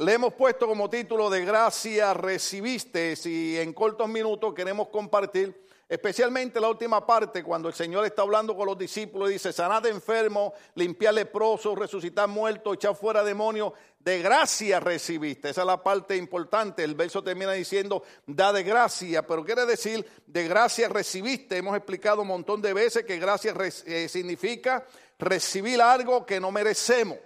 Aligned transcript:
le 0.00 0.12
hemos 0.12 0.34
puesto 0.34 0.68
como 0.68 0.88
título 0.88 1.28
de 1.28 1.44
gracia 1.44 2.14
recibiste 2.14 3.14
y 3.24 3.56
en 3.56 3.72
cortos 3.72 4.08
minutos 4.08 4.54
queremos 4.54 4.90
compartir 4.90 5.66
especialmente 5.88 6.60
la 6.60 6.68
última 6.68 7.04
parte 7.04 7.42
cuando 7.42 7.68
el 7.68 7.74
Señor 7.74 8.04
está 8.04 8.22
hablando 8.22 8.56
con 8.56 8.66
los 8.66 8.78
discípulos 8.78 9.28
y 9.28 9.32
dice 9.32 9.52
sanad 9.52 9.84
enfermo, 9.86 10.52
limpiar 10.76 11.14
leprosos, 11.14 11.76
resucitar 11.76 12.28
muertos, 12.28 12.74
echar 12.74 12.94
fuera 12.94 13.24
demonios, 13.24 13.72
de 13.98 14.22
gracia 14.22 14.78
recibiste. 14.78 15.50
Esa 15.50 15.62
es 15.62 15.66
la 15.66 15.82
parte 15.82 16.16
importante. 16.16 16.84
El 16.84 16.94
verso 16.94 17.24
termina 17.24 17.52
diciendo 17.52 18.04
da 18.24 18.52
de 18.52 18.62
gracia, 18.62 19.26
pero 19.26 19.44
quiere 19.44 19.66
decir 19.66 20.06
de 20.26 20.46
gracia 20.46 20.88
recibiste. 20.88 21.56
Hemos 21.56 21.76
explicado 21.76 22.22
un 22.22 22.28
montón 22.28 22.62
de 22.62 22.72
veces 22.72 23.04
que 23.04 23.18
gracia 23.18 23.52
eh, 23.86 24.08
significa 24.08 24.86
recibir 25.18 25.82
algo 25.82 26.24
que 26.24 26.38
no 26.38 26.52
merecemos. 26.52 27.18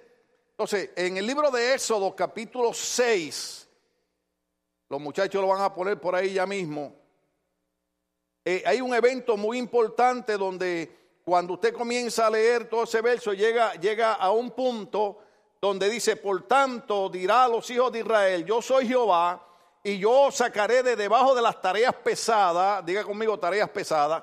Entonces, 0.62 0.90
en 0.94 1.16
el 1.16 1.26
libro 1.26 1.50
de 1.50 1.74
Éxodo, 1.74 2.14
capítulo 2.14 2.72
6, 2.72 3.68
los 4.90 5.00
muchachos 5.00 5.42
lo 5.42 5.48
van 5.48 5.60
a 5.60 5.74
poner 5.74 6.00
por 6.00 6.14
ahí 6.14 6.34
ya 6.34 6.46
mismo. 6.46 6.94
Eh, 8.44 8.62
hay 8.64 8.80
un 8.80 8.94
evento 8.94 9.36
muy 9.36 9.58
importante 9.58 10.38
donde 10.38 11.18
cuando 11.24 11.54
usted 11.54 11.74
comienza 11.74 12.28
a 12.28 12.30
leer 12.30 12.70
todo 12.70 12.84
ese 12.84 13.00
verso, 13.00 13.32
llega, 13.32 13.74
llega 13.74 14.12
a 14.12 14.30
un 14.30 14.52
punto 14.52 15.18
donde 15.60 15.90
dice, 15.90 16.14
por 16.14 16.46
tanto 16.46 17.08
dirá 17.08 17.46
a 17.46 17.48
los 17.48 17.68
hijos 17.68 17.90
de 17.90 17.98
Israel, 17.98 18.44
yo 18.44 18.62
soy 18.62 18.86
Jehová 18.86 19.44
y 19.82 19.98
yo 19.98 20.30
sacaré 20.30 20.84
de 20.84 20.94
debajo 20.94 21.34
de 21.34 21.42
las 21.42 21.60
tareas 21.60 21.92
pesadas, 21.92 22.86
diga 22.86 23.02
conmigo 23.02 23.36
tareas 23.36 23.68
pesadas, 23.70 24.22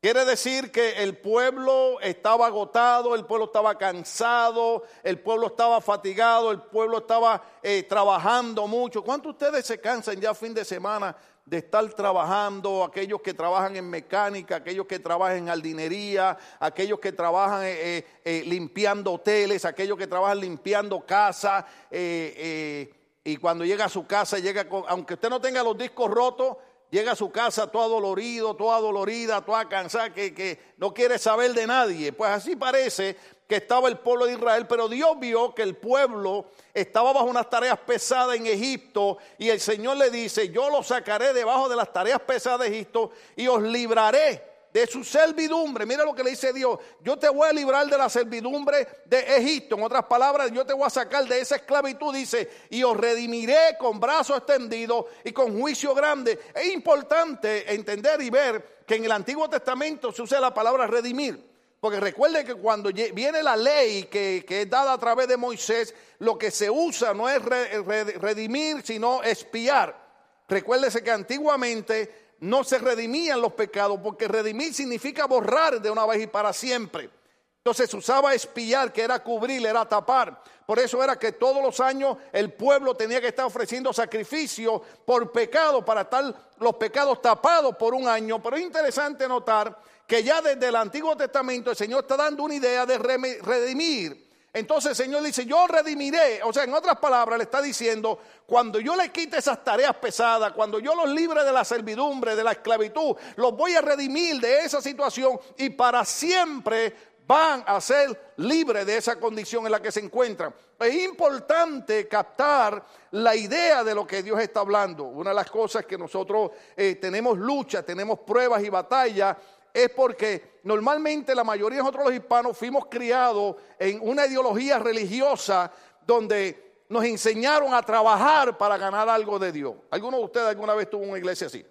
Quiere 0.00 0.24
decir 0.24 0.70
que 0.70 1.02
el 1.02 1.16
pueblo 1.16 1.98
estaba 2.00 2.46
agotado, 2.46 3.16
el 3.16 3.24
pueblo 3.24 3.46
estaba 3.46 3.76
cansado, 3.76 4.84
el 5.02 5.18
pueblo 5.18 5.48
estaba 5.48 5.80
fatigado, 5.80 6.52
el 6.52 6.60
pueblo 6.60 6.98
estaba 6.98 7.42
eh, 7.64 7.82
trabajando 7.82 8.68
mucho. 8.68 9.02
¿Cuántos 9.02 9.36
de 9.36 9.46
ustedes 9.46 9.66
se 9.66 9.80
cansan 9.80 10.20
ya 10.20 10.34
fin 10.34 10.54
de 10.54 10.64
semana 10.64 11.16
de 11.44 11.58
estar 11.58 11.84
trabajando? 11.94 12.84
Aquellos 12.84 13.20
que 13.20 13.34
trabajan 13.34 13.74
en 13.74 13.90
mecánica, 13.90 14.54
aquellos 14.56 14.86
que 14.86 15.00
trabajan 15.00 15.38
en 15.38 15.46
jardinería, 15.48 16.38
aquellos 16.60 17.00
que 17.00 17.10
trabajan 17.10 17.62
eh, 17.64 18.06
eh, 18.24 18.44
limpiando 18.46 19.14
hoteles, 19.14 19.64
aquellos 19.64 19.98
que 19.98 20.06
trabajan 20.06 20.38
limpiando 20.38 21.04
casas. 21.04 21.64
y 21.90 23.36
cuando 23.38 23.64
llega 23.64 23.86
a 23.86 23.88
su 23.88 24.06
casa, 24.06 24.38
llega 24.38 24.68
con, 24.68 24.84
aunque 24.86 25.14
usted 25.14 25.28
no 25.28 25.40
tenga 25.40 25.64
los 25.64 25.76
discos 25.76 26.08
rotos, 26.08 26.56
llega 26.90 27.12
a 27.12 27.16
su 27.16 27.30
casa 27.30 27.66
todo 27.66 27.88
dolorido, 27.88 28.54
toda 28.54 28.80
dolorida, 28.80 29.44
toda 29.44 29.68
cansada, 29.68 30.12
que, 30.12 30.34
que 30.34 30.58
no 30.76 30.92
quiere 30.94 31.18
saber 31.18 31.54
de 31.54 31.66
nadie. 31.66 32.12
Pues 32.12 32.30
así 32.30 32.56
parece 32.56 33.16
que 33.48 33.56
estaba 33.56 33.88
el 33.88 33.98
pueblo 33.98 34.26
de 34.26 34.34
Israel, 34.34 34.66
pero 34.68 34.88
Dios 34.88 35.18
vio 35.18 35.54
que 35.54 35.62
el 35.62 35.76
pueblo 35.76 36.46
estaba 36.74 37.12
bajo 37.12 37.26
unas 37.26 37.48
tareas 37.48 37.78
pesadas 37.78 38.36
en 38.36 38.46
Egipto 38.46 39.16
y 39.38 39.48
el 39.48 39.58
Señor 39.58 39.96
le 39.96 40.10
dice, 40.10 40.50
yo 40.50 40.68
los 40.68 40.86
sacaré 40.88 41.32
debajo 41.32 41.68
de 41.68 41.76
las 41.76 41.90
tareas 41.92 42.20
pesadas 42.20 42.60
de 42.60 42.68
Egipto 42.68 43.10
y 43.36 43.48
os 43.48 43.62
libraré 43.62 44.47
de 44.72 44.86
su 44.86 45.02
servidumbre. 45.04 45.86
Mira 45.86 46.04
lo 46.04 46.14
que 46.14 46.22
le 46.22 46.30
dice 46.30 46.52
Dios. 46.52 46.78
Yo 47.00 47.18
te 47.18 47.28
voy 47.28 47.48
a 47.48 47.52
librar 47.52 47.86
de 47.86 47.96
la 47.96 48.08
servidumbre 48.08 48.86
de 49.04 49.18
Egipto. 49.36 49.76
En 49.76 49.82
otras 49.82 50.04
palabras, 50.04 50.50
yo 50.52 50.64
te 50.64 50.72
voy 50.72 50.86
a 50.86 50.90
sacar 50.90 51.26
de 51.26 51.40
esa 51.40 51.56
esclavitud, 51.56 52.14
dice, 52.14 52.48
y 52.70 52.82
os 52.82 52.96
redimiré 52.96 53.76
con 53.78 53.98
brazos 53.98 54.38
extendidos 54.38 55.06
y 55.24 55.32
con 55.32 55.58
juicio 55.58 55.94
grande. 55.94 56.38
Es 56.54 56.72
importante 56.72 57.72
entender 57.72 58.20
y 58.20 58.30
ver 58.30 58.78
que 58.86 58.96
en 58.96 59.04
el 59.04 59.12
Antiguo 59.12 59.48
Testamento 59.48 60.12
se 60.12 60.22
usa 60.22 60.40
la 60.40 60.52
palabra 60.52 60.86
redimir. 60.86 61.48
Porque 61.80 62.00
recuerden 62.00 62.44
que 62.44 62.56
cuando 62.56 62.90
viene 62.90 63.42
la 63.42 63.56
ley 63.56 64.04
que, 64.04 64.44
es 64.48 64.68
dada 64.68 64.92
a 64.92 64.98
través 64.98 65.28
de 65.28 65.36
Moisés, 65.36 65.94
lo 66.18 66.36
que 66.36 66.50
se 66.50 66.68
usa 66.68 67.14
no 67.14 67.28
es 67.28 67.40
redimir, 67.44 68.82
sino 68.84 69.22
espiar. 69.22 70.08
Recuérdese 70.48 71.04
que 71.04 71.10
antiguamente 71.10 72.27
no 72.40 72.64
se 72.64 72.78
redimían 72.78 73.40
los 73.40 73.52
pecados, 73.52 73.98
porque 74.02 74.28
redimir 74.28 74.72
significa 74.72 75.26
borrar 75.26 75.80
de 75.80 75.90
una 75.90 76.06
vez 76.06 76.22
y 76.22 76.26
para 76.26 76.52
siempre. 76.52 77.10
Entonces 77.58 77.90
se 77.90 77.96
usaba 77.96 78.32
espiar, 78.34 78.92
que 78.92 79.02
era 79.02 79.22
cubrir, 79.22 79.66
era 79.66 79.86
tapar. 79.86 80.42
Por 80.64 80.78
eso 80.78 81.02
era 81.02 81.18
que 81.18 81.32
todos 81.32 81.62
los 81.62 81.80
años 81.80 82.16
el 82.32 82.52
pueblo 82.52 82.94
tenía 82.94 83.20
que 83.20 83.28
estar 83.28 83.44
ofreciendo 83.44 83.92
sacrificio 83.92 84.80
por 85.04 85.32
pecado, 85.32 85.84
para 85.84 86.02
estar 86.02 86.34
los 86.58 86.76
pecados 86.76 87.20
tapados 87.20 87.76
por 87.76 87.94
un 87.94 88.06
año. 88.06 88.42
Pero 88.42 88.56
es 88.56 88.62
interesante 88.62 89.26
notar 89.26 89.76
que 90.06 90.22
ya 90.22 90.40
desde 90.40 90.68
el 90.68 90.76
Antiguo 90.76 91.16
Testamento 91.16 91.70
el 91.70 91.76
Señor 91.76 92.00
está 92.02 92.16
dando 92.16 92.44
una 92.44 92.54
idea 92.54 92.86
de 92.86 92.98
redimir 92.98 94.27
entonces 94.58 94.90
el 94.90 94.96
Señor 94.96 95.22
dice, 95.22 95.46
yo 95.46 95.66
redimiré. 95.66 96.42
O 96.42 96.52
sea, 96.52 96.64
en 96.64 96.74
otras 96.74 96.98
palabras 96.98 97.38
le 97.38 97.44
está 97.44 97.62
diciendo, 97.62 98.18
cuando 98.46 98.80
yo 98.80 98.96
le 98.96 99.10
quite 99.10 99.38
esas 99.38 99.62
tareas 99.64 99.94
pesadas, 99.96 100.52
cuando 100.52 100.78
yo 100.78 100.94
los 100.94 101.08
libre 101.08 101.44
de 101.44 101.52
la 101.52 101.64
servidumbre, 101.64 102.36
de 102.36 102.44
la 102.44 102.52
esclavitud, 102.52 103.16
los 103.36 103.56
voy 103.56 103.74
a 103.74 103.80
redimir 103.80 104.40
de 104.40 104.60
esa 104.60 104.80
situación 104.80 105.38
y 105.56 105.70
para 105.70 106.04
siempre 106.04 106.94
van 107.28 107.62
a 107.66 107.78
ser 107.78 108.32
libres 108.38 108.86
de 108.86 108.96
esa 108.96 109.20
condición 109.20 109.66
en 109.66 109.72
la 109.72 109.82
que 109.82 109.92
se 109.92 110.00
encuentran. 110.00 110.54
Es 110.80 110.94
importante 110.94 112.08
captar 112.08 112.82
la 113.10 113.36
idea 113.36 113.84
de 113.84 113.94
lo 113.94 114.06
que 114.06 114.22
Dios 114.22 114.40
está 114.40 114.60
hablando. 114.60 115.04
Una 115.04 115.30
de 115.30 115.36
las 115.36 115.50
cosas 115.50 115.84
que 115.84 115.98
nosotros 115.98 116.52
eh, 116.74 116.94
tenemos 116.94 117.36
lucha, 117.36 117.82
tenemos 117.82 118.20
pruebas 118.20 118.64
y 118.64 118.70
batallas 118.70 119.36
es 119.72 119.90
porque 119.90 120.60
normalmente 120.64 121.34
la 121.34 121.44
mayoría 121.44 121.78
de 121.78 121.82
nosotros 121.82 122.06
los 122.06 122.14
hispanos 122.14 122.56
fuimos 122.56 122.86
criados 122.86 123.56
en 123.78 124.00
una 124.02 124.26
ideología 124.26 124.78
religiosa 124.78 125.70
donde 126.06 126.84
nos 126.88 127.04
enseñaron 127.04 127.74
a 127.74 127.82
trabajar 127.82 128.56
para 128.56 128.78
ganar 128.78 129.08
algo 129.08 129.38
de 129.38 129.52
Dios. 129.52 129.74
¿Alguno 129.90 130.18
de 130.18 130.24
ustedes 130.24 130.48
alguna 130.48 130.74
vez 130.74 130.88
tuvo 130.88 131.04
una 131.04 131.18
iglesia 131.18 131.46
así? 131.46 131.64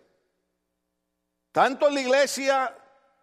Tanto 1.52 1.88
en 1.88 1.96
la 1.96 2.02
iglesia 2.02 2.78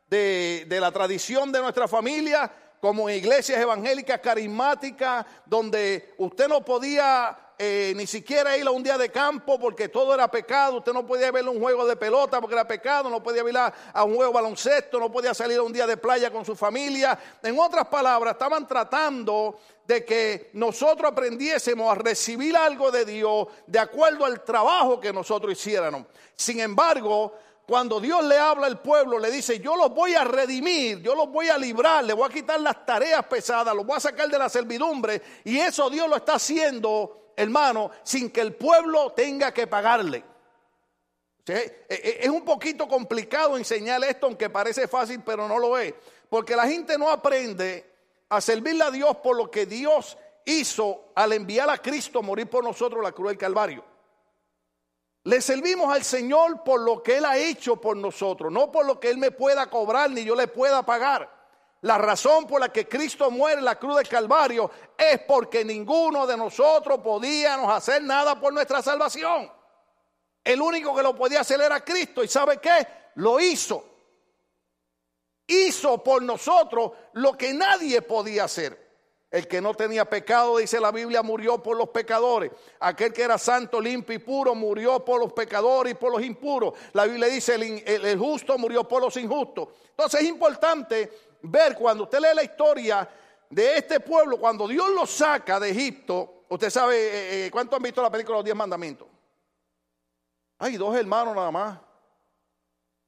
de, 0.09 0.67
de 0.69 0.81
la 0.81 0.91
tradición 0.91 1.53
de 1.53 1.61
nuestra 1.61 1.87
familia 1.87 2.51
como 2.81 3.09
en 3.09 3.17
iglesias 3.17 3.61
evangélicas 3.61 4.21
carismáticas 4.21 5.25
donde 5.47 6.15
usted 6.19 6.49
no 6.49 6.65
podía 6.65 7.44
eh, 7.57 7.93
ni 7.95 8.05
siquiera 8.07 8.57
ir 8.57 8.67
a 8.67 8.73
un 8.73 8.83
día 8.83 8.99
de 8.99 9.11
campo 9.11 9.61
porque 9.61 9.89
todo 9.89 10.13
era 10.13 10.29
pecado. 10.29 10.79
Usted 10.79 10.93
no 10.93 11.07
podía 11.07 11.31
ver 11.31 11.49
un 11.49 11.61
juego 11.61 11.87
de 11.87 11.95
pelota 11.95 12.41
porque 12.41 12.55
era 12.55 12.67
pecado, 12.67 13.09
no 13.09 13.23
podía 13.23 13.49
ir 13.49 13.57
a, 13.57 14.05
un 14.05 14.17
juego 14.17 14.33
de 14.33 14.35
baloncesto, 14.35 14.99
no 14.99 15.11
podía 15.11 15.33
salir 15.35 15.59
a 15.59 15.63
un 15.63 15.73
día 15.73 15.87
de 15.87 15.97
playa 15.97 16.33
con 16.33 16.45
su 16.45 16.57
familia. 16.57 17.17
En 17.43 17.57
otras 17.59 17.87
palabras, 17.87 18.33
estaban 18.33 18.67
tratando 18.67 19.61
de 19.87 20.05
que 20.05 20.51
nosotros 20.55 21.13
aprendiésemos 21.13 21.93
a 21.93 21.95
recibir 21.95 22.57
algo 22.57 22.91
de 22.91 23.05
Dios 23.05 23.47
de 23.67 23.79
acuerdo 23.79 24.25
al 24.25 24.43
trabajo 24.43 24.99
que 24.99 25.13
nosotros 25.13 25.53
hiciéramos. 25.53 26.07
Sin 26.35 26.59
embargo, 26.59 27.35
cuando 27.67 28.01
Dios 28.01 28.25
le 28.25 28.37
habla 28.37 28.67
al 28.67 28.81
pueblo, 28.81 29.19
le 29.19 29.31
dice, 29.31 29.61
yo 29.61 29.77
los 29.77 29.91
voy 29.95 30.15
a 30.15 30.25
redimir, 30.25 31.01
yo 31.03 31.15
los 31.15 31.31
voy 31.31 31.49
a 31.49 31.57
librar, 31.57 32.05
le 32.05 32.15
voy 32.15 32.29
a 32.29 32.33
quitar 32.33 32.61
las 32.61 32.85
tareas 32.85 33.25
pesadas, 33.27 33.75
los 33.77 33.87
voy 33.87 33.97
a 33.97 34.01
sacar 34.01 34.29
de 34.29 34.39
la 34.39 34.49
servidumbre. 34.49 35.23
Y 35.45 35.59
eso 35.59 35.89
Dios 35.89 36.09
lo 36.09 36.17
está 36.17 36.35
haciendo 36.35 37.24
hermano, 37.37 37.91
sin 38.03 38.31
que 38.31 38.41
el 38.41 38.55
pueblo 38.55 39.13
tenga 39.13 39.53
que 39.53 39.67
pagarle. 39.67 40.25
E, 41.47 41.87
e, 41.89 42.19
es 42.23 42.29
un 42.29 42.45
poquito 42.45 42.89
complicado 42.89 43.57
enseñar 43.57 44.03
esto, 44.05 44.27
aunque 44.27 44.49
parece 44.49 44.89
fácil, 44.89 45.23
pero 45.25 45.47
no 45.47 45.59
lo 45.59 45.77
es. 45.79 45.95
Porque 46.29 46.57
la 46.57 46.67
gente 46.67 46.97
no 46.97 47.11
aprende 47.11 47.93
a 48.29 48.41
servirle 48.41 48.85
a 48.85 48.91
Dios 48.91 49.17
por 49.19 49.37
lo 49.37 49.51
que 49.51 49.67
Dios 49.67 50.17
hizo 50.45 51.13
al 51.15 51.33
enviar 51.33 51.69
a 51.71 51.79
Cristo 51.79 52.19
a 52.19 52.23
morir 52.23 52.49
por 52.49 52.65
nosotros 52.65 53.03
la 53.03 53.13
cruz 53.13 53.29
del 53.29 53.39
Calvario. 53.39 53.85
Le 55.25 55.41
servimos 55.41 55.95
al 55.95 56.05
Señor 56.05 56.63
por 56.65 56.81
lo 56.81 57.03
que 57.03 57.17
Él 57.17 57.25
ha 57.25 57.39
hecho 57.39 57.77
por 57.77 57.97
nosotros, 57.97 58.53
no 58.53 58.71
por 58.71 58.85
lo 58.85 59.01
que 59.01 59.11
Él 59.11 59.17
me 59.17 59.31
pueda 59.31 59.69
cobrar 59.69 60.11
ni 60.11 60.25
yo 60.25 60.35
le 60.35 60.49
pueda 60.49 60.85
pagar. 60.85 61.34
La 61.85 61.99
razón 61.99 62.47
por 62.47 62.63
la 62.63 62.73
que 62.73 62.89
Cristo 62.89 63.31
muere 63.31 63.59
en 63.59 63.65
la 63.67 63.79
cruz 63.79 63.99
del 63.99 64.09
Calvario 64.09 64.71
es 64.97 65.21
porque 65.29 65.67
ninguno 65.67 66.27
de 66.27 66.35
nosotros 66.35 67.01
podíamos 67.01 67.71
hacer 67.71 68.03
nada 68.03 68.41
por 68.41 68.55
nuestra 68.55 68.81
salvación. 68.81 69.53
El 70.43 70.63
único 70.63 70.97
que 70.97 71.03
lo 71.03 71.15
podía 71.15 71.43
hacer 71.43 71.61
era 71.61 71.85
Cristo. 71.85 72.25
¿Y 72.25 72.29
sabe 72.29 72.57
qué? 72.57 72.87
Lo 73.17 73.39
hizo. 73.39 73.85
Hizo 75.47 76.03
por 76.03 76.23
nosotros 76.23 76.93
lo 77.13 77.37
que 77.37 77.53
nadie 77.53 78.01
podía 78.01 78.45
hacer. 78.45 78.83
El 79.31 79.47
que 79.47 79.61
no 79.61 79.75
tenía 79.75 80.09
pecado, 80.09 80.57
dice 80.57 80.81
la 80.81 80.91
Biblia, 80.91 81.23
murió 81.23 81.63
por 81.63 81.77
los 81.77 81.91
pecadores. 81.91 82.51
Aquel 82.81 83.13
que 83.13 83.21
era 83.21 83.37
santo, 83.37 83.79
limpio 83.79 84.17
y 84.17 84.21
puro, 84.21 84.55
murió 84.55 85.05
por 85.05 85.21
los 85.21 85.35
pecadores 85.35 85.93
y 85.93 85.97
por 85.97 86.13
los 86.13 86.23
impuros. 86.23 86.73
La 86.95 87.05
Biblia 87.05 87.29
dice, 87.29 87.57
el, 87.57 87.83
el 87.87 88.19
justo 88.19 88.57
murió 88.57 88.89
por 88.89 89.03
los 89.03 89.15
injustos. 89.19 89.69
Entonces 89.91 90.23
es 90.23 90.29
importante 90.29 91.34
ver 91.45 91.77
cuando 91.77 92.05
usted 92.05 92.21
lee 92.21 92.35
la 92.35 92.43
historia 92.43 93.09
de 93.51 93.77
este 93.77 94.01
pueblo, 94.01 94.39
cuando 94.39 94.67
Dios 94.67 94.89
lo 94.91 95.07
saca 95.07 95.61
de 95.61 95.71
Egipto, 95.71 96.45
usted 96.49 96.71
sabe, 96.71 96.97
eh, 96.97 97.47
eh, 97.47 97.51
¿cuánto 97.51 97.77
han 97.77 97.83
visto 97.83 98.03
la 98.03 98.11
película 98.11 98.39
Los 98.39 98.45
Diez 98.45 98.57
Mandamientos? 98.57 99.09
Hay 100.59 100.77
dos 100.77 100.97
hermanos 100.97 101.35
nada 101.35 101.51
más. 101.51 101.79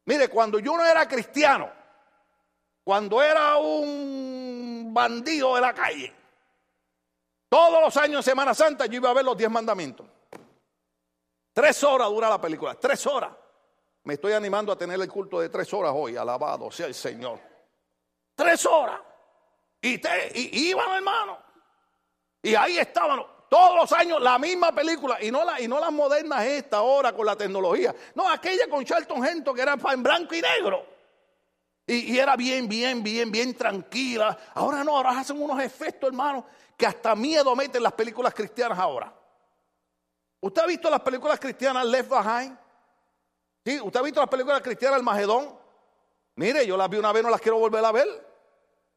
Mire, 0.04 0.28
cuando 0.28 0.58
yo 0.58 0.76
no 0.76 0.84
era 0.84 1.08
cristiano, 1.08 1.70
cuando 2.84 3.22
era 3.22 3.56
un 3.56 4.90
bandido 4.92 5.54
de 5.54 5.60
la 5.60 5.74
calle, 5.74 6.14
Todos 7.48 7.80
los 7.80 7.96
años 7.96 8.18
en 8.18 8.22
Semana 8.30 8.54
Santa 8.54 8.86
yo 8.86 8.96
iba 8.96 9.08
a 9.08 9.14
ver 9.14 9.24
los 9.24 9.36
diez 9.36 9.50
mandamientos. 9.50 10.06
Tres 11.52 11.82
horas 11.84 12.08
dura 12.08 12.28
la 12.28 12.40
película, 12.40 12.74
tres 12.74 13.06
horas. 13.06 13.30
Me 14.02 14.14
estoy 14.14 14.32
animando 14.32 14.72
a 14.72 14.76
tener 14.76 15.00
el 15.00 15.08
culto 15.08 15.40
de 15.40 15.48
tres 15.48 15.72
horas 15.72 15.92
hoy, 15.94 16.16
alabado 16.16 16.70
sea 16.70 16.86
el 16.86 16.94
Señor. 16.94 17.55
Tres 18.36 18.64
horas. 18.66 19.00
Y, 19.80 19.98
te, 19.98 20.30
iban, 20.34 20.90
hermano. 20.90 21.38
Y 22.42 22.54
ahí 22.54 22.78
estaban 22.78 23.20
todos 23.48 23.76
los 23.76 23.92
años 23.92 24.20
la 24.20 24.38
misma 24.38 24.72
película. 24.72 25.20
Y 25.22 25.30
no, 25.30 25.42
no 25.44 25.80
las 25.80 25.92
modernas 25.92 26.44
esta 26.44 26.76
ahora 26.76 27.12
con 27.12 27.26
la 27.26 27.34
tecnología. 27.34 27.94
No, 28.14 28.28
aquella 28.28 28.68
con 28.68 28.84
Charlton 28.84 29.24
Heston 29.24 29.54
que 29.54 29.62
era 29.62 29.76
en 29.92 30.02
blanco 30.02 30.34
y 30.34 30.42
negro. 30.42 30.86
Y, 31.86 32.14
y, 32.14 32.18
era 32.18 32.36
bien, 32.36 32.68
bien, 32.68 33.02
bien, 33.02 33.32
bien 33.32 33.54
tranquila. 33.56 34.36
Ahora 34.54 34.84
no, 34.84 34.96
ahora 34.96 35.18
hacen 35.18 35.40
unos 35.40 35.60
efectos, 35.62 36.08
hermano, 36.08 36.46
que 36.76 36.84
hasta 36.84 37.14
miedo 37.14 37.56
meten 37.56 37.82
las 37.82 37.92
películas 37.92 38.34
cristianas 38.34 38.78
ahora. 38.78 39.12
¿Usted 40.40 40.62
ha 40.62 40.66
visto 40.66 40.90
las 40.90 41.00
películas 41.00 41.40
cristianas 41.40 41.86
Left 41.86 42.10
Behind? 42.10 42.58
¿Sí? 43.64 43.80
¿Usted 43.80 43.98
ha 43.98 44.02
visto 44.02 44.20
las 44.20 44.28
películas 44.28 44.60
cristianas 44.60 44.98
El 44.98 45.04
Magedón? 45.04 45.65
Mire, 46.36 46.66
yo 46.66 46.76
las 46.76 46.88
vi 46.88 46.98
una 46.98 47.12
vez, 47.12 47.22
no 47.22 47.30
las 47.30 47.40
quiero 47.40 47.58
volver 47.58 47.84
a 47.84 47.92
ver. 47.92 48.06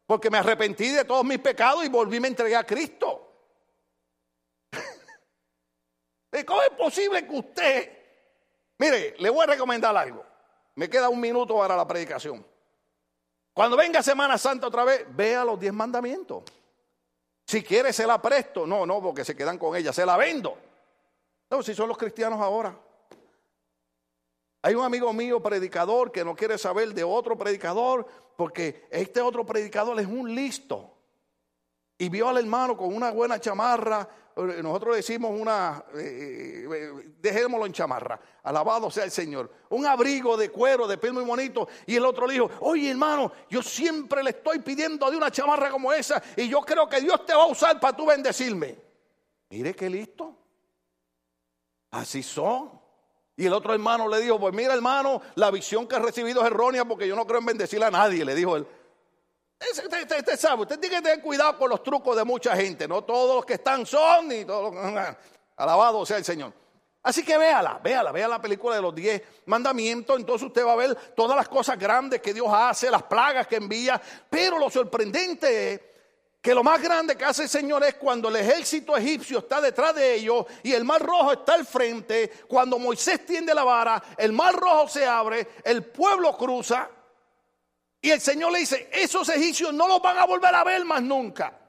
Porque 0.06 0.30
me 0.30 0.38
arrepentí 0.40 0.90
de 0.90 1.06
todos 1.06 1.24
mis 1.24 1.40
pecados 1.40 1.86
y 1.86 1.90
volví 1.90 2.18
a 2.18 2.22
me 2.22 2.28
entregué 2.28 2.56
a 2.56 2.66
Cristo. 2.66 3.32
¿Cómo 6.46 6.62
es 6.62 6.70
posible 6.72 7.26
que 7.26 7.36
usted... 7.36 8.00
Mire, 8.78 9.16
le 9.20 9.30
voy 9.30 9.44
a 9.44 9.48
recomendar 9.48 9.96
algo. 9.96 10.26
Me 10.76 10.90
queda 10.90 11.10
un 11.10 11.20
minuto 11.20 11.58
para 11.58 11.76
la 11.76 11.86
predicación. 11.88 12.46
Cuando 13.54 13.76
venga 13.76 14.02
Semana 14.02 14.38
Santa 14.38 14.68
otra 14.68 14.84
vez, 14.84 15.06
vea 15.10 15.44
los 15.44 15.60
diez 15.60 15.74
mandamientos. 15.74 16.44
Si 17.46 17.62
quiere, 17.64 17.92
se 17.92 18.08
la 18.08 18.22
presto. 18.22 18.66
No, 18.66 18.86
no, 18.86 19.02
porque 19.02 19.26
se 19.26 19.36
quedan 19.36 19.58
con 19.58 19.76
ella. 19.76 19.92
Se 19.92 20.06
la 20.06 20.16
vendo. 20.18 20.58
No, 21.50 21.62
si 21.62 21.74
son 21.76 21.90
los 21.90 21.98
cristianos 21.98 22.40
ahora. 22.40 22.78
Hay 24.62 24.76
un 24.76 24.84
amigo 24.84 25.12
mío 25.14 25.42
predicador 25.42 26.12
que 26.12 26.26
no 26.26 26.36
quiere 26.36 26.58
saber 26.58 26.94
de 26.94 27.04
otro 27.04 27.38
predicador 27.38 28.06
porque 28.36 28.88
este 28.92 29.22
otro 29.22 29.46
predicador 29.46 30.00
es 30.00 30.08
un 30.08 30.34
listo. 30.34 30.96
Y 31.98 32.10
vio 32.10 32.30
al 32.30 32.38
hermano 32.38 32.78
con 32.78 32.94
una 32.94 33.12
buena 33.12 33.40
chamarra, 33.40 34.08
eh, 34.36 34.62
nosotros 34.64 34.96
decimos 34.96 35.32
una, 35.38 35.84
eh, 35.96 36.66
eh, 36.72 36.92
dejémoslo 37.20 37.66
en 37.66 37.74
chamarra, 37.74 38.20
alabado 38.44 38.90
sea 38.90 39.04
el 39.04 39.12
Señor, 39.12 39.52
un 39.70 39.86
abrigo 39.86 40.38
de 40.38 40.50
cuero, 40.50 40.88
de 40.88 40.98
piel 40.98 41.12
muy 41.12 41.26
bonito, 41.26 41.68
y 41.86 41.98
el 41.98 42.06
otro 42.06 42.26
le 42.26 42.36
dijo, 42.36 42.50
oye 42.62 42.90
hermano, 42.90 43.34
yo 43.50 43.62
siempre 43.62 44.24
le 44.24 44.30
estoy 44.30 44.60
pidiendo 44.60 45.12
de 45.12 45.18
una 45.18 45.30
chamarra 45.30 45.70
como 45.70 45.92
esa, 45.92 46.24
y 46.38 46.48
yo 46.48 46.62
creo 46.62 46.88
que 46.88 47.02
Dios 47.02 47.26
te 47.26 47.34
va 47.34 47.44
a 47.44 47.48
usar 47.48 47.78
para 47.82 47.96
tú 47.96 48.06
bendecirme. 48.06 48.78
Mire 49.50 49.76
qué 49.76 49.90
listo, 49.90 50.38
así 51.92 52.24
son. 52.24 52.79
Y 53.40 53.46
el 53.46 53.54
otro 53.54 53.74
hermano 53.74 54.10
le 54.10 54.20
dijo, 54.20 54.38
pues 54.38 54.54
mira 54.54 54.74
hermano, 54.74 55.22
la 55.36 55.50
visión 55.50 55.88
que 55.88 55.96
he 55.96 56.00
recibido 56.00 56.42
es 56.42 56.48
errónea 56.48 56.84
porque 56.84 57.08
yo 57.08 57.16
no 57.16 57.26
creo 57.26 57.40
en 57.40 57.46
bendecir 57.46 57.82
a 57.82 57.90
nadie, 57.90 58.26
le 58.26 58.36
dijo 58.36 58.58
él. 58.58 58.68
Usted, 59.62 60.38
sabe, 60.38 60.64
usted 60.64 60.78
tiene 60.78 60.98
que 60.98 61.02
tener 61.02 61.22
cuidado 61.22 61.58
con 61.58 61.70
los 61.70 61.82
trucos 61.82 62.18
de 62.18 62.26
mucha 62.26 62.54
gente. 62.58 62.86
No 62.86 63.02
todos 63.06 63.38
los 63.38 63.46
que 63.46 63.54
están 63.54 63.86
son, 63.86 64.28
ni 64.28 64.44
todos 64.44 64.74
los 64.74 65.16
Alabado 65.56 66.06
sea 66.06 66.18
el 66.18 66.26
Señor. 66.26 66.52
Así 67.02 67.24
que 67.24 67.38
véala, 67.38 67.80
véala, 67.82 68.12
vea 68.12 68.28
la 68.28 68.42
película 68.42 68.76
de 68.76 68.82
los 68.82 68.94
diez 68.94 69.24
mandamientos. 69.46 70.20
Entonces 70.20 70.46
usted 70.46 70.66
va 70.66 70.74
a 70.74 70.76
ver 70.76 70.94
todas 71.16 71.38
las 71.38 71.48
cosas 71.48 71.80
grandes 71.80 72.22
que 72.22 72.34
Dios 72.34 72.50
hace, 72.52 72.92
las 72.92 73.04
plagas 73.04 73.48
que 73.48 73.56
envía. 73.56 74.02
Pero 74.30 74.60
lo 74.60 74.70
sorprendente 74.70 75.74
es 75.74 75.82
que 76.42 76.54
lo 76.54 76.64
más 76.64 76.82
grande 76.82 77.18
que 77.18 77.26
hace 77.26 77.44
el 77.44 77.50
Señor 77.50 77.84
es 77.84 77.96
cuando 77.96 78.30
el 78.30 78.36
ejército 78.38 78.96
egipcio 78.96 79.40
está 79.40 79.60
detrás 79.60 79.94
de 79.96 80.16
ellos 80.16 80.46
y 80.64 80.74
el 80.74 80.86
mar 80.86 81.02
rojo 81.02 81.34
está 81.34 81.56
al 81.56 81.66
frente. 81.66 82.32
Cuando 82.48 82.80
Moisés 82.80 83.26
tiende 83.26 83.54
la 83.54 83.64
vara, 83.64 84.02
el 84.18 84.32
mar 84.32 84.56
rojo 84.56 84.88
se 84.88 85.06
abre, 85.06 85.48
el 85.64 85.84
pueblo 85.86 86.38
cruza 86.38 86.90
y 88.02 88.10
el 88.10 88.22
Señor 88.22 88.54
le 88.54 88.60
dice, 88.60 88.90
esos 88.94 89.28
egipcios 89.28 89.74
no 89.74 89.88
los 89.88 90.02
van 90.02 90.18
a 90.18 90.26
volver 90.26 90.56
a 90.56 90.64
ver 90.64 90.86
más 90.86 91.02
nunca. 91.02 91.60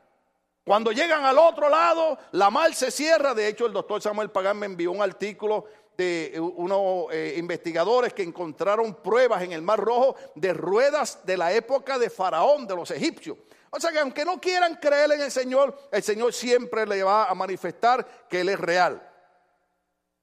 Cuando 0.64 0.92
llegan 0.92 1.24
al 1.24 1.38
otro 1.38 1.68
lado, 1.68 2.16
la 2.32 2.50
mar 2.50 2.72
se 2.74 2.92
cierra. 2.92 3.34
De 3.34 3.48
hecho, 3.48 3.66
el 3.66 3.72
doctor 3.72 4.00
Samuel 4.00 4.30
Pagán 4.30 4.56
me 4.58 4.66
envió 4.66 4.92
un 4.92 5.02
artículo 5.02 5.64
de 5.96 6.38
unos 6.38 7.12
eh, 7.12 7.34
investigadores 7.36 8.12
que 8.12 8.22
encontraron 8.22 8.94
pruebas 8.94 9.42
en 9.42 9.52
el 9.52 9.62
Mar 9.62 9.80
Rojo 9.80 10.14
de 10.36 10.54
ruedas 10.54 11.26
de 11.26 11.36
la 11.36 11.52
época 11.52 11.98
de 11.98 12.08
Faraón, 12.08 12.66
de 12.68 12.76
los 12.76 12.90
egipcios. 12.92 13.36
O 13.70 13.78
sea 13.78 13.92
que 13.92 14.00
aunque 14.00 14.24
no 14.24 14.40
quieran 14.40 14.74
creer 14.76 15.12
en 15.12 15.20
el 15.22 15.30
Señor, 15.30 15.88
el 15.92 16.02
Señor 16.02 16.32
siempre 16.32 16.86
le 16.86 17.02
va 17.04 17.26
a 17.26 17.34
manifestar 17.34 18.26
que 18.28 18.40
Él 18.40 18.48
es 18.48 18.58
real. 18.58 19.00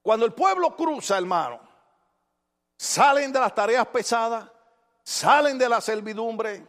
Cuando 0.02 0.26
el 0.26 0.34
pueblo 0.34 0.76
cruza, 0.76 1.16
hermano, 1.16 1.60
salen 2.76 3.32
de 3.32 3.40
las 3.40 3.54
tareas 3.54 3.86
pesadas, 3.86 4.48
salen 5.02 5.58
de 5.58 5.68
la 5.68 5.80
servidumbre, 5.80 6.66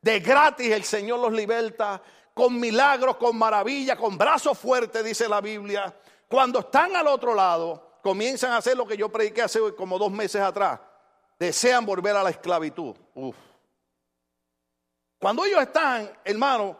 de 0.00 0.20
gratis 0.20 0.70
el 0.72 0.84
Señor 0.84 1.18
los 1.18 1.32
liberta, 1.32 2.00
con 2.32 2.58
milagros, 2.58 3.16
con 3.16 3.36
maravilla, 3.36 3.96
con 3.96 4.16
brazos 4.16 4.56
fuertes, 4.56 5.04
dice 5.04 5.28
la 5.28 5.40
Biblia. 5.40 5.94
Cuando 6.28 6.60
están 6.60 6.94
al 6.94 7.08
otro 7.08 7.34
lado, 7.34 7.98
comienzan 8.02 8.52
a 8.52 8.58
hacer 8.58 8.76
lo 8.76 8.86
que 8.86 8.96
yo 8.96 9.10
prediqué 9.10 9.42
hace 9.42 9.60
como 9.74 9.98
dos 9.98 10.10
meses 10.10 10.40
atrás. 10.40 10.80
Desean 11.38 11.84
volver 11.84 12.16
a 12.16 12.22
la 12.22 12.30
esclavitud. 12.30 12.94
Cuando 15.20 15.44
ellos 15.44 15.60
están, 15.60 16.10
hermano, 16.24 16.78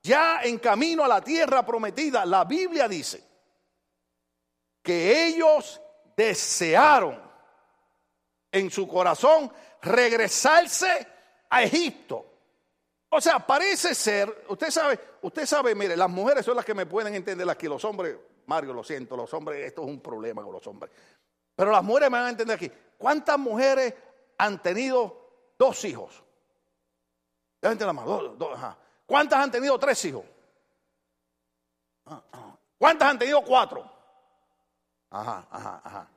ya 0.00 0.42
en 0.44 0.58
camino 0.58 1.04
a 1.04 1.08
la 1.08 1.20
tierra 1.20 1.66
prometida, 1.66 2.24
la 2.24 2.44
Biblia 2.44 2.86
dice 2.86 3.24
que 4.80 5.26
ellos 5.26 5.80
desearon 6.16 7.20
en 8.52 8.70
su 8.70 8.86
corazón 8.86 9.52
regresarse 9.82 11.04
a 11.50 11.64
Egipto. 11.64 12.24
O 13.08 13.20
sea, 13.20 13.40
parece 13.40 13.92
ser, 13.94 14.44
usted 14.48 14.70
sabe, 14.70 15.00
usted 15.22 15.44
sabe, 15.44 15.74
mire, 15.74 15.96
las 15.96 16.10
mujeres 16.10 16.44
son 16.44 16.54
las 16.54 16.64
que 16.64 16.74
me 16.74 16.86
pueden 16.86 17.12
entender 17.14 17.48
aquí, 17.50 17.66
los 17.66 17.84
hombres, 17.84 18.16
Mario, 18.46 18.72
lo 18.72 18.84
siento, 18.84 19.16
los 19.16 19.32
hombres, 19.34 19.66
esto 19.66 19.82
es 19.82 19.88
un 19.88 20.00
problema 20.00 20.42
con 20.44 20.52
los 20.52 20.66
hombres. 20.68 20.92
Pero 21.56 21.72
las 21.72 21.82
mujeres 21.82 22.10
me 22.10 22.18
van 22.18 22.26
a 22.26 22.30
entender 22.30 22.56
aquí. 22.56 22.70
¿Cuántas 22.98 23.38
mujeres 23.38 23.94
han 24.38 24.62
tenido 24.62 25.54
dos 25.58 25.84
hijos? 25.84 26.23
La 27.64 27.92
mano, 27.92 28.36
¿Cuántas 29.06 29.38
han 29.38 29.50
tenido 29.50 29.78
tres 29.78 30.04
hijos? 30.04 30.24
Ah, 32.06 32.22
ah. 32.32 32.56
¿Cuántas 32.78 33.08
han 33.08 33.18
tenido 33.18 33.42
cuatro? 33.42 33.90
Ajá, 35.10 35.46
ajá, 35.50 35.80
ajá. 35.82 36.08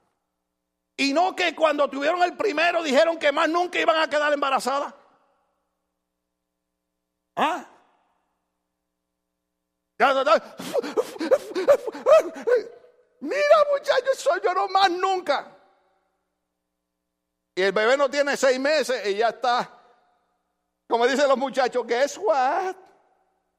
Y 0.98 1.14
no 1.14 1.36
que 1.36 1.56
cuando 1.56 1.90
tuvieron 1.90 2.22
el 2.24 2.36
primero 2.36 2.84
dijeron 2.84 3.18
que 3.18 3.32
más 3.32 3.48
nunca 3.48 3.80
iban 3.80 3.98
a 4.00 4.10
quedar 4.10 4.34
embarazadas. 4.34 4.94
¿Ah? 7.36 7.66
Mira 13.20 13.66
muchachos, 13.72 14.18
soy 14.18 14.42
yo 14.44 14.68
más 14.70 14.90
nunca. 14.92 15.56
Y 17.56 17.62
el 17.62 17.72
bebé 17.72 17.96
no 17.98 18.10
tiene 18.10 18.36
seis 18.38 18.60
meses 18.60 19.06
y 19.08 19.16
ya 19.18 19.30
está. 19.30 19.77
Como 20.90 21.06
dicen 21.08 21.28
los 21.28 21.38
muchachos, 21.38 21.86
guess 21.86 22.18
what? 22.18 22.76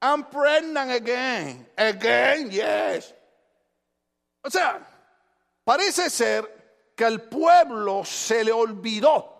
I'm 0.01 0.23
pregnant 0.29 0.91
again. 0.91 1.67
Again, 1.77 2.49
yes. 2.49 3.13
O 4.43 4.49
sea, 4.49 4.79
parece 5.65 6.09
ser 6.09 6.45
que 6.95 7.05
al 7.05 7.21
pueblo 7.23 8.03
se 8.03 8.43
le 8.43 8.51
olvidó 8.51 9.35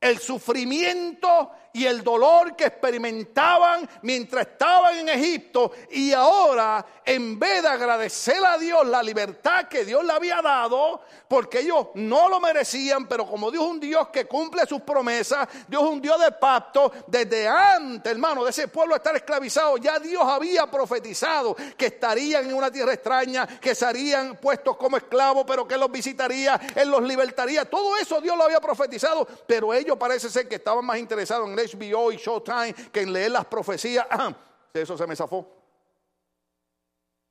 el 0.00 0.18
sufrimiento 0.18 1.50
y 1.78 1.86
el 1.86 2.02
dolor 2.02 2.56
que 2.56 2.64
experimentaban 2.64 3.88
mientras 4.02 4.48
estaban 4.48 4.96
en 4.98 5.08
Egipto 5.10 5.70
y 5.90 6.12
ahora 6.12 6.84
en 7.04 7.38
vez 7.38 7.62
de 7.62 7.68
agradecer 7.68 8.44
a 8.44 8.58
Dios 8.58 8.86
la 8.86 9.02
libertad 9.02 9.66
que 9.68 9.84
Dios 9.84 10.04
le 10.04 10.12
había 10.12 10.42
dado, 10.42 11.00
porque 11.26 11.60
ellos 11.60 11.86
no 11.94 12.28
lo 12.28 12.38
merecían, 12.38 13.06
pero 13.06 13.26
como 13.26 13.50
Dios 13.50 13.64
es 13.64 13.70
un 13.70 13.80
Dios 13.80 14.08
que 14.08 14.26
cumple 14.26 14.66
sus 14.66 14.82
promesas, 14.82 15.48
Dios 15.68 15.84
es 15.84 15.88
un 15.88 16.02
Dios 16.02 16.20
de 16.20 16.32
pacto, 16.32 16.92
desde 17.06 17.48
antes, 17.48 18.12
hermano, 18.12 18.44
de 18.44 18.50
ese 18.50 18.68
pueblo 18.68 18.96
estar 18.96 19.16
esclavizado, 19.16 19.78
ya 19.78 19.98
Dios 19.98 20.22
había 20.22 20.66
profetizado 20.66 21.56
que 21.76 21.86
estarían 21.86 22.44
en 22.44 22.54
una 22.54 22.70
tierra 22.70 22.92
extraña, 22.92 23.46
que 23.46 23.74
serían 23.74 24.36
puestos 24.36 24.76
como 24.76 24.96
esclavos, 24.96 25.44
pero 25.46 25.66
que 25.66 25.78
los 25.78 25.90
visitaría, 25.90 26.60
Él 26.74 26.90
los 26.90 27.02
libertaría, 27.02 27.64
todo 27.64 27.96
eso 27.96 28.20
Dios 28.20 28.36
lo 28.36 28.44
había 28.44 28.60
profetizado, 28.60 29.26
pero 29.46 29.72
ellos 29.72 29.96
parece 29.96 30.28
ser 30.28 30.48
que 30.48 30.56
estaban 30.56 30.84
más 30.84 30.98
interesados 30.98 31.48
en 31.48 31.54
Y 31.74 32.16
Showtime 32.16 32.74
que 32.92 33.02
en 33.02 33.12
leer 33.12 33.32
las 33.32 33.44
profecías. 33.46 34.06
Eso 34.72 34.96
se 34.96 35.06
me 35.06 35.16
zafó. 35.16 35.46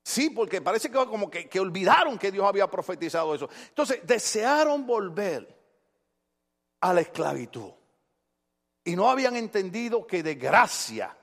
Sí, 0.04 0.30
porque 0.30 0.62
parece 0.62 0.90
que 0.90 0.96
como 1.06 1.30
que, 1.30 1.50
que 1.50 1.60
olvidaron 1.60 2.18
que 2.18 2.32
Dios 2.32 2.46
había 2.46 2.72
profetizado 2.72 3.36
eso. 3.36 3.50
Entonces, 3.68 4.00
desearon 4.04 4.88
volver 4.88 5.54
a 6.80 6.94
la 6.94 7.02
esclavitud. 7.02 7.72
Y 8.86 8.96
no 8.96 9.10
habían 9.10 9.36
entendido 9.36 10.08
que 10.08 10.24
de 10.24 10.36
gracia 10.36 11.14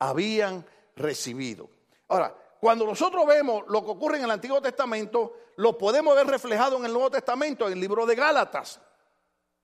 habían 0.00 0.66
recibido. 0.96 1.70
Ahora, 2.08 2.36
cuando 2.60 2.86
nosotros 2.86 3.24
vemos 3.24 3.62
lo 3.68 3.84
que 3.84 3.90
ocurre 3.92 4.18
en 4.18 4.24
el 4.24 4.30
Antiguo 4.32 4.60
Testamento, 4.60 5.36
lo 5.56 5.78
podemos 5.78 6.16
ver 6.16 6.26
reflejado 6.26 6.76
en 6.76 6.86
el 6.86 6.92
Nuevo 6.92 7.10
Testamento, 7.12 7.68
en 7.68 7.74
el 7.74 7.80
libro 7.80 8.04
de 8.04 8.16
Gálatas. 8.16 8.80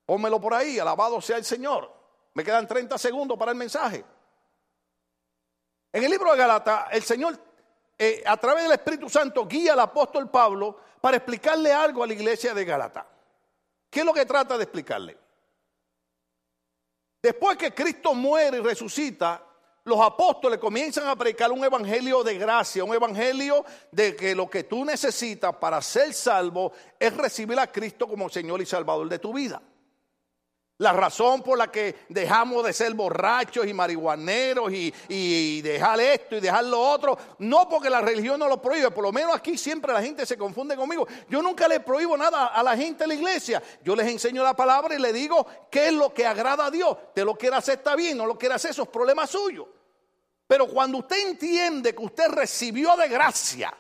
Pónmelo 0.07 0.41
por 0.41 0.55
ahí, 0.55 0.79
alabado 0.79 1.21
sea 1.21 1.39
el 1.39 1.45
Señor. 1.45 2.04
Me 2.35 2.45
quedan 2.45 2.67
30 2.67 2.99
segundos 2.99 3.39
para 3.39 3.53
el 3.53 3.59
mensaje. 3.59 4.05
En 5.93 6.03
el 6.03 6.11
libro 6.11 6.33
de 6.33 6.39
Gálatas, 6.39 6.89
el 6.91 7.03
Señor, 7.05 7.39
eh, 7.97 8.23
a 8.27 8.37
través 8.37 8.65
del 8.65 8.73
Espíritu 8.73 9.09
Santo, 9.09 9.47
guía 9.47 9.75
al 9.75 9.81
apóstol 9.81 10.29
Pablo 10.29 10.77
para 11.01 11.17
explicarle 11.17 11.73
algo 11.73 12.03
a 12.03 12.07
la 12.07 12.13
iglesia 12.13 12.53
de 12.53 12.65
Gálatas. 12.65 13.05
¿Qué 13.89 14.01
es 14.01 14.07
lo 14.07 14.13
que 14.13 14.27
trata 14.27 14.59
de 14.59 14.65
explicarle? 14.65 15.17
Después 17.23 17.57
que 17.57 17.73
Cristo 17.73 18.13
muere 18.13 18.59
y 18.59 18.61
resucita, 18.61 19.41
los 19.85 20.01
apóstoles 20.01 20.59
comienzan 20.59 21.07
a 21.07 21.15
predicar 21.15 21.53
un 21.53 21.63
evangelio 21.65 22.25
de 22.25 22.37
gracia, 22.37 22.83
un 22.83 22.95
evangelio 22.95 23.65
de 23.93 24.17
que 24.17 24.35
lo 24.35 24.51
que 24.51 24.65
tú 24.65 24.85
necesitas 24.85 25.55
para 25.57 25.81
ser 25.81 26.13
salvo 26.13 26.73
es 26.99 27.17
recibir 27.17 27.59
a 27.61 27.71
Cristo 27.71 28.09
como 28.09 28.29
Señor 28.29 28.61
y 28.61 28.67
Salvador 28.67 29.09
de 29.09 29.21
tu 29.21 29.33
vida. 29.33 29.63
La 30.79 30.93
razón 30.93 31.41
por 31.43 31.57
la 31.57 31.71
que 31.71 31.95
dejamos 32.09 32.65
de 32.65 32.73
ser 32.73 32.95
borrachos 32.95 33.65
y 33.65 33.73
marihuaneros 33.73 34.73
y, 34.73 35.63
dejar 35.63 36.01
esto 36.01 36.37
y 36.37 36.41
dejar 36.41 36.65
lo 36.65 36.81
otro, 36.81 37.17
no 37.39 37.69
porque 37.69 37.89
la 37.89 38.01
religión 38.01 38.41
no 38.41 38.49
lo 38.49 38.61
prohíbe, 38.61 38.91
por 38.91 39.05
lo 39.05 39.13
menos 39.13 39.37
aquí 39.37 39.57
siempre 39.57 39.93
la 39.93 40.03
gente 40.03 40.27
se 40.27 40.37
confunde 40.37 40.75
conmigo. 40.75 41.07
Yo 41.29 41.41
nunca 41.43 41.69
le 41.69 41.79
prohíbo 41.79 42.17
nada 42.17 42.47
a 42.47 42.63
la 42.63 42.77
gente 42.77 43.05
de 43.05 43.09
la 43.09 43.15
iglesia. 43.15 43.63
Yo 43.85 43.95
les 43.95 44.09
enseño 44.09 44.43
la 44.43 44.55
palabra 44.57 44.97
y 44.97 44.99
le 44.99 45.13
digo 45.13 45.47
qué 45.71 45.87
es 45.89 45.93
lo 45.93 46.13
que 46.13 46.27
agrada 46.27 46.67
a 46.67 46.71
Dios. 46.73 46.97
Te 47.15 47.25
lo 47.25 47.37
quiere 47.37 47.55
hacer, 47.55 47.79
está 47.79 47.95
bien, 47.95 48.19
no 48.19 48.27
lo 48.27 48.37
quiere 48.37 48.57
hacer, 48.57 48.73
esos 48.73 48.89
problemas 48.89 49.31
suyos. 49.31 49.69
Pero 50.49 50.67
cuando 50.67 50.99
usted 50.99 51.29
entiende 51.29 51.95
que 51.95 52.03
usted 52.03 52.29
recibió 52.31 52.97
de 52.97 53.09
gracia, 53.09 53.73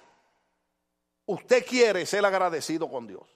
usted 1.26 1.66
quiere 1.66 2.06
ser 2.06 2.24
agradecido 2.24 2.88
con 2.88 3.08
Dios. 3.08 3.34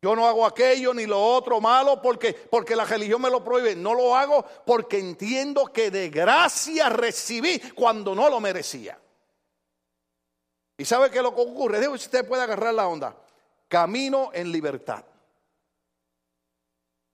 Yo 0.00 0.14
no 0.14 0.26
hago 0.26 0.46
aquello 0.46 0.94
ni 0.94 1.06
lo 1.06 1.20
otro 1.20 1.60
malo 1.60 2.00
porque, 2.00 2.32
porque 2.32 2.76
la 2.76 2.84
religión 2.84 3.20
me 3.20 3.30
lo 3.30 3.42
prohíbe. 3.42 3.74
No 3.74 3.94
lo 3.94 4.14
hago 4.14 4.44
porque 4.64 4.98
entiendo 4.98 5.72
que 5.72 5.90
de 5.90 6.08
gracia 6.08 6.88
recibí 6.88 7.58
cuando 7.74 8.14
no 8.14 8.30
lo 8.30 8.38
merecía. 8.38 8.98
¿Y 10.76 10.84
sabe 10.84 11.10
qué 11.10 11.20
lo 11.20 11.34
que 11.34 11.40
ocurre? 11.40 11.80
Digo 11.80 11.94
usted 11.94 12.26
puede 12.26 12.42
agarrar 12.42 12.72
la 12.74 12.86
onda. 12.86 13.16
Camino 13.66 14.30
en 14.32 14.52
libertad. 14.52 15.04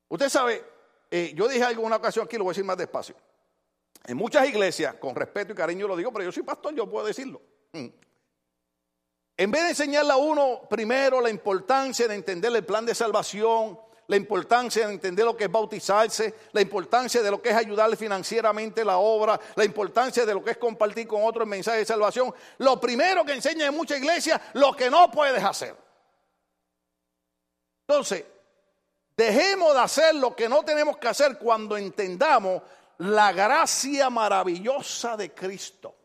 Usted 0.09 0.29
sabe, 0.29 0.63
eh, 1.11 1.33
yo 1.35 1.49
dije 1.49 1.65
algo 1.65 1.81
en 1.81 1.87
una 1.87 1.97
ocasión 1.97 2.27
aquí, 2.27 2.37
lo 2.37 2.45
voy 2.45 2.51
a 2.51 2.53
decir 2.53 2.65
más 2.65 2.77
despacio. 2.77 3.17
En 4.07 4.19
muchas 4.19 4.47
iglesias, 4.47 4.95
con 4.97 5.15
respeto 5.15 5.55
y 5.55 5.57
cariño 5.57 5.89
lo 5.89 5.97
digo, 5.97 6.13
pero 6.13 6.27
yo 6.27 6.33
soy 6.33 6.43
pastor, 6.43 6.75
yo 6.75 6.89
puedo 6.89 7.07
decirlo. 7.07 7.41
En 9.37 9.51
vez 9.51 9.63
de 9.65 9.69
enseñarle 9.71 10.13
a 10.13 10.17
uno 10.17 10.63
primero 10.69 11.21
la 11.21 11.29
importancia 11.29 12.07
de 12.07 12.15
entender 12.15 12.55
el 12.55 12.65
plan 12.65 12.87
de 12.87 12.95
salvación, 12.95 13.79
la 14.07 14.17
importancia 14.17 14.87
de 14.87 14.93
entender 14.93 15.25
lo 15.25 15.37
que 15.37 15.45
es 15.45 15.51
bautizarse, 15.51 16.35
la 16.53 16.61
importancia 16.61 17.21
de 17.21 17.31
lo 17.31 17.43
que 17.43 17.51
es 17.51 17.57
ayudarle 17.57 17.97
financieramente 17.97 18.85
la 18.85 18.99
obra, 18.99 19.41
la 19.57 19.65
importancia 19.65 20.25
de 20.25 20.35
lo 20.35 20.45
que 20.45 20.53
es 20.53 20.57
compartir 20.57 21.09
con 21.09 21.25
otro 21.25 21.43
el 21.43 21.49
mensaje 21.49 21.79
de 21.79 21.85
salvación, 21.85 22.33
lo 22.59 22.81
primero 22.81 23.25
que 23.25 23.33
enseña 23.33 23.67
en 23.67 23.75
muchas 23.75 23.99
iglesias, 23.99 24.41
lo 24.53 24.75
que 24.77 24.89
no 24.89 25.11
puedes 25.11 25.43
hacer. 25.43 25.75
Entonces, 27.89 28.25
dejemos 29.17 29.75
de 29.75 29.81
hacer 29.81 30.15
lo 30.15 30.37
que 30.37 30.49
no 30.49 30.63
tenemos 30.63 30.97
que 30.99 31.09
hacer 31.09 31.39
cuando 31.39 31.77
entendamos 31.77 32.63
la 32.99 33.33
gracia 33.33 34.11
maravillosa 34.11 35.17
de 35.17 35.33
Cristo 35.35 36.04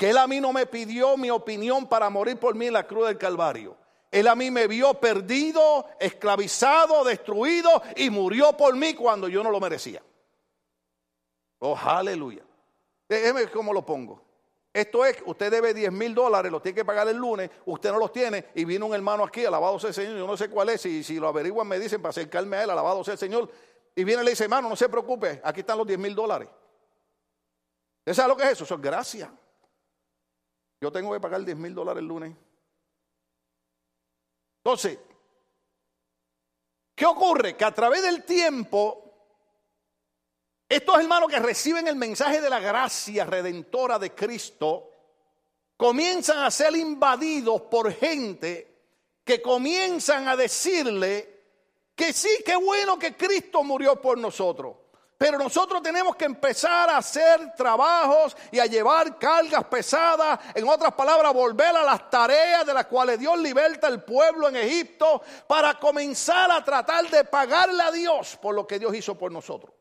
que 0.00 0.08
Él 0.08 0.16
a 0.16 0.26
mí 0.26 0.40
no 0.40 0.50
me 0.54 0.64
pidió 0.64 1.18
mi 1.18 1.28
opinión 1.28 1.86
para 1.86 2.08
morir 2.08 2.38
por 2.38 2.54
mí 2.54 2.68
en 2.68 2.72
la 2.72 2.86
cruz 2.86 3.08
del 3.08 3.18
Calvario. 3.18 3.76
Él 4.10 4.28
a 4.28 4.34
mí 4.34 4.50
me 4.50 4.66
vio 4.66 4.94
perdido, 4.94 5.90
esclavizado, 6.00 7.04
destruido 7.04 7.68
y 7.96 8.08
murió 8.08 8.56
por 8.56 8.74
mí 8.76 8.94
cuando 8.94 9.28
yo 9.28 9.42
no 9.42 9.50
lo 9.50 9.60
merecía. 9.60 10.02
Oh, 11.58 11.76
aleluya. 11.76 12.42
Déjeme 13.10 13.46
cómo 13.48 13.74
lo 13.74 13.84
pongo. 13.84 14.22
Esto 14.72 15.04
es, 15.04 15.18
usted 15.26 15.50
debe 15.50 15.74
10 15.74 15.92
mil 15.92 16.14
dólares, 16.14 16.50
los 16.50 16.62
tiene 16.62 16.76
que 16.76 16.84
pagar 16.86 17.06
el 17.06 17.18
lunes, 17.18 17.50
usted 17.66 17.92
no 17.92 17.98
los 17.98 18.10
tiene 18.10 18.46
y 18.54 18.64
vino 18.64 18.86
un 18.86 18.94
hermano 18.94 19.24
aquí, 19.24 19.44
alabado 19.44 19.78
sea 19.78 19.88
el 19.88 19.94
Señor, 19.94 20.16
yo 20.16 20.26
no 20.26 20.38
sé 20.38 20.48
cuál 20.48 20.70
es, 20.70 20.86
y 20.86 21.04
si 21.04 21.20
lo 21.20 21.28
averiguan 21.28 21.68
me 21.68 21.78
dicen 21.78 22.00
para 22.00 22.08
acercarme 22.08 22.56
a 22.56 22.64
él, 22.64 22.70
alabado 22.70 23.04
sea 23.04 23.12
el 23.12 23.18
Señor, 23.18 23.50
y 23.94 24.02
viene 24.04 24.22
y 24.22 24.24
le 24.24 24.30
dice, 24.30 24.44
hermano, 24.44 24.66
no 24.70 24.76
se 24.76 24.88
preocupe, 24.88 25.42
aquí 25.44 25.60
están 25.60 25.76
los 25.76 25.86
10 25.86 25.98
mil 25.98 26.14
dólares. 26.14 26.48
¿Usted 27.98 28.14
sabe 28.14 28.28
lo 28.30 28.36
que 28.38 28.44
es 28.44 28.52
eso? 28.52 28.64
Eso 28.64 28.76
es 28.76 28.80
gracia. 28.80 29.30
Yo 30.80 30.90
tengo 30.90 31.12
que 31.12 31.20
pagar 31.20 31.44
10 31.44 31.56
mil 31.58 31.74
dólares 31.74 32.00
el 32.00 32.08
lunes. 32.08 32.34
Entonces, 34.64 34.98
¿qué 36.94 37.06
ocurre? 37.06 37.56
Que 37.56 37.64
a 37.64 37.74
través 37.74 38.02
del 38.02 38.24
tiempo, 38.24 39.04
estos 40.68 40.98
hermanos 40.98 41.28
que 41.28 41.38
reciben 41.38 41.86
el 41.86 41.96
mensaje 41.96 42.40
de 42.40 42.50
la 42.50 42.60
gracia 42.60 43.24
redentora 43.24 43.98
de 43.98 44.14
Cristo, 44.14 44.90
comienzan 45.76 46.38
a 46.38 46.50
ser 46.50 46.76
invadidos 46.76 47.62
por 47.62 47.92
gente 47.92 48.70
que 49.24 49.40
comienzan 49.40 50.28
a 50.28 50.36
decirle 50.36 51.40
que 51.94 52.12
sí, 52.12 52.28
qué 52.44 52.56
bueno 52.56 52.98
que 52.98 53.16
Cristo 53.16 53.62
murió 53.62 54.00
por 54.00 54.18
nosotros. 54.18 54.76
Pero 55.20 55.36
nosotros 55.36 55.82
tenemos 55.82 56.16
que 56.16 56.24
empezar 56.24 56.88
a 56.88 56.96
hacer 56.96 57.52
trabajos 57.54 58.34
y 58.50 58.58
a 58.58 58.64
llevar 58.64 59.18
cargas 59.18 59.64
pesadas. 59.64 60.40
En 60.54 60.66
otras 60.66 60.94
palabras, 60.94 61.34
volver 61.34 61.76
a 61.76 61.84
las 61.84 62.08
tareas 62.08 62.64
de 62.64 62.72
las 62.72 62.86
cuales 62.86 63.18
Dios 63.18 63.38
liberta 63.38 63.86
al 63.86 64.02
pueblo 64.02 64.48
en 64.48 64.56
Egipto 64.56 65.20
para 65.46 65.78
comenzar 65.78 66.50
a 66.50 66.64
tratar 66.64 67.10
de 67.10 67.22
pagarle 67.24 67.82
a 67.82 67.92
Dios 67.92 68.38
por 68.40 68.54
lo 68.54 68.66
que 68.66 68.78
Dios 68.78 68.94
hizo 68.94 69.14
por 69.14 69.30
nosotros. 69.30 69.74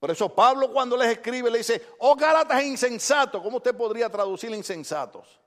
Por 0.00 0.10
eso 0.10 0.28
Pablo 0.34 0.72
cuando 0.72 0.96
les 0.96 1.12
escribe 1.12 1.48
le 1.48 1.58
dice, 1.58 1.94
oh 2.00 2.16
Gálatas 2.16 2.60
insensatos, 2.64 3.40
¿cómo 3.40 3.58
usted 3.58 3.76
podría 3.76 4.10
traducir 4.10 4.50
insensatos? 4.50 5.40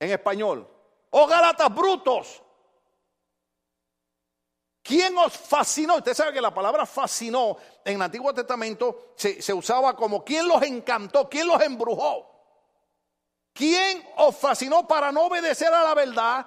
En 0.00 0.12
español, 0.12 0.66
oh 1.10 1.26
Gálatas 1.26 1.74
brutos, 1.74 2.42
¿Quién 4.82 5.16
os 5.16 5.36
fascinó? 5.36 5.96
Usted 5.96 6.12
sabe 6.12 6.32
que 6.32 6.40
la 6.40 6.52
palabra 6.52 6.84
fascinó 6.84 7.56
en 7.84 7.94
el 7.94 8.02
Antiguo 8.02 8.34
Testamento 8.34 9.12
se, 9.14 9.54
usaba 9.54 9.94
como 9.94 10.24
¿quién 10.24 10.48
los 10.48 10.60
encantó? 10.62 11.28
¿Quién 11.28 11.46
los 11.46 11.62
embrujó? 11.62 12.28
¿Quién 13.52 14.04
os 14.16 14.36
fascinó 14.36 14.86
para 14.88 15.12
no 15.12 15.26
obedecer 15.26 15.72
a 15.72 15.84
la 15.84 15.94
verdad? 15.94 16.46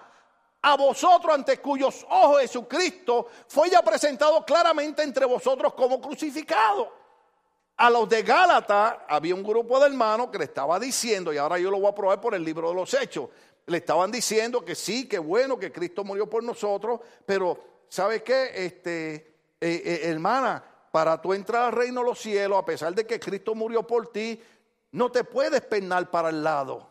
A 0.63 0.75
vosotros 0.75 1.33
ante 1.33 1.59
cuyos 1.61 2.05
ojos 2.09 2.41
Jesucristo 2.41 3.27
fue 3.47 3.69
ya 3.69 3.81
presentado 3.81 4.43
claramente 4.43 5.03
entre 5.03 5.25
vosotros 5.25 5.73
como 5.73 6.01
crucificado. 6.01 6.91
A 7.77 7.89
los 7.89 8.09
de 8.09 8.23
Gálata 8.23 9.05
había 9.07 9.35
un 9.35 9.43
grupo 9.43 9.79
de 9.79 9.87
hermanos 9.87 10.29
que 10.29 10.39
le 10.39 10.45
estaba 10.45 10.79
diciendo, 10.79 11.31
y 11.31 11.37
ahora 11.37 11.57
yo 11.59 11.69
lo 11.69 11.79
voy 11.79 11.89
a 11.89 11.95
probar 11.95 12.19
por 12.19 12.33
el 12.33 12.43
libro 12.43 12.69
de 12.69 12.75
los 12.75 12.93
Hechos, 12.93 13.29
le 13.67 13.77
estaban 13.77 14.11
diciendo 14.11 14.63
que 14.63 14.75
sí, 14.75 15.07
que 15.07 15.19
bueno, 15.19 15.57
que 15.57 15.71
Cristo 15.71 16.03
murió 16.03 16.29
por 16.29 16.43
nosotros, 16.43 17.01
pero 17.25 17.74
¿sabe 17.95 18.21
qué? 18.21 18.51
Este, 18.53 19.15
eh, 19.61 19.81
eh, 19.85 19.99
hermana, 20.03 20.63
para 20.91 21.21
tú 21.21 21.33
entrar 21.33 21.63
al 21.63 21.71
reino 21.71 22.01
de 22.01 22.07
los 22.07 22.19
cielos, 22.19 22.57
a 22.57 22.65
pesar 22.65 22.93
de 22.93 23.07
que 23.07 23.19
Cristo 23.19 23.55
murió 23.55 23.87
por 23.87 24.11
ti, 24.11 24.41
no 24.91 25.11
te 25.11 25.23
puedes 25.23 25.61
penal 25.61 26.09
para 26.09 26.29
el 26.29 26.43
lado. 26.43 26.87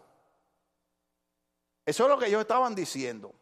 Eso 1.85 2.05
es 2.05 2.09
lo 2.09 2.19
que 2.19 2.27
ellos 2.27 2.41
estaban 2.41 2.75
diciendo. 2.75 3.35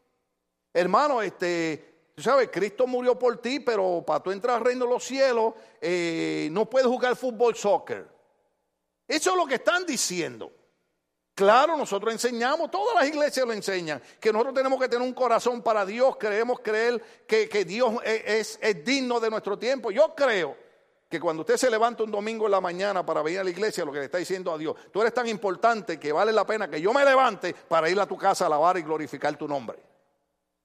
Hermano, 0.75 1.23
este, 1.23 2.11
tú 2.17 2.23
sabes, 2.23 2.51
Cristo 2.51 2.87
murió 2.87 3.17
por 3.17 3.41
ti, 3.41 3.61
pero 3.61 4.03
para 4.05 4.21
tú 4.21 4.33
entrar 4.33 4.57
al 4.57 4.65
reino 4.65 4.85
de 4.85 4.91
los 4.91 5.05
cielos, 5.05 5.55
eh, 5.81 6.49
no 6.51 6.69
puedes 6.69 6.89
jugar 6.89 7.15
fútbol, 7.15 7.55
soccer. 7.55 8.09
Eso 9.07 9.31
es 9.31 9.37
lo 9.37 9.47
que 9.47 9.55
están 9.55 9.87
diciendo. 9.87 10.51
Claro, 11.35 11.79
nosotros 11.79 12.13
enseñamos, 12.13 12.71
todas 12.71 12.95
las 12.95 13.09
iglesias 13.09 13.47
lo 13.47 13.55
enseñan, 13.55 14.03
que 14.21 14.31
nosotros 14.33 14.55
tenemos 14.55 14.79
que 14.79 14.89
tener 14.89 15.07
un 15.07 15.15
corazón 15.15 15.63
para 15.63 15.87
Dios, 15.87 16.17
creemos 16.19 16.61
creer 16.61 17.03
que, 17.27 17.65
Dios 17.65 17.95
es, 18.05 18.59
es, 18.61 18.85
digno 18.85 19.19
de 19.19 19.31
nuestro 19.31 19.59
tiempo. 19.59 19.91
Yo 19.91 20.15
creo 20.15 20.55
que 21.09 21.19
cuando 21.19 21.41
usted 21.41 21.57
se 21.57 21.71
levanta 21.71 22.03
un 22.03 22.11
domingo 22.11 22.45
en 22.45 22.51
la 22.51 22.61
mañana 22.61 23.05
para 23.05 23.23
venir 23.23 23.41
a 23.41 23.45
la 23.45 23.51
iglesia, 23.51 23.83
lo 23.85 23.93
que 23.93 24.01
le 24.01 24.05
está 24.07 24.19
diciendo 24.19 24.53
a 24.53 24.59
Dios, 24.59 24.77
tú 24.93 25.01
eres 25.01 25.15
tan 25.15 25.27
importante 25.27 25.99
que 25.99 26.13
vale 26.13 26.33
la 26.33 26.47
pena 26.47 26.69
que 26.69 26.81
yo 26.81 26.93
me 26.93 27.05
levante 27.05 27.55
para 27.55 27.89
ir 27.89 27.99
a 27.99 28.07
tu 28.07 28.19
casa 28.19 28.45
a 28.45 28.47
alabar 28.49 28.77
y 28.77 28.83
glorificar 28.83 29.35
tu 29.37 29.49
nombre. 29.49 29.79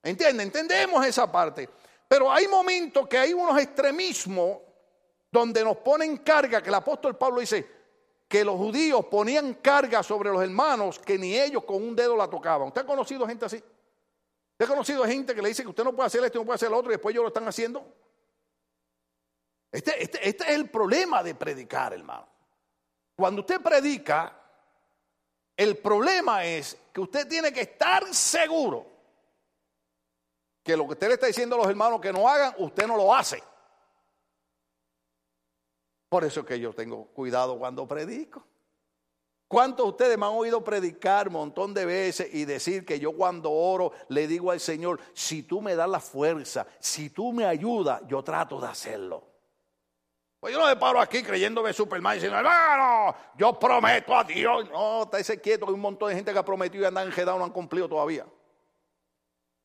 ¿Entiende? 0.04 0.44
Entendemos 0.44 1.06
esa 1.06 1.32
parte. 1.32 1.70
Pero 2.10 2.30
hay 2.30 2.48
momentos 2.48 3.08
que 3.08 3.18
hay 3.18 3.34
unos 3.34 3.58
extremismos 3.58 4.60
donde 5.32 5.64
nos 5.64 5.78
ponen 5.78 6.18
carga, 6.18 6.62
que 6.62 6.70
el 6.70 6.76
apóstol 6.76 7.18
Pablo 7.18 7.40
dice, 7.40 7.77
que 8.28 8.44
los 8.44 8.56
judíos 8.56 9.06
ponían 9.06 9.54
carga 9.56 10.04
sobre 10.04 10.30
los 10.30 10.42
hermanos 10.44 11.00
que 11.00 11.18
ni 11.18 11.38
ellos 11.38 11.64
con 11.64 11.78
un 11.78 11.96
dedo 11.96 12.16
la 12.16 12.30
tocaban. 12.30 12.68
¿Usted 12.68 12.82
ha 12.82 12.86
conocido 12.86 13.26
gente 13.26 13.46
así? 13.46 13.56
¿Usted 13.56 14.66
ha 14.66 14.68
conocido 14.68 15.06
gente 15.06 15.34
que 15.34 15.42
le 15.42 15.50
dice 15.50 15.64
que 15.64 15.70
usted 15.70 15.84
no 15.84 15.96
puede 15.96 16.08
hacer 16.08 16.24
esto, 16.24 16.40
no 16.40 16.46
puede 16.46 16.56
hacer 16.56 16.70
lo 16.70 16.78
otro 16.78 16.92
y 16.92 16.96
después 16.96 17.14
ellos 17.14 17.24
lo 17.24 17.30
están 17.30 17.48
haciendo? 17.48 17.86
Este, 19.72 20.04
este, 20.04 20.28
este 20.28 20.44
es 20.46 20.50
el 20.52 20.70
problema 20.70 21.24
de 21.24 21.36
predicar, 21.36 21.94
hermano. 21.94 22.28
Cuando 23.16 23.42
usted 23.42 23.62
predica, 23.62 24.34
el 25.56 25.78
problema 25.78 26.46
es 26.46 26.78
que 26.92 27.02
usted 27.02 27.28
tiene 27.28 27.52
que 27.54 27.62
estar 27.62 28.14
seguro 28.14 28.86
que 30.64 30.76
lo 30.76 30.86
que 30.86 30.94
usted 30.94 31.08
le 31.08 31.14
está 31.14 31.28
diciendo 31.28 31.56
a 31.56 31.60
los 31.60 31.68
hermanos 31.68 32.02
que 32.02 32.12
no 32.12 32.28
hagan, 32.28 32.54
usted 32.58 32.86
no 32.88 32.98
lo 32.98 33.16
hace. 33.16 33.42
Por 36.10 36.24
eso 36.24 36.42
es 36.42 36.46
que 36.46 36.60
yo 36.60 36.74
tengo 36.74 37.08
cuidado 37.08 37.58
cuando 37.58 37.88
predico. 37.88 38.44
¿Cuántos 39.48 39.86
de 39.86 39.90
ustedes 39.92 40.18
me 40.18 40.26
han 40.26 40.34
oído 40.34 40.62
predicar 40.62 41.28
un 41.28 41.34
montón 41.36 41.74
de 41.74 41.86
veces 41.86 42.34
y 42.34 42.44
decir 42.44 42.86
que 42.86 43.00
yo 43.00 43.14
cuando 43.14 43.52
oro 43.52 43.94
le 44.10 44.28
digo 44.28 44.52
al 44.52 44.60
Señor, 44.60 45.00
si 45.14 45.44
tú 45.44 45.62
me 45.62 45.76
das 45.76 45.90
la 45.90 46.02
fuerza, 46.02 46.68
si 46.80 47.10
tú 47.10 47.32
me 47.32 47.46
ayudas, 47.46 48.02
yo 48.08 48.22
trato 48.24 48.60
de 48.60 48.68
hacerlo? 48.68 49.24
Pues 50.40 50.54
yo 50.54 50.60
no 50.60 50.68
me 50.68 50.76
paro 50.76 51.00
aquí 51.00 51.24
creyéndome 51.24 51.72
Superman 51.72 52.16
diciendo, 52.16 52.38
hermano, 52.38 53.16
yo 53.38 53.58
prometo 53.58 54.16
a 54.16 54.24
Dios. 54.26 54.70
No, 54.70 55.04
está 55.04 55.20
ese 55.20 55.40
quieto 55.40 55.66
que 55.66 55.72
hay 55.72 55.76
un 55.76 55.82
montón 55.82 56.10
de 56.10 56.16
gente 56.16 56.34
que 56.34 56.40
ha 56.40 56.46
prometido 56.46 56.84
y 56.84 56.88
andan 56.88 57.08
enjedados 57.08 57.40
no 57.40 57.46
han 57.46 57.52
cumplido 57.52 57.88
todavía. 57.88 58.26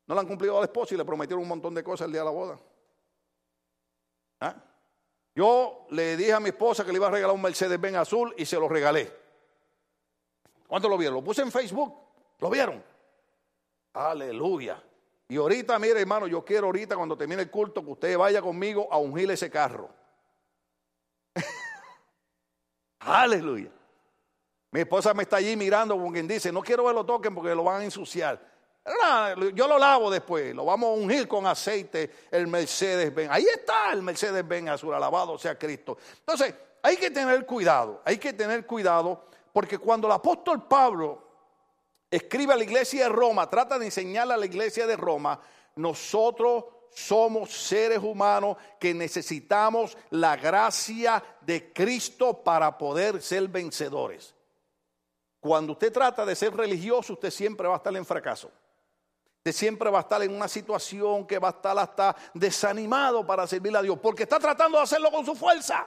No 0.07 0.15
le 0.15 0.21
han 0.21 0.27
cumplido 0.27 0.57
al 0.59 0.65
esposo 0.65 0.95
y 0.95 0.97
le 0.97 1.05
prometieron 1.05 1.43
un 1.43 1.49
montón 1.49 1.75
de 1.75 1.83
cosas 1.83 2.07
el 2.07 2.13
día 2.13 2.21
de 2.21 2.25
la 2.25 2.31
boda. 2.31 2.59
¿Ah? 4.41 4.55
Yo 5.35 5.87
le 5.91 6.17
dije 6.17 6.33
a 6.33 6.41
mi 6.41 6.51
esposa 6.51 6.85
que 6.85 6.93
le 6.93 6.99
iba 6.99 7.09
a 7.09 7.11
regalar 7.11 7.35
un 7.35 7.43
Mercedes 7.43 7.81
Benz 7.81 7.97
azul 7.97 8.35
y 8.37 8.45
se 8.45 8.57
lo 8.57 8.69
regalé. 8.69 9.11
¿Cuánto 10.67 10.89
lo 10.89 10.99
vieron? 10.99 11.17
Lo 11.17 11.25
puse 11.25 11.43
en 11.43 11.51
Facebook. 11.51 11.95
¿Lo 12.39 12.51
vieron? 12.51 12.83
Aleluya. 13.95 14.83
Y 15.29 15.37
ahorita, 15.37 15.79
mire 15.79 16.01
hermano, 16.01 16.27
yo 16.27 16.45
quiero 16.45 16.67
ahorita 16.67 16.97
cuando 16.97 17.17
termine 17.17 17.43
el 17.43 17.51
culto 17.51 17.83
que 17.83 17.91
usted 17.91 18.19
vaya 18.19 18.43
conmigo 18.43 18.89
a 18.91 18.99
ungir 18.99 19.31
ese 19.31 19.51
carro. 19.51 19.89
Aleluya. 23.01 23.71
Mi 24.71 24.81
esposa 24.81 25.15
me 25.15 25.23
está 25.23 25.37
allí 25.37 25.57
mirando 25.57 25.95
como 25.95 26.13
quien 26.13 26.29
dice, 26.29 26.53
no 26.53 26.63
quiero 26.63 26.87
que 26.87 26.93
lo 26.93 27.07
toquen 27.07 27.35
porque 27.35 27.55
lo 27.55 27.65
van 27.65 27.83
a 27.83 27.85
ensuciar. 27.85 28.52
Yo 29.55 29.69
lo 29.69 29.79
lavo 29.79 30.11
después, 30.11 30.55
lo 30.55 30.65
vamos 30.65 30.89
a 30.91 31.01
ungir 31.01 31.29
con 31.29 31.47
aceite 31.47 32.11
el 32.31 32.49
Mercedes 32.49 33.15
Benz. 33.15 33.31
Ahí 33.31 33.45
está 33.45 33.93
el 33.93 34.03
Mercedes 34.03 34.47
Benz 34.47 34.71
azul, 34.71 34.93
alabado 34.93 35.39
sea 35.39 35.57
Cristo. 35.57 35.97
Entonces, 36.19 36.55
hay 36.83 36.97
que 36.97 37.11
tener 37.11 37.47
cuidado, 37.47 38.03
hay 38.05 38.19
que 38.19 38.33
tener 38.33 38.67
cuidado 38.67 39.25
porque 39.53 39.79
cuando 39.79 40.09
el 40.09 40.13
apóstol 40.15 40.67
Pablo 40.67 41.23
escribe 42.11 42.55
a 42.55 42.57
la 42.57 42.65
iglesia 42.65 43.05
de 43.05 43.09
Roma, 43.09 43.49
trata 43.49 43.79
de 43.79 43.87
enseñarle 43.87 44.35
a 44.35 44.39
la 44.39 44.47
iglesia 44.47 44.87
de 44.87 44.97
Roma, 44.97 45.41
nosotros 45.77 46.65
somos 46.91 47.51
seres 47.51 47.99
humanos 47.99 48.57
que 48.81 48.93
necesitamos 48.93 49.97
la 50.11 50.37
gracia 50.37 51.23
de 51.41 51.73
Cristo 51.73 52.43
para 52.43 52.77
poder 52.77 53.23
ser 53.23 53.47
vencedores. 53.49 54.35
Cuando 55.41 55.73
usted 55.73 55.93
trata 55.93 56.27
de 56.27 56.37
ser 56.37 56.55
religioso, 56.55 57.15
usted 57.15 57.31
siempre 57.31 57.67
va 57.67 57.75
a 57.75 57.79
estar 57.79 57.97
en 57.97 58.05
fracaso. 58.05 58.51
Usted 59.45 59.59
siempre 59.59 59.91
va 59.91 59.99
a 59.99 60.03
estar 60.03 60.23
en 60.23 60.33
una 60.33 60.47
situación 60.47 61.27
que 61.27 61.37
va 61.37 61.49
a 61.49 61.51
estar 61.51 61.77
hasta 61.77 62.15
desanimado 62.33 63.27
para 63.27 63.45
servir 63.45 63.77
a 63.77 63.83
Dios, 63.83 63.99
porque 63.99 64.23
está 64.23 64.39
tratando 64.39 64.79
de 64.79 64.85
hacerlo 64.85 65.11
con 65.11 65.27
su 65.27 65.35
fuerza. 65.35 65.85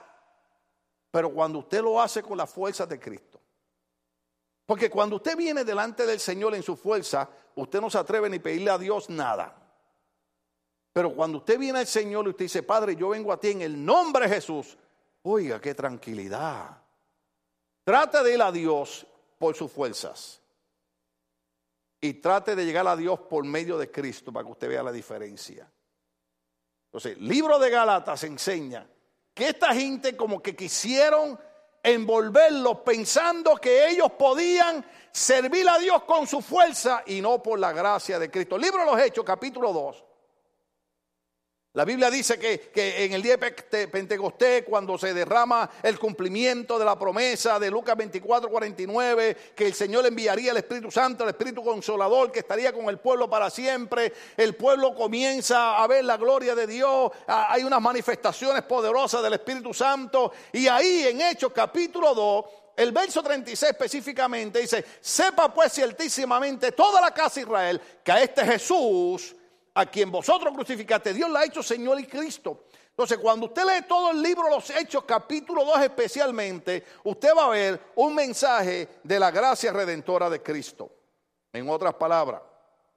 Pero 1.09 1.33
cuando 1.33 1.59
usted 1.59 1.81
lo 1.81 2.01
hace 2.01 2.21
con 2.21 2.37
la 2.37 2.45
fuerza 2.45 2.85
de 2.85 2.99
Cristo, 2.99 3.39
porque 4.65 4.89
cuando 4.89 5.15
usted 5.15 5.37
viene 5.37 5.63
delante 5.63 6.05
del 6.05 6.19
Señor 6.19 6.53
en 6.53 6.63
su 6.63 6.75
fuerza, 6.75 7.29
usted 7.55 7.79
no 7.79 7.89
se 7.89 7.97
atreve 7.97 8.29
ni 8.29 8.39
pedirle 8.39 8.71
a 8.71 8.77
Dios 8.77 9.09
nada. 9.09 9.55
Pero 10.91 11.15
cuando 11.15 11.37
usted 11.37 11.57
viene 11.57 11.79
al 11.79 11.87
Señor 11.87 12.25
y 12.25 12.31
usted 12.31 12.43
dice, 12.43 12.61
Padre, 12.61 12.97
yo 12.97 13.07
vengo 13.07 13.31
a 13.31 13.39
ti 13.39 13.51
en 13.51 13.61
el 13.61 13.85
nombre 13.85 14.27
de 14.27 14.35
Jesús, 14.35 14.77
oiga, 15.21 15.61
qué 15.61 15.73
tranquilidad. 15.73 16.77
Trate 17.85 18.21
de 18.21 18.33
ir 18.33 18.41
a 18.41 18.51
Dios 18.51 19.07
por 19.39 19.55
sus 19.55 19.71
fuerzas. 19.71 20.41
Y 22.05 22.13
trate 22.15 22.55
de 22.55 22.63
llegar 22.63 22.87
a 22.87 22.95
Dios 22.95 23.19
por 23.21 23.43
medio 23.43 23.79
de 23.79 23.89
Cristo 23.89 24.31
para 24.31 24.45
que 24.45 24.51
usted 24.51 24.69
vea 24.69 24.83
la 24.83 24.91
diferencia. 24.91 25.67
Entonces, 26.85 27.17
el 27.17 27.27
libro 27.27 27.57
de 27.57 27.71
Galatas 27.71 28.23
enseña 28.25 28.87
que 29.33 29.49
esta 29.49 29.73
gente 29.73 30.15
como 30.15 30.39
que 30.39 30.55
quisieron 30.55 31.39
envolverlos 31.81 32.79
pensando 32.81 33.55
que 33.55 33.89
ellos 33.89 34.11
podían 34.11 34.85
servir 35.11 35.67
a 35.67 35.79
Dios 35.79 36.03
con 36.03 36.27
su 36.27 36.41
fuerza 36.41 37.01
y 37.07 37.21
no 37.21 37.41
por 37.41 37.57
la 37.57 37.73
gracia 37.73 38.19
de 38.19 38.29
Cristo. 38.29 38.55
Libro 38.55 38.81
de 38.81 38.85
los 38.85 38.99
Hechos, 38.99 39.25
capítulo 39.25 39.73
2. 39.73 40.05
La 41.75 41.83
Biblia 41.83 42.09
dice 42.09 42.39
que, 42.39 43.03
en 43.03 43.11
el 43.11 43.21
día 43.21 43.35
de 43.35 43.87
Pentecostés, 43.89 44.63
cuando 44.63 44.97
se 44.97 45.13
derrama 45.13 45.69
el 45.83 45.99
cumplimiento 45.99 46.79
de 46.79 46.85
la 46.85 46.97
promesa 46.97 47.59
de 47.59 47.69
Lucas 47.69 47.97
24, 47.97 48.49
49, 48.49 49.37
que 49.53 49.65
el 49.67 49.73
Señor 49.73 50.05
enviaría 50.05 50.51
el 50.51 50.57
Espíritu 50.57 50.89
Santo, 50.89 51.25
el 51.25 51.31
Espíritu 51.31 51.61
Consolador, 51.61 52.31
que 52.31 52.39
estaría 52.39 52.71
con 52.71 52.85
el 52.85 52.97
pueblo 52.99 53.29
para 53.29 53.49
siempre, 53.49 54.13
el 54.37 54.55
pueblo 54.55 54.95
comienza 54.95 55.83
a 55.83 55.85
ver 55.87 56.05
la 56.05 56.15
gloria 56.15 56.55
de 56.55 56.65
Dios, 56.65 57.11
hay 57.27 57.65
unas 57.65 57.81
manifestaciones 57.81 58.63
poderosas 58.63 59.21
del 59.21 59.33
Espíritu 59.33 59.73
Santo, 59.73 60.31
y 60.53 60.69
ahí 60.69 61.07
en 61.09 61.19
Hechos 61.19 61.51
capítulo 61.51 62.15
2, 62.15 62.45
el 62.77 62.93
verso 62.93 63.21
36 63.21 63.71
específicamente 63.71 64.59
dice, 64.59 64.85
sepa 65.01 65.53
pues 65.53 65.73
ciertísimamente 65.73 66.71
toda 66.71 67.01
la 67.01 67.13
casa 67.13 67.35
de 67.35 67.41
Israel 67.41 67.81
que 68.01 68.13
a 68.13 68.23
este 68.23 68.45
Jesús 68.45 69.35
a 69.75 69.85
quien 69.85 70.09
vosotros 70.09 70.53
crucificaste, 70.53 71.13
Dios 71.13 71.29
la 71.29 71.41
ha 71.41 71.45
hecho 71.45 71.61
Señor 71.61 71.99
y 71.99 72.05
Cristo. 72.05 72.63
Entonces, 72.89 73.17
cuando 73.17 73.47
usted 73.47 73.63
lee 73.65 73.85
todo 73.87 74.11
el 74.11 74.21
libro 74.21 74.49
Los 74.49 74.69
Hechos, 74.69 75.03
capítulo 75.03 75.65
2 75.65 75.81
especialmente, 75.81 76.83
usted 77.03 77.35
va 77.37 77.45
a 77.45 77.49
ver 77.49 77.81
un 77.95 78.15
mensaje 78.15 78.87
de 79.03 79.19
la 79.19 79.31
gracia 79.31 79.73
redentora 79.73 80.29
de 80.29 80.41
Cristo. 80.41 80.89
En 81.51 81.69
otras 81.69 81.93
palabras, 81.95 82.41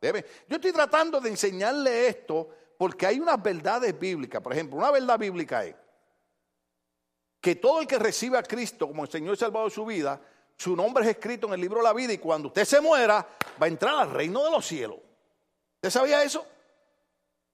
¿debe? 0.00 0.24
yo 0.48 0.56
estoy 0.56 0.72
tratando 0.72 1.20
de 1.20 1.30
enseñarle 1.30 2.06
esto 2.06 2.48
porque 2.76 3.06
hay 3.06 3.18
unas 3.18 3.42
verdades 3.42 3.98
bíblicas. 3.98 4.40
Por 4.40 4.52
ejemplo, 4.52 4.78
una 4.78 4.92
verdad 4.92 5.18
bíblica 5.18 5.64
es 5.64 5.74
que 7.40 7.56
todo 7.56 7.80
el 7.80 7.88
que 7.88 7.98
recibe 7.98 8.38
a 8.38 8.42
Cristo 8.44 8.86
como 8.86 9.02
el 9.02 9.10
Señor 9.10 9.34
y 9.34 9.36
Salvador 9.36 9.68
de 9.68 9.74
su 9.74 9.84
vida, 9.84 10.20
su 10.56 10.76
nombre 10.76 11.02
es 11.04 11.10
escrito 11.10 11.48
en 11.48 11.54
el 11.54 11.60
libro 11.60 11.78
de 11.78 11.84
la 11.84 11.92
vida 11.92 12.12
y 12.12 12.18
cuando 12.18 12.48
usted 12.48 12.64
se 12.64 12.80
muera, 12.80 13.26
va 13.60 13.66
a 13.66 13.68
entrar 13.68 13.96
al 13.96 14.10
reino 14.12 14.44
de 14.44 14.50
los 14.52 14.64
cielos. 14.64 14.98
¿Usted 15.76 15.90
sabía 15.90 16.22
eso? 16.22 16.46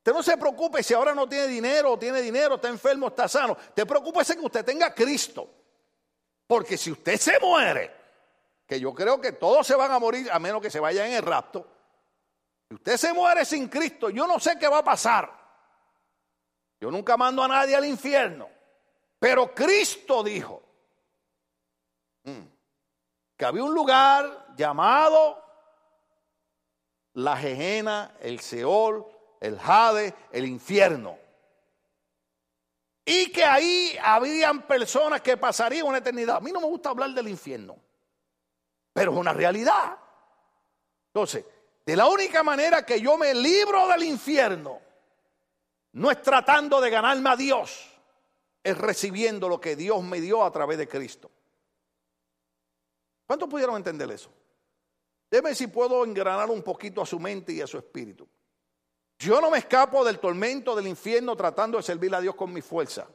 Usted 0.05 0.12
no 0.12 0.23
se 0.23 0.37
preocupe 0.37 0.83
si 0.83 0.93
ahora 0.93 1.14
no 1.14 1.27
tiene 1.27 1.47
dinero, 1.47 1.93
o 1.93 1.99
tiene 1.99 2.21
dinero, 2.21 2.57
está 2.57 2.69
enfermo, 2.69 3.07
está 3.07 3.27
sano. 3.27 3.57
Te 3.73 3.87
preocúpese 3.87 4.37
que 4.37 4.45
usted 4.45 4.62
tenga 4.62 4.95
Cristo. 4.95 5.49
Porque 6.47 6.77
si 6.77 6.93
usted 6.93 7.17
se 7.17 7.40
muere, 7.40 7.90
que 8.67 8.79
yo 8.79 8.93
creo 8.93 9.19
que 9.19 9.33
todos 9.33 9.67
se 9.67 9.75
van 9.75 9.90
a 9.90 9.99
morir 9.99 10.31
a 10.31 10.38
menos 10.38 10.61
que 10.61 10.71
se 10.71 10.79
vayan 10.79 11.07
en 11.07 11.14
el 11.14 11.23
rapto. 11.23 11.67
Si 12.69 12.75
usted 12.75 12.99
se 12.99 13.14
muere 13.14 13.47
sin 13.47 13.67
Cristo, 13.69 14.11
yo 14.11 14.27
no 14.27 14.38
sé 14.38 14.59
qué 14.59 14.69
va 14.69 14.81
a 14.81 14.85
pasar. 14.85 15.33
Yo 16.79 16.90
nunca 16.90 17.17
mando 17.17 17.43
a 17.43 17.49
nadie 17.49 17.75
al 17.75 17.87
infierno. 17.87 18.47
Pero 19.19 19.55
Cristo 19.55 20.23
dijo 20.23 20.62
mm, 22.25 22.43
que 23.38 23.45
había 23.47 23.64
un 23.64 23.73
lugar 23.73 24.49
llamado 24.55 25.43
la 27.14 27.38
Jejena, 27.38 28.17
el 28.21 28.40
Seol, 28.40 29.13
el 29.44 29.59
Jade, 29.59 30.14
el 30.33 30.46
infierno. 30.46 31.18
Y 33.04 33.30
que 33.30 33.44
ahí 33.44 33.94
habían 34.02 34.62
personas 34.66 35.20
que 35.20 35.37
pasarían 35.37 35.87
una 35.87 35.98
eternidad. 35.98 36.37
A 36.37 36.40
mí 36.40 36.50
no 36.50 36.61
me 36.61 36.66
gusta 36.66 36.88
hablar 36.88 37.11
del 37.11 37.28
infierno, 37.28 37.76
pero 38.94 39.12
es 39.12 39.18
una 39.18 39.35
realidad. 39.35 39.98
Entonces, 41.09 41.44
de 41.85 41.96
la 41.96 42.09
única 42.09 42.42
manera 42.42 42.87
que 42.87 42.98
yo 43.00 43.18
me 43.18 43.35
libro 43.35 43.87
del 43.88 44.04
infierno, 44.04 44.80
no 45.92 46.11
es 46.11 46.22
tratando 46.22 46.80
de 46.80 46.88
ganarme 46.88 47.28
a 47.28 47.37
Dios, 47.37 47.90
es 48.62 48.78
recibiendo 48.78 49.48
lo 49.48 49.61
que 49.61 49.76
Dios 49.76 50.02
me 50.02 50.22
dio 50.22 50.42
a 50.42 50.50
través 50.50 50.78
de 50.78 50.88
Cristo. 50.88 51.30
¿Cuántos 53.26 53.48
pudieron 53.48 53.76
entender 53.76 54.11
eso? 54.11 54.30
Deme 55.30 55.54
si 55.54 55.66
puedo 55.66 56.02
engranar 56.02 56.48
un 56.48 56.62
poquito 56.62 57.02
a 57.02 57.07
su 57.07 57.20
mente 57.20 57.52
y 57.52 57.61
a 57.61 57.66
su 57.66 57.76
espíritu. 57.76 58.26
Yo 59.18 59.40
no 59.40 59.50
me 59.50 59.59
escapo 59.59 60.05
del 60.05 60.18
tormento 60.18 60.74
del 60.74 60.87
infierno 60.87 61.37
tratando 61.37 61.79
de 61.79 61.83
servir 61.83 62.14
a 62.14 62.20
Dios 62.20 62.35
con 62.35 62.53
mi 62.53 62.61
fuerza. 62.61 63.07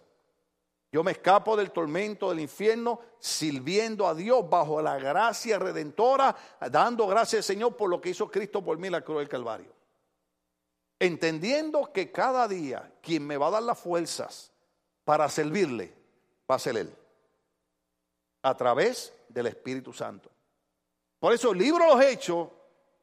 Yo 0.91 1.03
me 1.03 1.11
escapo 1.11 1.55
del 1.55 1.71
tormento 1.71 2.29
del 2.29 2.39
infierno 2.39 2.99
sirviendo 3.19 4.07
a 4.07 4.15
Dios 4.15 4.49
bajo 4.49 4.81
la 4.81 4.97
gracia 4.97 5.59
redentora, 5.59 6.35
dando 6.71 7.05
gracias 7.05 7.39
al 7.39 7.55
Señor 7.55 7.77
por 7.77 7.89
lo 7.89 8.01
que 8.01 8.09
hizo 8.09 8.29
Cristo 8.29 8.63
por 8.63 8.77
mí 8.79 8.87
en 8.87 8.93
la 8.93 9.01
cruz 9.01 9.19
del 9.19 9.29
Calvario. 9.29 9.71
Entendiendo 10.97 11.91
que 11.93 12.11
cada 12.11 12.47
día 12.47 12.91
quien 13.01 13.25
me 13.25 13.37
va 13.37 13.47
a 13.47 13.51
dar 13.51 13.63
las 13.63 13.77
fuerzas 13.77 14.51
para 15.03 15.29
servirle 15.29 15.93
va 16.49 16.55
a 16.55 16.59
ser 16.59 16.75
Él. 16.77 16.95
A 18.41 18.55
través 18.57 19.13
del 19.27 19.45
Espíritu 19.47 19.93
Santo. 19.93 20.31
Por 21.19 21.33
eso 21.33 21.51
el 21.51 21.59
libro 21.59 21.83
de 21.83 21.91
los 21.91 22.03
Hechos 22.03 22.47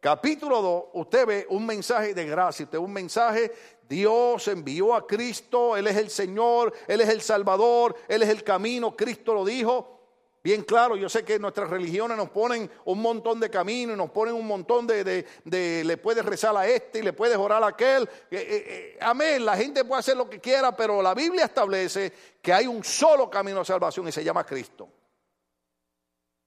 capítulo 0.06 0.62
2, 0.62 0.84
usted 0.92 1.26
ve 1.26 1.46
un 1.50 1.66
mensaje 1.66 2.14
de 2.14 2.26
gracia, 2.26 2.62
usted 2.62 2.78
ve 2.78 2.84
un 2.84 2.92
mensaje, 2.92 3.52
Dios 3.88 4.46
envió 4.46 4.94
a 4.94 5.04
Cristo, 5.04 5.76
Él 5.76 5.88
es 5.88 5.96
el 5.96 6.10
Señor, 6.10 6.72
Él 6.86 7.00
es 7.00 7.08
el 7.08 7.20
Salvador, 7.20 7.96
Él 8.06 8.22
es 8.22 8.28
el 8.28 8.44
camino, 8.44 8.94
Cristo 8.94 9.34
lo 9.34 9.44
dijo. 9.44 9.98
bien 10.44 10.62
claro. 10.62 10.94
Yo 10.94 11.08
sé 11.08 11.24
que 11.24 11.40
nuestras 11.40 11.68
religiones 11.70 12.16
nos 12.16 12.30
ponen 12.30 12.70
un 12.84 13.02
montón 13.02 13.40
de 13.40 13.50
caminos 13.50 13.96
y 13.96 13.98
nos 13.98 14.12
ponen 14.12 14.34
un 14.34 14.46
montón 14.46 14.86
de, 14.86 15.02
de, 15.42 15.82
le 15.84 15.96
puedes 15.96 16.24
rezar 16.24 16.56
a 16.56 16.68
este 16.68 17.00
y 17.00 17.02
le 17.02 17.12
puedes 17.12 17.36
orar 17.36 17.64
a 17.64 17.66
aquel. 17.66 18.04
Eh, 18.04 18.06
eh, 18.30 18.46
eh, 18.48 18.98
amén, 19.00 19.44
la 19.44 19.56
gente 19.56 19.84
puede 19.84 19.98
hacer 19.98 20.16
lo 20.16 20.30
que 20.30 20.38
quiera, 20.38 20.76
pero 20.76 21.02
la 21.02 21.14
Biblia 21.14 21.46
establece 21.46 22.12
que 22.40 22.52
hay 22.52 22.68
un 22.68 22.84
solo 22.84 23.28
camino 23.28 23.58
de 23.58 23.64
salvación 23.64 24.06
y 24.06 24.12
se 24.12 24.22
llama 24.22 24.46
Cristo. 24.46 24.88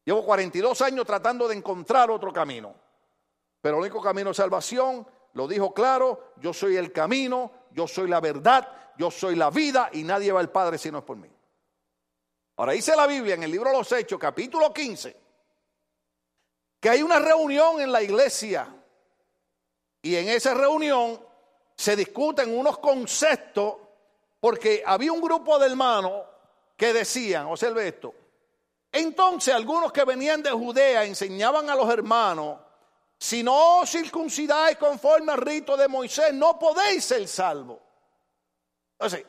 Llevo 0.06 0.24
42 0.24 0.82
años 0.82 1.06
tratando 1.06 1.46
de 1.46 1.58
encontrar 1.58 2.10
otro 2.10 2.32
camino, 2.32 2.74
pero 3.62 3.78
el 3.78 3.82
único 3.82 4.02
camino 4.02 4.30
de 4.30 4.36
salvación, 4.36 5.06
lo 5.34 5.48
dijo 5.48 5.74
claro, 5.74 6.34
yo 6.38 6.54
soy 6.54 6.78
el 6.78 6.92
camino, 6.92 7.52
yo 7.72 7.88
soy 7.88 8.10
la 8.10 8.20
verdad, 8.20 8.68
yo 8.98 9.12
soy 9.12 9.36
la 9.36 9.50
vida 9.50 9.90
y 9.94 10.04
nadie 10.04 10.32
va 10.32 10.40
al 10.40 10.52
Padre 10.52 10.78
si 10.78 10.92
no 10.92 11.00
es 11.00 11.04
por 11.04 11.18
mí. 11.18 11.30
Ahora 12.58 12.74
dice 12.74 12.96
la 12.96 13.08
Biblia 13.08 13.36
en 13.36 13.44
el 13.44 13.52
libro 13.52 13.70
de 13.72 13.78
los 13.78 13.92
Hechos, 13.92 14.20
capítulo 14.20 14.74
15, 14.74 15.16
que 16.80 16.90
hay 16.90 17.02
una 17.02 17.20
reunión 17.20 17.80
en 17.80 17.92
la 17.92 18.02
iglesia 18.02 18.68
y 20.02 20.16
en 20.16 20.30
esa 20.30 20.54
reunión 20.54 21.22
se 21.76 21.96
discuten 21.96 22.58
unos 22.58 22.80
conceptos 22.80 23.76
porque 24.40 24.84
había 24.86 25.12
un 25.12 25.22
grupo 25.22 25.60
de 25.60 25.68
hermanos 25.68 26.24
que 26.76 26.94
decían, 26.94 27.46
observe 27.46 27.88
esto, 27.88 28.14
entonces 28.92 29.54
algunos 29.54 29.92
que 29.92 30.04
venían 30.04 30.42
de 30.42 30.52
Judea 30.52 31.06
enseñaban 31.06 31.70
a 31.70 31.76
los 31.76 31.90
hermanos, 31.90 32.60
si 33.20 33.44
no 33.44 33.86
circuncidáis 33.86 34.78
conforme 34.78 35.34
al 35.34 35.40
rito 35.40 35.78
de 35.78 35.88
Moisés, 35.88 36.34
no 36.34 36.58
podéis 36.58 37.04
ser 37.04 37.28
salvos. 37.28 37.78
Entonces, 38.94 39.26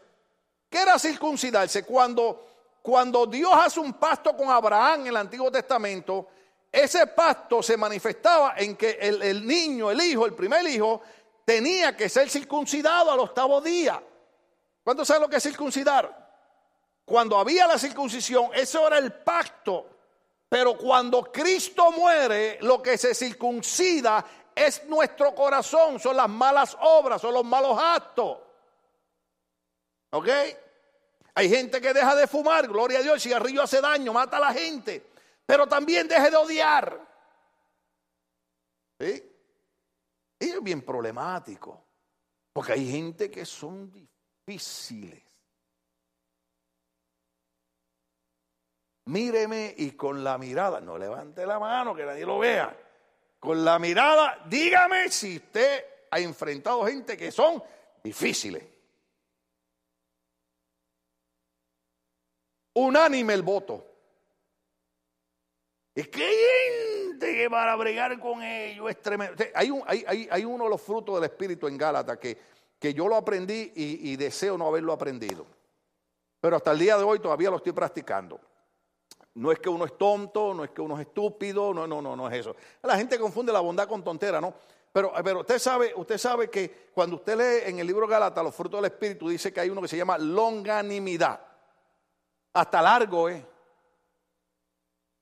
¿qué 0.69 0.83
era 0.83 0.99
circuncidarse? 0.99 1.85
Cuando 1.85 2.51
cuando 2.83 3.27
Dios 3.27 3.53
hace 3.55 3.81
un 3.81 3.93
pacto 3.95 4.37
con 4.37 4.51
Abraham 4.51 5.03
en 5.03 5.07
el 5.09 5.17
Antiguo 5.17 5.51
Testamento, 5.51 6.29
ese 6.73 7.07
pacto 7.09 7.63
se 7.63 7.77
manifestaba 7.77 8.55
en 8.57 8.77
que 8.77 8.99
el, 9.01 9.47
niño, 9.47 9.91
el 9.91 10.01
hijo, 10.01 10.25
el 10.25 10.35
primer 10.35 10.67
hijo, 10.67 11.03
tenía 11.45 11.97
que 11.97 12.09
ser 12.09 12.31
circuncidado 12.31 13.11
al 13.11 13.21
octavo 13.21 13.61
día. 13.61 14.03
¿Cuánto 14.83 15.05
sabe 15.05 15.21
lo 15.21 15.29
que 15.29 15.37
es 15.37 15.43
circuncidar? 15.43 16.17
Cuando 17.05 17.39
había 17.39 17.67
la 17.67 17.79
circuncisión, 17.79 18.51
eso 18.55 18.87
era 18.87 18.99
el 18.99 19.13
pacto. 19.13 19.90
Pero 20.51 20.77
cuando 20.77 21.23
Cristo 21.31 21.93
muere, 21.93 22.59
lo 22.63 22.83
que 22.83 22.99
se 22.99 23.15
circuncida 23.15 24.27
es 24.53 24.85
nuestro 24.87 25.33
corazón, 25.33 26.01
son 26.01 26.17
las 26.17 26.29
malas 26.29 26.77
obras, 26.81 27.21
son 27.21 27.35
los 27.35 27.45
malos 27.45 27.79
actos. 27.81 28.37
¿Ok? 30.11 30.29
Hay 31.37 31.49
gente 31.49 31.81
que 31.81 31.95
deja 31.95 32.17
de 32.17 32.27
fumar, 32.27 32.67
gloria 32.67 32.99
a 32.99 33.03
Dios, 33.03 33.15
el 33.15 33.21
cigarrillo 33.21 33.63
hace 33.63 33.81
daño, 33.81 34.13
mata 34.13 34.39
a 34.39 34.41
la 34.41 34.53
gente, 34.53 35.13
pero 35.47 35.69
también 35.69 36.09
deje 36.09 36.31
de 36.31 36.37
odiar. 36.37 37.09
¿Sí? 38.99 39.33
Y 40.41 40.49
es 40.49 40.63
bien 40.65 40.83
problemático, 40.83 41.87
porque 42.53 42.73
hay 42.73 42.91
gente 42.91 43.31
que 43.31 43.47
son 43.47 43.89
difíciles. 43.89 45.30
Míreme 49.11 49.75
y 49.77 49.91
con 49.93 50.23
la 50.23 50.39
mirada, 50.39 50.81
no 50.81 50.97
levante 50.97 51.45
la 51.45 51.59
mano 51.59 51.97
que 51.97 52.07
nadie 52.07 52.25
lo 52.25 52.39
vea. 52.39 52.77
Con 53.41 53.65
la 53.65 53.79
mirada, 53.81 54.45
dígame 54.47 55.11
si 55.11 55.39
usted 55.39 55.85
ha 56.11 56.21
enfrentado 56.21 56.87
gente 56.87 57.17
que 57.17 57.33
son 57.33 57.61
difíciles. 58.05 58.63
unánime 62.75 63.35
el 63.35 63.43
voto. 63.43 63.85
Es 65.93 66.09
que 66.09 66.25
hay 66.25 66.37
gente 67.09 67.35
que 67.35 67.51
para 67.51 67.75
bregar 67.75 68.19
con 68.21 68.43
ellos 68.43 68.89
es 68.89 69.03
tremendo. 69.03 69.45
Hay, 69.55 69.71
un, 69.71 69.83
hay, 69.87 70.45
uno 70.45 70.65
de 70.65 70.71
los 70.71 70.81
frutos 70.81 71.17
del 71.17 71.25
Espíritu 71.25 71.67
en 71.67 71.77
Gálatas 71.77 72.17
que, 72.19 72.39
que 72.79 72.95
yo 72.95 73.09
lo 73.09 73.17
aprendí 73.17 73.73
y 73.75 74.17
deseo 74.17 74.57
no 74.57 74.69
haberlo 74.69 74.93
aprendido. 74.93 75.47
Pero 76.41 76.57
hasta 76.57 76.71
el 76.71 76.79
día 76.79 76.97
de 76.97 77.03
hoy 77.03 77.19
todavía 77.19 77.51
lo 77.51 77.57
estoy 77.57 77.73
practicando. 77.73 78.41
No 79.35 79.53
es 79.53 79.59
que 79.61 79.69
uno 79.69 79.85
es 79.85 79.97
tonto, 79.97 80.53
no 80.53 80.65
es 80.65 80.71
que 80.71 80.81
uno 80.81 80.95
es 80.97 81.07
estúpido, 81.07 81.73
no, 81.73 81.87
no, 81.87 82.03
no, 82.03 82.17
no 82.17 82.29
es 82.29 82.41
eso. 82.41 82.57
La 82.83 82.97
gente 82.97 83.19
confunde 83.19 83.53
la 83.53 83.61
bondad 83.61 83.89
con 83.89 84.03
tontera, 84.03 84.41
¿no? 84.41 84.55
Pero, 84.93 85.13
pero 85.23 85.41
usted 85.41 85.59
sabe, 85.59 85.93
usted 85.95 86.19
sabe 86.19 86.51
que 86.51 86.91
cuando 86.93 87.17
usted 87.17 87.37
lee 87.37 87.71
en 87.71 87.79
el 87.79 87.87
libro 87.87 88.09
Gálatas 88.09 88.43
los 88.43 88.55
frutos 88.55 88.83
del 88.83 88.91
Espíritu, 88.91 89.29
dice 89.29 89.53
que 89.53 89.61
hay 89.61 89.71
uno 89.71 89.81
que 89.81 89.89
se 89.89 89.97
llama 89.97 90.19
longanimidad. 90.19 91.41
Hasta 92.53 92.83
largo, 92.83 93.29
¿eh? 93.29 93.47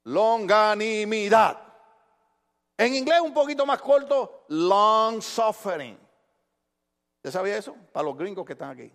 Longanimidad. 0.05 1.63
En 2.79 2.95
inglés 2.95 3.21
un 3.21 3.35
poquito 3.35 3.67
más 3.67 3.83
corto, 3.83 4.45
long 4.49 5.21
suffering. 5.21 5.99
¿Usted 7.17 7.31
sabía 7.31 7.59
eso? 7.59 7.77
Para 7.93 8.07
los 8.07 8.17
gringos 8.17 8.47
que 8.47 8.55
están 8.55 8.71
aquí. 8.71 8.91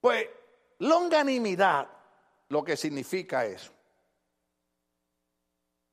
Pues 0.00 0.28
longanimidad 0.80 1.88
lo 2.48 2.62
que 2.62 2.76
significa 2.76 3.46
eso. 3.46 3.72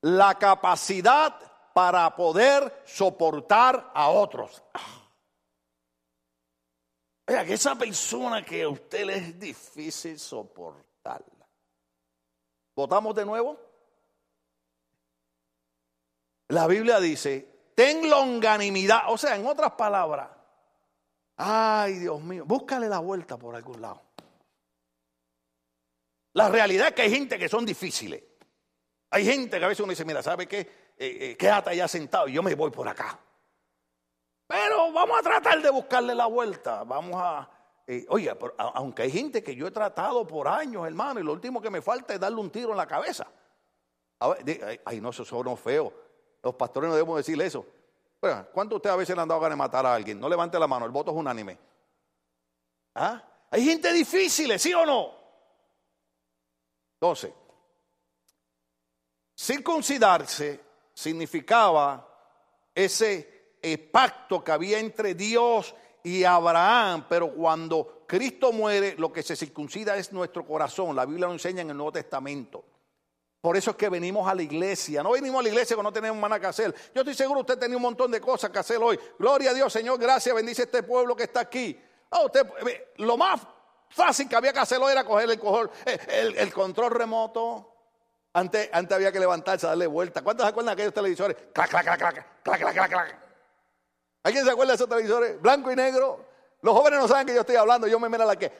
La 0.04 0.38
capacidad 0.38 1.36
para 1.74 2.16
poder 2.16 2.84
soportar 2.86 3.92
a 3.94 4.10
otros. 4.10 4.64
Oiga, 7.28 7.44
que 7.46 7.54
esa 7.54 7.76
persona 7.76 8.46
que 8.46 8.64
a 8.64 8.70
usted 8.70 9.06
le 9.06 9.18
es 9.18 9.40
difícil 9.40 10.20
soportar 10.20 10.94
¿Votamos 12.76 13.16
de 13.16 13.26
nuevo? 13.26 13.60
La 16.50 16.68
Biblia 16.68 17.00
dice, 17.00 17.72
ten 17.76 18.10
longanimidad, 18.10 19.04
o 19.12 19.18
sea, 19.18 19.36
en 19.36 19.46
otras 19.46 19.74
palabras, 19.74 20.30
ay 21.38 22.00
Dios 22.00 22.22
mío, 22.22 22.46
búscale 22.46 22.90
la 22.90 23.00
vuelta 23.00 23.38
por 23.38 23.56
algún 23.56 23.82
lado. 23.82 24.02
La 26.34 26.50
realidad 26.50 26.90
es 26.90 26.94
que 26.94 27.04
hay 27.04 27.12
gente 27.12 27.38
que 27.38 27.48
son 27.48 27.66
difíciles. 27.66 28.24
Hay 29.14 29.24
gente 29.26 29.60
que 29.60 29.66
a 29.66 29.68
veces 29.68 29.82
uno 29.82 29.92
dice, 29.92 30.06
mira, 30.06 30.24
¿sabe 30.24 30.48
qué? 30.48 30.62
Eh, 30.98 31.18
eh, 31.20 31.38
quédate 31.38 31.70
allá 31.70 31.88
sentado 31.88 32.28
y 32.28 32.34
yo 32.34 32.42
me 32.42 32.56
voy 32.56 32.72
por 32.72 32.88
acá. 32.88 33.20
Pero 34.48 34.92
vamos 34.92 35.20
a 35.20 35.22
tratar 35.22 35.62
de 35.62 35.70
buscarle 35.70 36.16
la 36.16 36.26
vuelta. 36.26 36.84
Vamos 36.84 37.22
a, 37.24 37.48
eh, 37.86 38.08
oye, 38.10 38.36
aunque 38.58 39.04
hay 39.04 39.12
gente 39.12 39.44
que 39.44 39.56
yo 39.56 39.68
he 39.68 39.72
tratado 39.72 40.26
por 40.26 40.48
años, 40.48 40.88
hermano, 40.88 41.20
y 41.20 41.24
lo 41.24 41.32
último 41.32 41.62
que 41.62 41.70
me 41.70 41.80
falta 41.80 42.16
es 42.16 42.20
darle 42.20 42.40
un 42.40 42.50
tiro 42.50 42.72
en 42.72 42.78
la 42.78 42.88
cabeza. 42.88 43.28
ay, 44.20 45.00
no, 45.00 45.12
eso 45.12 45.24
son 45.24 45.58
feo. 45.58 45.94
Los 46.42 46.56
pastores 46.56 46.90
no 46.90 46.96
debemos 46.96 47.18
decirle 47.18 47.46
eso. 47.46 47.68
¿Cuánto 48.52 48.78
usted 48.78 48.90
a 48.90 48.96
veces 48.96 49.16
le 49.16 49.22
han 49.22 49.28
dado 49.28 49.42
ganas 49.42 49.56
de 49.56 49.60
matar 49.60 49.86
a 49.86 49.94
alguien? 49.94 50.20
No 50.20 50.28
levante 50.28 50.58
la 50.58 50.66
mano, 50.66 50.88
el 50.88 50.92
voto 50.92 51.12
es 51.12 51.18
unánime. 51.18 51.60
¿Ah? 52.96 53.22
Hay 53.52 53.64
gente 53.64 53.94
difícil, 53.94 54.58
¿sí 54.58 54.74
o 54.74 54.84
no? 54.88 55.12
Entonces, 56.96 57.32
circuncidarse 59.44 60.60
significaba 60.94 62.08
ese 62.74 63.56
eh, 63.62 63.78
pacto 63.78 64.44
que 64.44 64.52
había 64.52 64.80
entre 64.80 65.16
Dios 65.16 65.76
y 66.04 66.24
Abraham, 66.24 67.06
pero 67.10 67.34
cuando 67.34 68.06
Cristo 68.08 68.52
muere, 68.52 68.96
lo 68.98 69.12
que 69.12 69.24
se 69.24 69.36
circuncida 69.36 69.98
es 69.98 70.14
nuestro 70.14 70.46
corazón. 70.46 70.96
La 70.96 71.06
Biblia 71.06 71.28
lo 71.28 71.34
enseña 71.34 71.62
en 71.62 71.72
el 71.72 71.78
Nuevo 71.78 71.92
Testamento. 71.92 72.64
Por 73.42 73.58
eso 73.58 73.72
es 73.72 73.78
que 73.78 73.90
venimos 73.90 74.28
a 74.28 74.34
la 74.34 74.44
iglesia. 74.44 75.04
No 75.04 75.12
venimos 75.12 75.40
a 75.40 75.44
la 75.44 75.50
iglesia 75.50 75.76
cuando 75.76 75.90
no 75.90 75.94
tenemos 75.94 76.18
nada 76.22 76.40
que 76.40 76.48
hacer. 76.48 76.74
Yo 76.96 77.02
estoy 77.02 77.14
seguro 77.14 77.42
usted 77.42 77.58
tenía 77.58 77.76
un 77.76 77.84
montón 77.84 78.10
de 78.12 78.22
cosas 78.22 78.50
que 78.50 78.60
hacer 78.60 78.78
hoy. 78.78 78.98
Gloria 79.20 79.52
a 79.52 79.54
Dios, 79.54 79.74
Señor, 79.74 80.00
gracias, 80.00 80.34
bendice 80.34 80.64
este 80.64 80.84
pueblo 80.84 81.16
que 81.16 81.24
está 81.24 81.42
aquí. 81.42 81.78
Ah, 82.12 82.22
usted, 82.24 82.48
lo 82.98 83.18
más 83.18 83.42
fácil 83.90 84.30
que 84.30 84.36
había 84.36 84.54
que 84.54 84.60
hacerlo 84.60 84.90
era 84.90 85.04
coger 85.04 85.30
el, 86.08 86.38
el, 86.38 86.54
control 86.54 86.92
remoto. 86.92 87.73
Antes, 88.34 88.70
antes 88.74 88.96
había 88.96 89.12
que 89.12 89.20
levantarse, 89.20 89.68
darle 89.68 89.86
vuelta. 89.86 90.24
¿Cuántos 90.24 90.46
se 90.46 90.50
acuerdan 90.50 90.76
de 90.76 90.82
aquellos 90.82 90.94
televisores? 90.94 91.38
Clac, 91.54 91.70
clac, 91.70 91.84
clac, 91.84 92.00
clac, 92.00 92.14
clac, 92.44 92.60
clac, 92.60 92.74
clac, 92.74 92.90
clac. 92.90 93.20
¿Alguien 94.24 94.44
se 94.44 94.52
acuerda 94.52 94.72
de 94.72 94.76
esos 94.76 94.90
televisores? 94.90 95.40
Blanco 95.42 95.72
y 95.72 95.76
negro. 95.76 96.26
Los 96.62 96.74
jóvenes 96.74 97.00
no 97.00 97.08
saben 97.08 97.28
que 97.28 97.36
yo 97.36 97.42
estoy 97.42 97.58
hablando. 97.58 97.88
Yo 97.88 98.00
me 98.00 98.10
mira 98.10 98.26
la 98.26 98.36
que. 98.36 98.52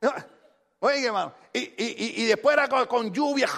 Oye, 0.80 1.06
hermano. 1.06 1.34
Y, 1.52 2.24
después 2.26 2.56
era 2.56 2.68
con, 2.86 3.12
lluvia. 3.12 3.48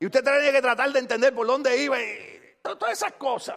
Y 0.00 0.06
usted 0.06 0.24
tenía 0.24 0.50
que 0.50 0.62
tratar 0.62 0.90
de 0.90 0.98
entender 0.98 1.34
por 1.34 1.46
dónde 1.46 1.76
iba. 1.76 2.00
Y 2.00 2.56
todas 2.62 2.92
esas 2.92 3.12
cosas. 3.12 3.56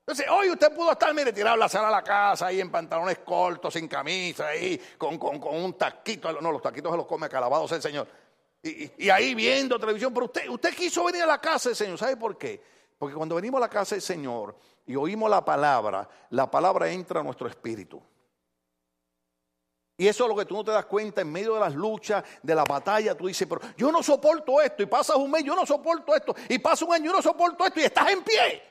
Entonces, 0.00 0.26
hoy 0.30 0.50
usted 0.50 0.70
pudo 0.74 0.92
estar, 0.92 1.14
mire, 1.14 1.32
tirado 1.32 1.56
la 1.56 1.68
sala 1.68 1.88
a 1.88 1.90
la 1.90 2.04
casa, 2.04 2.46
ahí 2.46 2.60
en 2.60 2.70
pantalones 2.70 3.18
cortos, 3.20 3.72
sin 3.72 3.88
camisa, 3.88 4.48
ahí, 4.48 4.78
con, 4.98 5.18
un 5.18 5.78
taquito. 5.78 6.30
No, 6.42 6.52
los 6.52 6.60
taquitos 6.60 6.92
se 6.92 6.96
los 6.98 7.06
come 7.06 7.26
calabado 7.28 7.66
el 7.74 7.82
Señor. 7.82 8.06
Y, 8.64 9.10
ahí 9.10 9.34
viendo 9.34 9.78
televisión. 9.78 10.12
Pero 10.14 10.26
usted, 10.26 10.48
usted 10.48 10.74
quiso 10.74 11.04
venir 11.04 11.22
a 11.22 11.26
la 11.26 11.40
casa 11.40 11.68
del 11.68 11.76
Señor. 11.76 11.98
¿Sabe 11.98 12.16
por 12.16 12.38
qué? 12.38 12.60
Porque 12.98 13.14
cuando 13.14 13.34
venimos 13.34 13.58
a 13.58 13.62
la 13.62 13.68
casa 13.68 13.94
del 13.94 14.02
Señor, 14.02 14.56
y 14.86 14.96
oímos 14.96 15.28
la 15.28 15.44
palabra, 15.44 16.08
la 16.30 16.50
palabra 16.50 16.90
entra 16.90 17.20
a 17.20 17.22
nuestro 17.22 17.46
espíritu. 17.46 18.02
Y 19.96 20.08
eso 20.08 20.24
es 20.24 20.28
lo 20.28 20.36
que 20.36 20.46
tú 20.46 20.54
no 20.54 20.64
te 20.64 20.72
das 20.72 20.86
cuenta 20.86 21.20
en 21.20 21.30
medio 21.30 21.54
de 21.54 21.60
las 21.60 21.74
luchas, 21.74 22.24
de 22.42 22.54
la 22.54 22.64
batalla. 22.64 23.16
Tú 23.16 23.26
dices, 23.26 23.46
pero 23.46 23.60
yo 23.76 23.92
no 23.92 24.02
soporto 24.02 24.60
esto. 24.60 24.82
Y 24.82 24.86
pasas 24.86 25.16
un 25.16 25.30
mes, 25.30 25.44
yo 25.44 25.54
no 25.54 25.64
soporto 25.64 26.14
esto. 26.14 26.34
Y 26.48 26.58
pasa 26.58 26.84
un 26.84 26.94
año, 26.94 27.06
yo 27.06 27.12
no 27.12 27.22
soporto 27.22 27.64
esto. 27.64 27.80
Y 27.80 27.84
estás 27.84 28.10
en 28.10 28.24
pie. 28.24 28.62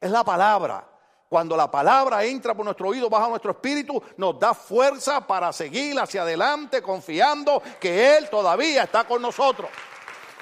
Es 0.00 0.10
la 0.10 0.22
palabra. 0.22 0.91
Cuando 1.32 1.56
la 1.56 1.70
palabra 1.70 2.22
entra 2.24 2.54
por 2.54 2.62
nuestro 2.62 2.88
oído, 2.88 3.08
baja 3.08 3.26
nuestro 3.26 3.52
espíritu, 3.52 4.02
nos 4.18 4.38
da 4.38 4.52
fuerza 4.52 5.26
para 5.26 5.50
seguir 5.50 5.98
hacia 5.98 6.20
adelante, 6.20 6.82
confiando 6.82 7.62
que 7.80 8.18
Él 8.18 8.28
todavía 8.28 8.82
está 8.82 9.04
con 9.04 9.22
nosotros. 9.22 9.70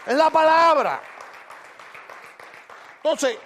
Es 0.04 0.16
la 0.16 0.30
palabra. 0.30 1.00
Entonces, 2.96 3.38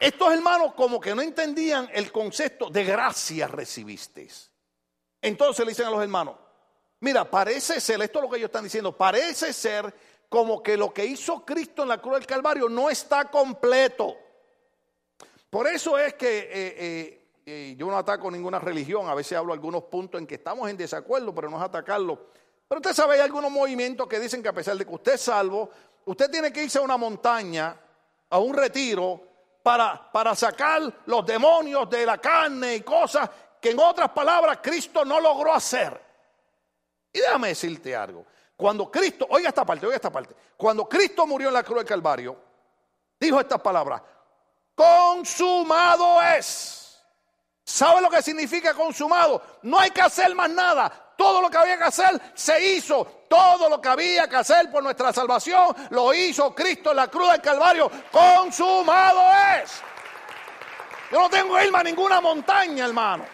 estos 0.00 0.32
hermanos 0.32 0.72
como 0.72 0.98
que 0.98 1.14
no 1.14 1.20
entendían 1.20 1.90
el 1.92 2.10
concepto 2.10 2.70
de 2.70 2.84
gracia 2.84 3.48
recibisteis. 3.48 4.50
Entonces 5.20 5.66
le 5.66 5.72
dicen 5.72 5.88
a 5.88 5.90
los 5.90 6.02
hermanos, 6.02 6.36
mira, 7.00 7.30
parece 7.30 7.82
ser, 7.82 8.00
esto 8.00 8.18
es 8.18 8.22
lo 8.22 8.30
que 8.30 8.38
ellos 8.38 8.48
están 8.48 8.64
diciendo, 8.64 8.96
parece 8.96 9.52
ser 9.52 9.94
como 10.30 10.62
que 10.62 10.78
lo 10.78 10.90
que 10.90 11.04
hizo 11.04 11.44
Cristo 11.44 11.82
en 11.82 11.90
la 11.90 12.00
cruz 12.00 12.14
del 12.14 12.26
Calvario 12.26 12.70
no 12.70 12.88
está 12.88 13.30
completo. 13.30 14.16
Por 15.52 15.66
eso 15.66 15.98
es 15.98 16.14
que 16.14 16.38
eh, 16.38 16.48
eh, 16.50 17.28
eh, 17.44 17.74
yo 17.76 17.86
no 17.86 17.98
ataco 17.98 18.30
ninguna 18.30 18.58
religión, 18.58 19.10
a 19.10 19.14
veces 19.14 19.36
hablo 19.36 19.52
algunos 19.52 19.82
puntos 19.82 20.18
en 20.18 20.26
que 20.26 20.36
estamos 20.36 20.70
en 20.70 20.78
desacuerdo, 20.78 21.34
pero 21.34 21.50
no 21.50 21.58
es 21.58 21.62
atacarlo. 21.62 22.28
Pero 22.66 22.78
usted 22.78 22.94
sabe, 22.94 23.16
hay 23.16 23.20
algunos 23.20 23.50
movimientos 23.50 24.08
que 24.08 24.18
dicen 24.18 24.42
que 24.42 24.48
a 24.48 24.54
pesar 24.54 24.78
de 24.78 24.86
que 24.86 24.94
usted 24.94 25.12
es 25.12 25.20
salvo, 25.20 25.68
usted 26.06 26.30
tiene 26.30 26.50
que 26.50 26.64
irse 26.64 26.78
a 26.78 26.80
una 26.80 26.96
montaña, 26.96 27.78
a 28.30 28.38
un 28.38 28.54
retiro, 28.54 29.20
para, 29.62 30.10
para 30.10 30.34
sacar 30.34 30.90
los 31.04 31.26
demonios 31.26 31.90
de 31.90 32.06
la 32.06 32.16
carne 32.16 32.76
y 32.76 32.80
cosas 32.80 33.28
que 33.60 33.72
en 33.72 33.78
otras 33.78 34.08
palabras 34.08 34.60
Cristo 34.62 35.04
no 35.04 35.20
logró 35.20 35.52
hacer. 35.52 36.00
Y 37.12 37.18
déjame 37.20 37.48
decirte 37.48 37.94
algo. 37.94 38.24
Cuando 38.56 38.90
Cristo, 38.90 39.26
oiga 39.28 39.50
esta 39.50 39.66
parte, 39.66 39.84
oiga 39.84 39.96
esta 39.96 40.10
parte. 40.10 40.34
Cuando 40.56 40.88
Cristo 40.88 41.26
murió 41.26 41.48
en 41.48 41.54
la 41.54 41.62
cruz 41.62 41.76
del 41.76 41.86
Calvario, 41.86 42.38
dijo 43.20 43.38
estas 43.38 43.60
palabras, 43.60 44.00
consumado 44.74 46.22
es. 46.22 47.02
¿Sabe 47.64 48.00
lo 48.00 48.10
que 48.10 48.22
significa 48.22 48.74
consumado? 48.74 49.42
No 49.62 49.78
hay 49.78 49.90
que 49.90 50.02
hacer 50.02 50.34
más 50.34 50.50
nada. 50.50 50.90
Todo 51.16 51.40
lo 51.40 51.48
que 51.48 51.56
había 51.56 51.78
que 51.78 51.84
hacer 51.84 52.20
se 52.34 52.74
hizo. 52.74 53.24
Todo 53.28 53.68
lo 53.68 53.80
que 53.80 53.88
había 53.88 54.28
que 54.28 54.36
hacer 54.36 54.70
por 54.70 54.82
nuestra 54.82 55.12
salvación 55.12 55.74
lo 55.90 56.12
hizo 56.12 56.54
Cristo 56.54 56.90
en 56.90 56.96
la 56.96 57.08
cruz 57.08 57.30
del 57.30 57.40
Calvario. 57.40 57.90
Consumado 58.10 59.22
es. 59.62 59.80
Yo 61.10 61.20
no 61.20 61.30
tengo 61.30 61.56
que 61.56 61.64
irme 61.64 61.78
a 61.78 61.82
ninguna 61.82 62.20
montaña, 62.20 62.86
hermano. 62.86 63.24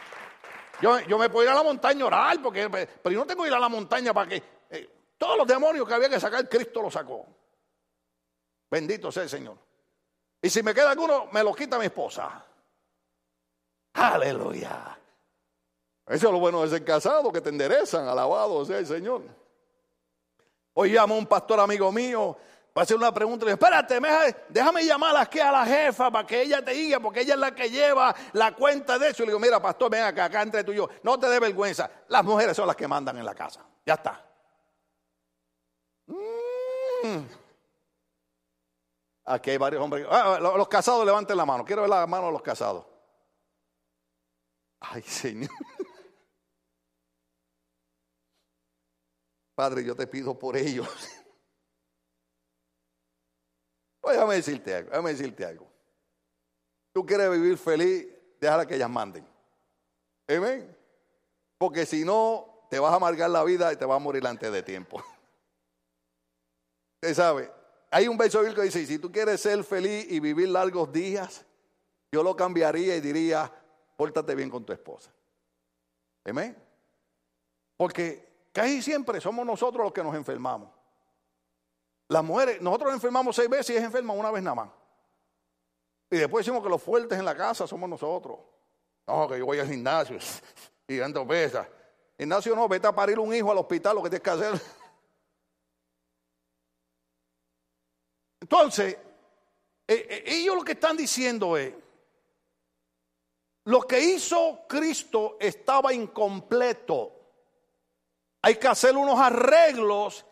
Yo, 0.81 1.19
me 1.19 1.29
puedo 1.29 1.45
ir 1.45 1.51
a 1.51 1.55
la 1.55 1.63
montaña 1.63 2.05
a 2.05 2.07
orar, 2.07 2.43
porque, 2.43 2.69
pero 2.69 3.11
yo 3.13 3.21
no 3.21 3.27
tengo 3.27 3.43
que 3.43 3.49
ir 3.49 3.55
a 3.55 3.59
la 3.59 3.69
montaña 3.69 4.15
para 4.15 4.29
que 4.29 4.43
eh, 4.71 4.91
todos 5.17 5.37
los 5.37 5.47
demonios 5.47 5.87
que 5.89 5.95
había 5.95 6.09
que 6.09 6.21
sacar, 6.21 6.49
Cristo 6.49 6.83
los 6.83 6.93
sacó. 6.93 7.27
Bendito 8.71 9.11
sea 9.11 9.25
el 9.25 9.29
Señor. 9.29 9.68
Y 10.41 10.51
si 10.51 10.63
me 10.63 10.75
queda 10.75 10.91
alguno, 10.91 11.27
me 11.33 11.43
lo 11.43 11.55
quita 11.55 11.79
mi 11.79 11.87
esposa. 11.87 12.45
Aleluya. 13.95 14.99
Eso 16.07 16.27
es 16.27 16.33
lo 16.33 16.39
bueno 16.39 16.63
de 16.63 16.69
ser 16.69 16.85
casado, 16.85 17.33
que 17.33 17.41
te 17.41 17.51
enderezan, 17.51 18.09
alabado 18.09 18.65
sea 18.65 18.79
el 18.79 18.87
Señor. 18.87 19.23
Hoy 20.75 20.91
llamo 20.91 21.15
a 21.15 21.19
un 21.19 21.27
pastor 21.27 21.61
amigo 21.61 21.91
mío 21.91 22.37
Va 22.79 22.83
a 22.83 22.85
hacer 22.85 22.97
una 22.97 23.13
pregunta 23.13 23.45
y 23.45 23.49
espérate, 23.49 23.99
déjame 24.49 24.85
llamar 24.85 25.17
aquí 25.17 25.41
a 25.41 25.51
la 25.51 25.67
jefa 25.67 26.13
para 26.13 26.25
que 26.25 26.43
ella 26.43 26.65
te 26.65 26.71
diga, 26.71 27.01
porque 27.01 27.23
ella 27.23 27.35
es 27.35 27.41
la 27.41 27.53
que 27.53 27.69
lleva 27.69 28.15
la 28.35 28.55
cuenta 28.55 28.97
de 29.01 29.09
eso. 29.09 29.25
Y 29.25 29.27
le 29.27 29.33
digo, 29.33 29.41
mira, 29.41 29.61
pastor, 29.61 29.91
ven 29.91 30.05
acá, 30.05 30.27
acá 30.27 30.43
entre 30.43 30.63
tú 30.63 30.71
y 30.71 30.77
yo. 30.77 30.89
No 31.03 31.19
te 31.19 31.29
dé 31.29 31.41
vergüenza. 31.41 31.91
Las 32.07 32.23
mujeres 32.23 32.57
son 32.57 32.69
las 32.69 32.77
que 32.77 32.87
mandan 32.87 33.19
en 33.19 33.25
la 33.25 33.35
casa. 33.35 33.65
Ya 33.85 33.95
está. 33.95 34.25
Mm. 36.07 37.19
Aquí 39.31 39.51
hay 39.51 39.59
varios 39.59 39.83
hombres. 39.83 40.07
Ah, 40.11 40.39
los 40.41 40.69
casados 40.69 41.05
levanten 41.05 41.37
la 41.37 41.45
mano. 41.45 41.65
Quiero 41.65 41.83
ver 41.83 41.91
la 41.91 42.07
mano 42.07 42.27
de 42.27 42.33
los 42.33 42.41
casados. 42.41 42.87
Ay, 44.81 45.03
Señor. 45.03 45.51
Padre, 49.55 49.85
yo 49.85 49.95
te 49.95 50.07
pido 50.07 50.39
por 50.39 50.57
ellos. 50.57 50.89
Pues 54.01 54.17
déjame 54.17 54.37
decirte 54.37 54.75
algo, 54.75 54.91
déjame 54.91 55.11
decirte 55.11 55.45
algo. 55.45 55.71
Tú 56.95 57.05
quieres 57.05 57.31
vivir 57.31 57.59
feliz, 57.59 58.07
déjala 58.41 58.65
que 58.65 58.77
ellas 58.77 58.89
manden. 58.89 59.29
Amén. 60.29 60.75
Porque 61.59 61.85
si 61.85 62.07
no, 62.07 62.67
te 62.71 62.79
vas 62.79 62.93
a 62.93 62.97
amargar 62.97 63.29
la 63.29 63.45
vida 63.45 63.71
y 63.71 63.77
te 63.77 63.85
vas 63.85 63.97
a 63.97 63.99
morir 63.99 64.27
antes 64.27 64.51
de 64.51 64.63
tiempo. 64.63 64.97
Usted 67.03 67.15
sabe, 67.15 67.58
hay 67.91 68.09
un 68.09 68.17
verso 68.17 68.41
bíblico 68.41 68.61
que 68.61 68.67
dice, 68.67 68.87
si 68.87 68.99
tú 68.99 69.11
quieres 69.11 69.41
ser 69.41 69.63
feliz 69.65 70.07
y 70.11 70.21
vivir 70.21 70.49
largos 70.49 70.93
días, 70.93 71.45
yo 72.13 72.23
lo 72.23 72.37
cambiaría 72.37 72.97
y 72.97 73.01
diría, 73.01 73.51
pórtate 73.97 74.35
bien 74.35 74.51
con 74.51 74.65
tu 74.65 74.73
esposa. 74.73 75.11
Amén. 76.25 76.57
Porque 77.77 78.49
casi 78.53 78.83
siempre 78.83 79.21
somos 79.21 79.47
nosotros 79.47 79.85
los 79.85 79.93
que 79.93 80.03
nos 80.03 80.15
enfermamos. 80.15 80.71
Las 82.09 82.25
mujeres, 82.25 82.61
nosotros 82.61 82.93
enfermamos 82.93 83.37
seis 83.37 83.49
veces 83.49 83.71
y 83.71 83.79
es 83.79 83.85
enferma 83.85 84.13
una 84.13 84.31
vez 84.31 84.43
nada 84.43 84.57
más. 84.57 84.71
Y 86.11 86.17
después 86.17 86.45
decimos 86.45 86.63
que 86.63 86.71
los 86.71 86.83
fuertes 86.83 87.19
en 87.19 87.25
la 87.25 87.37
casa 87.37 87.67
somos 87.67 87.89
nosotros. 87.89 88.39
No, 89.07 89.29
que 89.29 89.39
yo 89.39 89.47
voy 89.47 89.59
al 89.59 89.69
gimnasio 89.69 90.19
y 90.89 90.97
dando 90.97 91.27
pesas. 91.27 91.67
Gimnasio 92.19 92.55
no, 92.57 92.69
vete 92.69 92.87
a 92.87 92.95
parir 92.95 93.19
un 93.19 93.33
hijo 93.35 93.51
al 93.51 93.59
hospital, 93.59 93.97
lo 93.97 94.03
que 94.03 94.11
tienes 94.11 94.25
que 94.25 94.31
hacer. 94.31 94.61
Entonces, 98.51 98.97
eh, 99.87 100.07
eh, 100.09 100.25
ellos 100.27 100.57
lo 100.57 100.65
que 100.65 100.73
están 100.73 100.97
diciendo 100.97 101.55
es, 101.59 101.75
lo 103.65 103.83
que 103.83 104.01
hizo 104.01 104.61
Cristo 104.67 105.37
estaba 105.39 105.93
incompleto. 105.93 107.13
Hay 108.41 108.55
que 108.55 108.69
hacer 108.69 108.97
unos 108.97 109.21
arreglos 109.21 110.25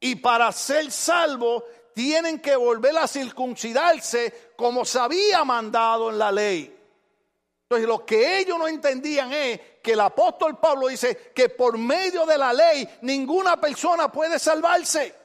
y 0.00 0.16
para 0.16 0.50
ser 0.50 0.90
salvo 0.90 1.62
tienen 1.94 2.40
que 2.40 2.56
volver 2.56 2.98
a 2.98 3.06
circuncidarse 3.06 4.50
como 4.56 4.84
se 4.84 4.98
había 4.98 5.44
mandado 5.44 6.10
en 6.10 6.18
la 6.18 6.32
ley. 6.32 6.76
Entonces 7.62 7.86
lo 7.86 8.04
que 8.04 8.40
ellos 8.40 8.58
no 8.58 8.66
entendían 8.66 9.32
es 9.32 9.60
que 9.80 9.92
el 9.92 10.00
apóstol 10.00 10.58
Pablo 10.58 10.88
dice 10.88 11.30
que 11.32 11.50
por 11.50 11.78
medio 11.78 12.26
de 12.26 12.36
la 12.36 12.52
ley 12.52 12.88
ninguna 13.02 13.60
persona 13.60 14.10
puede 14.10 14.40
salvarse. 14.40 15.23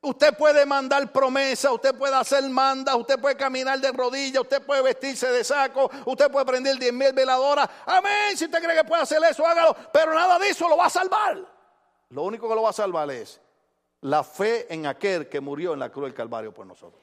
Usted 0.00 0.36
puede 0.36 0.64
mandar 0.64 1.12
promesa, 1.12 1.72
usted 1.72 1.92
puede 1.96 2.14
hacer 2.14 2.48
manda, 2.48 2.94
usted 2.94 3.18
puede 3.18 3.36
caminar 3.36 3.80
de 3.80 3.90
rodillas, 3.90 4.42
usted 4.42 4.62
puede 4.62 4.80
vestirse 4.80 5.28
de 5.28 5.42
saco, 5.42 5.90
usted 6.06 6.30
puede 6.30 6.46
prender 6.46 6.76
diez 6.78 6.92
mil 6.92 7.12
veladoras. 7.12 7.68
Amén, 7.84 8.36
si 8.36 8.44
usted 8.44 8.62
cree 8.62 8.76
que 8.76 8.84
puede 8.84 9.02
hacer 9.02 9.20
eso, 9.28 9.44
hágalo. 9.44 9.76
Pero 9.92 10.14
nada 10.14 10.38
de 10.38 10.50
eso 10.50 10.68
lo 10.68 10.76
va 10.76 10.86
a 10.86 10.90
salvar. 10.90 11.44
Lo 12.10 12.22
único 12.22 12.48
que 12.48 12.54
lo 12.54 12.62
va 12.62 12.70
a 12.70 12.72
salvar 12.74 13.10
es 13.10 13.40
la 14.02 14.22
fe 14.22 14.72
en 14.72 14.86
aquel 14.86 15.28
que 15.28 15.40
murió 15.40 15.72
en 15.72 15.80
la 15.80 15.90
cruz 15.90 16.04
del 16.04 16.14
Calvario 16.14 16.54
por 16.54 16.64
nosotros. 16.64 17.02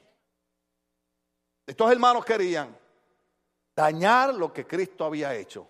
Estos 1.67 1.91
hermanos 1.91 2.23
querían 2.23 2.77
dañar 3.75 4.33
lo 4.33 4.53
que 4.53 4.65
Cristo 4.65 5.03
había 5.03 5.35
hecho. 5.35 5.67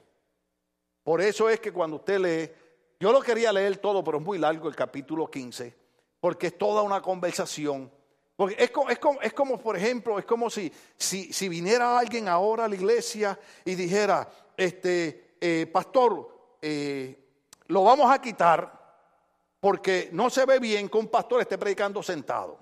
Por 1.04 1.22
eso 1.22 1.50
es 1.50 1.60
que 1.60 1.72
cuando 1.72 1.98
usted 1.98 2.20
lee, 2.20 2.52
yo 3.00 3.12
lo 3.12 3.22
quería 3.22 3.52
leer 3.52 3.78
todo, 3.78 4.04
pero 4.04 4.20
es 4.20 4.24
muy 4.24 4.38
largo 4.38 4.68
el 4.68 4.76
capítulo 4.76 5.30
15, 5.30 5.85
porque 6.26 6.48
es 6.48 6.58
toda 6.58 6.82
una 6.82 7.04
conversación. 7.04 7.92
Porque 8.36 8.56
es 8.58 8.72
como, 8.72 8.90
es 8.90 8.98
como, 8.98 9.22
es 9.22 9.32
como 9.32 9.60
por 9.60 9.78
ejemplo, 9.78 10.18
es 10.18 10.26
como 10.26 10.50
si, 10.50 10.74
si, 10.98 11.32
si, 11.32 11.48
viniera 11.48 12.00
alguien 12.00 12.28
ahora 12.28 12.66
a 12.66 12.68
la 12.68 12.74
iglesia 12.74 13.40
y 13.64 13.76
dijera, 13.76 14.28
este, 14.58 15.36
eh, 15.40 15.70
pastor, 15.72 16.58
eh, 16.64 17.16
lo 17.68 17.84
vamos 17.84 18.12
a 18.12 18.20
quitar 18.20 19.06
porque 19.60 20.10
no 20.14 20.32
se 20.32 20.48
ve 20.48 20.58
bien 20.58 20.90
que 20.90 20.98
un 20.98 21.10
pastor 21.10 21.42
esté 21.42 21.60
predicando 21.60 22.02
sentado. 22.02 22.58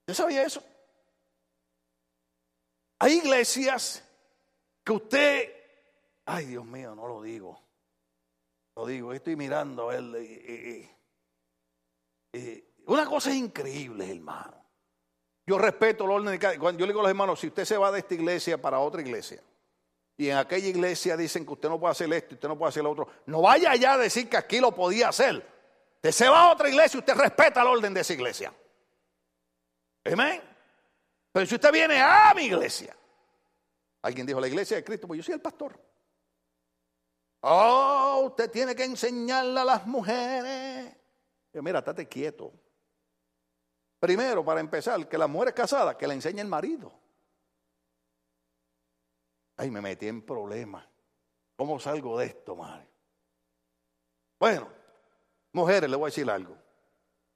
¿Usted 0.00 0.12
sabía 0.12 0.42
eso? 0.42 0.62
Hay 2.98 3.14
iglesias 3.14 4.04
que 4.84 4.92
usted, 4.92 5.54
ay 6.26 6.44
Dios 6.44 6.66
mío, 6.66 6.94
no 6.94 7.08
lo 7.08 7.22
digo, 7.22 7.58
lo 8.76 8.84
digo, 8.84 9.14
estoy 9.14 9.36
mirando 9.36 9.88
a 9.88 9.96
él. 9.96 10.90
Una 12.86 13.06
cosa 13.06 13.34
increíble, 13.34 14.10
hermano. 14.10 14.60
Yo 15.46 15.58
respeto 15.58 16.04
el 16.04 16.10
orden 16.10 16.32
de 16.32 16.38
cada. 16.38 16.58
Cuando 16.58 16.78
yo 16.78 16.86
le 16.86 16.92
digo 16.92 17.00
a 17.00 17.04
los 17.04 17.10
hermanos, 17.10 17.40
si 17.40 17.48
usted 17.48 17.64
se 17.64 17.76
va 17.76 17.90
de 17.90 18.00
esta 18.00 18.14
iglesia 18.14 18.60
para 18.60 18.78
otra 18.78 19.00
iglesia, 19.00 19.42
y 20.16 20.28
en 20.28 20.36
aquella 20.36 20.68
iglesia 20.68 21.16
dicen 21.16 21.44
que 21.44 21.52
usted 21.52 21.68
no 21.68 21.80
puede 21.80 21.92
hacer 21.92 22.12
esto, 22.12 22.34
usted 22.34 22.46
no 22.46 22.58
puede 22.58 22.68
hacer 22.68 22.84
lo 22.84 22.90
otro, 22.90 23.08
no 23.26 23.40
vaya 23.40 23.70
allá 23.70 23.94
a 23.94 23.98
decir 23.98 24.28
que 24.28 24.36
aquí 24.36 24.60
lo 24.60 24.72
podía 24.72 25.08
hacer. 25.08 25.44
Usted 25.96 26.12
se 26.12 26.28
va 26.28 26.42
a 26.44 26.52
otra 26.52 26.68
iglesia 26.68 26.98
y 26.98 27.00
usted 27.00 27.14
respeta 27.14 27.62
el 27.62 27.68
orden 27.68 27.94
de 27.94 28.00
esa 28.00 28.12
iglesia. 28.12 28.54
Amén. 30.04 30.42
Pero 31.32 31.46
si 31.46 31.54
usted 31.54 31.72
viene 31.72 32.00
a 32.00 32.32
mi 32.34 32.44
iglesia, 32.44 32.96
alguien 34.02 34.26
dijo 34.26 34.40
la 34.40 34.48
iglesia 34.48 34.76
de 34.76 34.84
Cristo, 34.84 35.06
pues 35.06 35.18
yo 35.18 35.24
soy 35.24 35.34
el 35.34 35.40
pastor. 35.40 35.78
Oh, 37.42 38.24
usted 38.26 38.50
tiene 38.50 38.74
que 38.74 38.84
enseñarle 38.84 39.60
a 39.60 39.64
las 39.64 39.86
mujeres. 39.86 40.69
Yo, 41.52 41.62
mira, 41.62 41.80
estate 41.80 42.06
quieto. 42.06 42.52
Primero, 43.98 44.44
para 44.44 44.60
empezar, 44.60 45.08
que 45.08 45.18
las 45.18 45.28
mujeres 45.28 45.54
casadas, 45.54 45.96
que 45.96 46.06
le 46.06 46.14
enseñe 46.14 46.40
el 46.40 46.48
marido. 46.48 46.92
Ay, 49.56 49.70
me 49.70 49.80
metí 49.80 50.08
en 50.08 50.22
problemas. 50.22 50.86
¿Cómo 51.56 51.78
salgo 51.78 52.18
de 52.18 52.26
esto, 52.26 52.56
madre? 52.56 52.88
Bueno, 54.38 54.68
mujeres, 55.52 55.90
le 55.90 55.96
voy 55.96 56.04
a 56.04 56.10
decir 56.10 56.30
algo. 56.30 56.56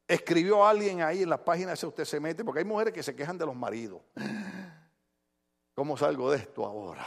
Escribió 0.09 0.65
alguien 0.65 1.03
ahí 1.03 1.23
en 1.23 1.31
las 1.31 1.41
páginas 1.41 1.79
si 1.79 1.85
usted 1.85 2.05
se 2.05 2.21
mete, 2.21 2.43
porque 2.45 2.61
hay 2.61 2.65
mujeres 2.65 2.95
que 2.95 3.03
se 3.03 3.15
quejan 3.15 3.37
de 3.37 3.45
los 3.45 3.55
maridos. 3.55 4.01
¿Cómo 5.75 5.97
salgo 5.97 6.31
de 6.31 6.39
esto 6.39 6.65
ahora? 6.65 7.05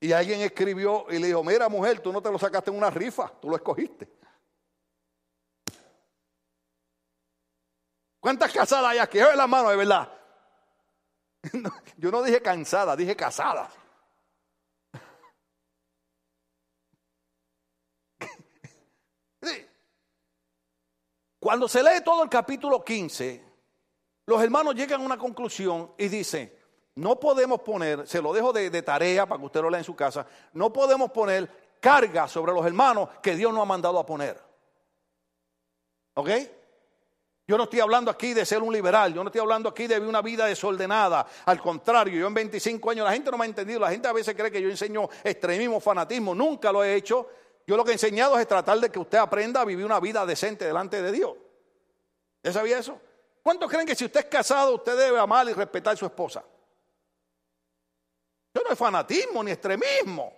Y 0.00 0.12
alguien 0.12 0.40
escribió 0.40 1.06
y 1.10 1.18
le 1.18 1.28
dijo, 1.28 1.44
mira 1.44 1.68
mujer, 1.68 2.00
tú 2.00 2.12
no 2.12 2.20
te 2.20 2.30
lo 2.30 2.38
sacaste 2.38 2.70
en 2.70 2.76
una 2.76 2.90
rifa, 2.90 3.32
tú 3.40 3.48
lo 3.48 3.56
escogiste. 3.56 4.08
¿Cuántas 8.22 8.50
casadas 8.52 8.92
hay 8.92 8.98
aquí? 8.98 9.18
Ve 9.18 9.34
la 9.34 9.48
mano, 9.48 9.68
de 9.70 9.74
verdad. 9.74 10.08
Yo 11.96 12.12
no 12.12 12.22
dije 12.22 12.40
cansada, 12.40 12.94
dije 12.94 13.16
casada. 13.16 13.68
Cuando 21.40 21.66
se 21.66 21.82
lee 21.82 22.00
todo 22.04 22.22
el 22.22 22.28
capítulo 22.28 22.84
15, 22.84 23.44
los 24.26 24.40
hermanos 24.40 24.76
llegan 24.76 25.00
a 25.00 25.04
una 25.04 25.18
conclusión 25.18 25.92
y 25.98 26.06
dicen, 26.06 26.56
no 26.94 27.18
podemos 27.18 27.60
poner, 27.62 28.06
se 28.06 28.22
lo 28.22 28.32
dejo 28.32 28.52
de, 28.52 28.70
de, 28.70 28.82
tarea 28.82 29.26
para 29.26 29.40
que 29.40 29.46
usted 29.46 29.62
lo 29.62 29.70
lea 29.70 29.80
en 29.80 29.84
su 29.84 29.96
casa, 29.96 30.24
no 30.52 30.72
podemos 30.72 31.10
poner 31.10 31.72
carga 31.80 32.28
sobre 32.28 32.52
los 32.52 32.64
hermanos 32.64 33.08
que 33.20 33.34
Dios 33.34 33.52
no 33.52 33.62
ha 33.62 33.66
mandado 33.66 33.98
a 33.98 34.06
poner. 34.06 34.40
¿Ok? 36.14 36.30
Yo 37.52 37.58
no 37.58 37.64
estoy 37.64 37.80
hablando 37.80 38.10
aquí 38.10 38.32
de 38.32 38.46
ser 38.46 38.62
un 38.62 38.72
liberal, 38.72 39.12
yo 39.12 39.22
no 39.22 39.28
estoy 39.28 39.42
hablando 39.42 39.68
aquí 39.68 39.86
de 39.86 39.96
vivir 39.96 40.08
una 40.08 40.22
vida 40.22 40.46
desordenada. 40.46 41.26
Al 41.44 41.60
contrario, 41.60 42.18
yo 42.18 42.26
en 42.26 42.32
25 42.32 42.90
años, 42.90 43.04
la 43.04 43.12
gente 43.12 43.30
no 43.30 43.36
me 43.36 43.44
ha 43.44 43.46
entendido, 43.46 43.78
la 43.78 43.90
gente 43.90 44.08
a 44.08 44.12
veces 44.14 44.34
cree 44.34 44.50
que 44.50 44.62
yo 44.62 44.70
enseño 44.70 45.06
extremismo, 45.22 45.78
fanatismo, 45.78 46.34
nunca 46.34 46.72
lo 46.72 46.82
he 46.82 46.94
hecho. 46.94 47.28
Yo 47.66 47.76
lo 47.76 47.84
que 47.84 47.90
he 47.90 47.92
enseñado 47.92 48.38
es 48.38 48.48
tratar 48.48 48.80
de 48.80 48.88
que 48.88 48.98
usted 48.98 49.18
aprenda 49.18 49.60
a 49.60 49.66
vivir 49.66 49.84
una 49.84 50.00
vida 50.00 50.24
decente 50.24 50.64
delante 50.64 51.02
de 51.02 51.12
Dios. 51.12 51.34
¿Ya 52.42 52.54
sabía 52.54 52.78
eso? 52.78 52.98
¿Cuántos 53.42 53.70
creen 53.70 53.86
que 53.86 53.96
si 53.96 54.06
usted 54.06 54.20
es 54.20 54.26
casado, 54.28 54.76
usted 54.76 54.96
debe 54.96 55.18
amar 55.18 55.46
y 55.46 55.52
respetar 55.52 55.92
a 55.92 55.96
su 55.98 56.06
esposa? 56.06 56.42
Eso 58.54 58.64
no 58.64 58.72
es 58.72 58.78
fanatismo 58.78 59.44
ni 59.44 59.50
extremismo. 59.50 60.32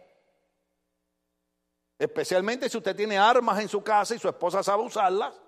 Especialmente 1.97 2.69
si 2.69 2.77
usted 2.77 2.97
tiene 2.97 3.17
armas 3.17 3.61
en 3.61 3.69
su 3.69 3.85
casa 3.85 4.17
y 4.17 4.19
su 4.19 4.29
esposa 4.29 4.65
sabe 4.65 4.83
usarlas. 4.83 5.44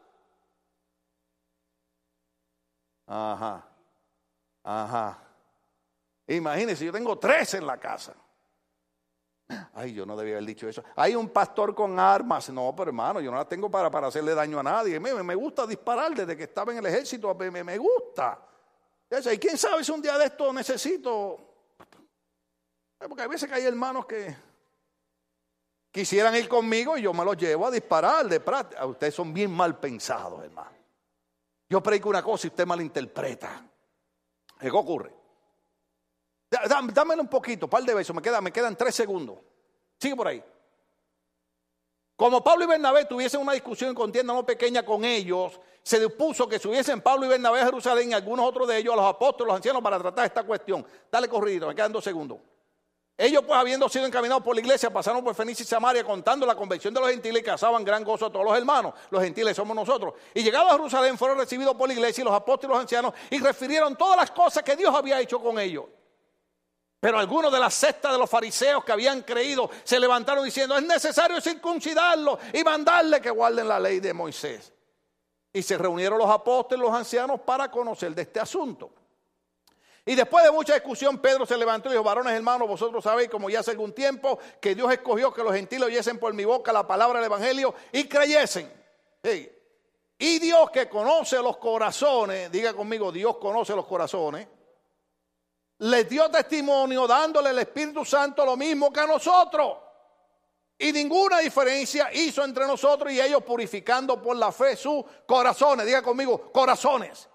Ajá. 3.07 3.67
Ajá. 4.65 5.19
Imagínense, 6.27 6.85
yo 6.85 6.93
tengo 6.93 7.19
tres 7.19 7.55
en 7.55 7.67
la 7.67 7.79
casa. 7.79 8.15
Ay, 9.75 9.93
yo 9.93 10.05
no 10.05 10.17
debía 10.17 10.35
haber 10.35 10.47
dicho 10.47 10.69
eso. 10.69 10.83
Hay 10.97 11.15
un 11.15 11.29
pastor 11.29 11.75
con 11.75 11.99
armas. 12.01 12.51
No, 12.51 12.75
pero 12.75 12.91
hermano, 12.91 13.21
yo 13.21 13.31
no 13.31 13.37
las 13.37 13.49
tengo 13.49 13.71
para, 13.71 13.91
para 13.91 14.09
hacerle 14.09 14.35
daño 14.35 14.59
a 14.59 14.63
nadie. 14.63 14.99
Me, 14.99 15.15
me 15.23 15.35
gusta 15.35 15.67
disparar 15.67 16.15
desde 16.15 16.37
que 16.37 16.45
estaba 16.45 16.73
en 16.73 16.79
el 16.79 16.87
ejército. 16.87 17.33
Me, 17.35 17.63
me 17.63 17.79
gusta. 17.79 18.41
Y 19.09 19.39
quién 19.39 19.57
sabe 19.57 19.85
si 19.85 19.93
un 19.93 20.03
día 20.03 20.19
de 20.19 20.27
esto 20.27 20.53
necesito. 20.53 21.39
Porque 22.99 23.23
hay 23.23 23.29
veces 23.29 23.49
que 23.49 23.55
hay 23.55 23.65
hermanos 23.65 24.07
que 24.07 24.35
quisieran 25.93 26.35
ir 26.35 26.49
conmigo 26.49 26.97
y 26.97 27.03
yo 27.03 27.13
me 27.13 27.25
los 27.25 27.37
llevo 27.37 27.67
a 27.67 27.71
disparar 27.71 28.27
de 28.27 28.41
práctica. 28.41 28.85
Ustedes 28.85 29.15
son 29.15 29.33
bien 29.33 29.53
mal 29.53 29.79
pensados, 29.79 30.43
hermano. 30.43 30.76
Yo 31.69 31.83
predico 31.83 32.09
una 32.09 32.23
cosa 32.23 32.47
y 32.47 32.51
usted 32.51 32.67
malinterpreta. 32.67 33.69
¿Qué 34.59 34.71
ocurre? 34.71 35.13
Dámelo 36.95 37.23
un 37.23 37.29
poquito, 37.29 37.67
un 37.67 37.71
par 37.71 37.83
de 37.83 37.95
besos, 37.95 38.15
me, 38.15 38.23
queda, 38.23 38.41
me 38.41 38.53
quedan 38.53 38.77
tres 38.77 38.95
segundos. 38.95 39.39
Sigue 39.99 40.15
por 40.15 40.29
ahí. 40.29 40.43
Como 42.15 42.43
Pablo 42.43 42.65
y 42.65 42.69
Bernabé 42.69 43.05
tuviesen 43.05 43.41
una 43.41 43.53
discusión 43.53 43.93
y 43.93 43.95
contienda 43.95 44.33
no 44.33 44.47
pequeña 44.47 44.85
con 44.85 45.05
ellos, 45.05 45.61
se 45.83 46.01
dispuso 46.01 46.49
que 46.49 46.59
subiesen 46.59 47.03
Pablo 47.03 47.27
y 47.27 47.29
Bernabé 47.29 47.61
a 47.61 47.67
Jerusalén 47.67 48.11
y 48.11 48.15
algunos 48.15 48.47
otros 48.47 48.67
de 48.69 48.79
ellos, 48.79 48.95
a 48.95 48.97
los 48.97 49.07
apóstoles, 49.07 49.49
los 49.49 49.57
ancianos, 49.57 49.83
para 49.83 49.99
tratar 49.99 50.25
esta 50.25 50.43
cuestión. 50.45 50.87
Dale 51.11 51.29
corrido, 51.29 51.69
me 51.69 51.75
quedan 51.75 51.93
dos 51.93 52.03
segundos. 52.03 52.39
Ellos 53.19 53.45
pues 53.47 53.59
habiendo 53.59 53.89
sido 53.89 54.05
encaminados 54.05 54.43
por 54.43 54.55
la 54.55 54.61
iglesia 54.61 54.91
pasaron 54.91 55.25
por 55.25 55.35
Fenicia 55.35 55.63
y 55.63 55.67
Samaria 55.67 56.05
contando 56.05 56.45
la 56.45 56.55
convención 56.55 56.93
de 56.93 57.01
los 57.01 57.09
gentiles 57.09 57.41
y 57.41 57.45
cazaban 57.45 57.83
gran 57.83 58.05
gozo 58.05 58.27
a 58.27 58.31
todos 58.31 58.45
los 58.45 58.57
hermanos. 58.57 58.93
Los 59.09 59.23
gentiles 59.23 59.57
somos 59.57 59.75
nosotros. 59.75 60.15
Y 60.35 60.43
llegados 60.43 60.69
a 60.69 60.73
Jerusalén 60.73 61.17
fueron 61.17 61.39
recibidos 61.39 61.75
por 61.77 61.89
la 61.89 61.95
iglesia 61.95 62.21
y 62.21 62.25
los 62.27 62.35
apóstoles 62.35 62.73
y 62.73 62.75
los 62.75 62.81
ancianos 62.83 63.15
y 63.31 63.39
refirieron 63.39 63.97
todas 63.97 64.19
las 64.19 64.31
cosas 64.31 64.63
que 64.63 64.77
Dios 64.77 64.95
había 64.95 65.19
hecho 65.19 65.41
con 65.41 65.59
ellos. 65.59 65.87
Pero 67.01 67.19
algunos 67.19 67.51
de 67.51 67.59
la 67.59 67.71
secta 67.71 68.13
de 68.13 68.19
los 68.19 68.29
fariseos 68.29 68.85
que 68.85 68.93
habían 68.93 69.23
creído 69.23 69.71
se 69.83 69.99
levantaron 69.99 70.45
diciendo, 70.45 70.77
es 70.77 70.85
necesario 70.85 71.41
circuncidarlo 71.41 72.39
y 72.53 72.63
mandarle 72.65 73.21
que 73.23 73.31
guarden 73.31 73.69
la 73.69 73.81
ley 73.81 73.99
de 74.01 74.13
Moisés. 74.13 74.75
Y 75.55 75.63
se 75.63 75.79
reunieron 75.79 76.19
los 76.19 76.29
apóstoles 76.29 76.83
y 76.83 76.87
los 76.87 76.95
ancianos 76.95 77.41
para 77.41 77.71
conocer 77.71 78.15
de 78.15 78.23
este 78.23 78.41
asunto. 78.41 78.91
Y 80.09 80.15
después 80.15 80.45
de 80.45 80.53
mucha 80.53 80.75
discusión, 80.75 81.19
Pedro 81.19 81.45
se 81.45 81.59
levantó 81.59 81.89
y 81.89 81.93
dijo, 81.93 82.05
varones 82.05 82.33
hermanos, 82.33 82.69
vosotros 82.69 83.03
sabéis, 83.03 83.29
como 83.29 83.51
ya 83.51 83.59
hace 83.59 83.73
algún 83.73 83.93
tiempo, 83.93 84.39
que 84.61 84.77
Dios 84.77 84.93
escogió 84.93 85.35
que 85.35 85.43
los 85.43 85.53
gentiles 85.53 85.89
oyesen 85.89 86.21
por 86.21 86.33
mi 86.33 86.45
boca 86.45 86.73
la 86.73 86.87
palabra 86.87 87.19
del 87.19 87.27
Evangelio 87.27 87.75
y 87.91 88.05
creyesen. 88.05 88.73
Y 90.17 90.39
Dios 90.39 90.71
que 90.71 90.89
conoce 90.89 91.43
los 91.43 91.57
corazones, 91.57 92.53
diga 92.53 92.73
conmigo, 92.73 93.11
Dios 93.11 93.37
conoce 93.39 93.75
los 93.75 93.85
corazones, 93.85 94.47
les 95.79 96.09
dio 96.09 96.31
testimonio 96.31 97.09
dándole 97.09 97.51
el 97.51 97.59
Espíritu 97.59 98.05
Santo 98.05 98.45
lo 98.47 98.57
mismo 98.57 98.93
que 98.93 99.01
a 99.01 99.07
nosotros. 99.09 99.77
Y 100.79 100.93
ninguna 100.93 101.41
diferencia 101.41 102.13
hizo 102.13 102.45
entre 102.45 102.65
nosotros 102.65 103.13
y 103.13 103.21
ellos 103.21 103.43
purificando 103.43 104.23
por 104.23 104.37
la 104.37 104.53
fe 104.53 104.77
sus 104.77 105.05
corazones. 105.27 105.85
Diga 105.85 106.01
conmigo, 106.01 106.53
corazones. 106.53 107.29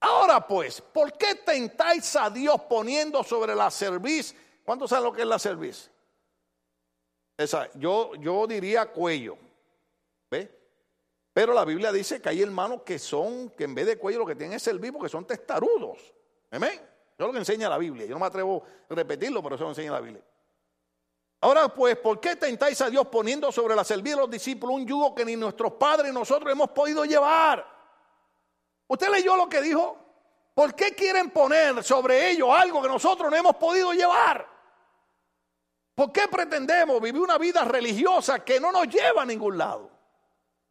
Ahora 0.00 0.46
pues, 0.46 0.80
¿por 0.80 1.12
qué 1.12 1.34
tentáis 1.34 2.16
a 2.16 2.30
Dios 2.30 2.62
poniendo 2.62 3.22
sobre 3.22 3.54
la 3.54 3.70
cerviz? 3.70 4.34
¿Cuántos 4.64 4.88
saben 4.90 5.04
lo 5.04 5.12
que 5.12 5.22
es 5.22 5.28
la 5.28 5.38
cerviz? 5.38 5.90
Esa, 7.36 7.70
yo, 7.74 8.14
yo 8.16 8.46
diría 8.46 8.86
cuello. 8.86 9.36
¿Ve? 10.30 10.50
Pero 11.32 11.52
la 11.52 11.64
Biblia 11.64 11.92
dice 11.92 12.20
que 12.20 12.28
hay 12.28 12.42
hermanos 12.42 12.82
que 12.82 12.98
son, 12.98 13.50
que 13.50 13.64
en 13.64 13.74
vez 13.74 13.86
de 13.86 13.98
cuello 13.98 14.20
lo 14.20 14.26
que 14.26 14.34
tienen 14.34 14.56
es 14.56 14.62
cerviz 14.62 14.90
porque 14.92 15.08
son 15.08 15.26
testarudos. 15.26 16.14
Amén. 16.50 16.80
Es 17.18 17.26
lo 17.26 17.32
que 17.32 17.38
enseña 17.38 17.68
la 17.68 17.78
Biblia. 17.78 18.06
Yo 18.06 18.14
no 18.14 18.20
me 18.20 18.26
atrevo 18.26 18.62
a 18.88 18.94
repetirlo, 18.94 19.42
pero 19.42 19.54
eso 19.54 19.64
lo 19.64 19.70
enseña 19.70 19.92
la 19.92 20.00
Biblia. 20.00 20.22
Ahora 21.42 21.68
pues, 21.68 21.96
¿por 21.96 22.20
qué 22.20 22.36
tentáis 22.36 22.80
a 22.80 22.90
Dios 22.90 23.06
poniendo 23.06 23.52
sobre 23.52 23.74
la 23.74 23.84
cerviz 23.84 24.14
de 24.14 24.20
los 24.20 24.30
discípulos 24.30 24.76
un 24.76 24.86
yugo 24.86 25.14
que 25.14 25.24
ni 25.24 25.36
nuestros 25.36 25.72
padres 25.72 26.12
ni 26.12 26.18
nosotros 26.18 26.50
hemos 26.52 26.70
podido 26.70 27.04
llevar? 27.04 27.79
¿Usted 28.90 29.08
leyó 29.08 29.36
lo 29.36 29.48
que 29.48 29.60
dijo? 29.62 29.96
¿Por 30.52 30.74
qué 30.74 30.96
quieren 30.96 31.30
poner 31.30 31.84
sobre 31.84 32.28
ellos 32.28 32.48
algo 32.50 32.82
que 32.82 32.88
nosotros 32.88 33.30
no 33.30 33.36
hemos 33.36 33.54
podido 33.54 33.92
llevar? 33.92 34.44
¿Por 35.94 36.10
qué 36.10 36.26
pretendemos 36.26 37.00
vivir 37.00 37.20
una 37.20 37.38
vida 37.38 37.64
religiosa 37.64 38.44
que 38.44 38.58
no 38.58 38.72
nos 38.72 38.88
lleva 38.88 39.22
a 39.22 39.26
ningún 39.26 39.56
lado? 39.56 39.92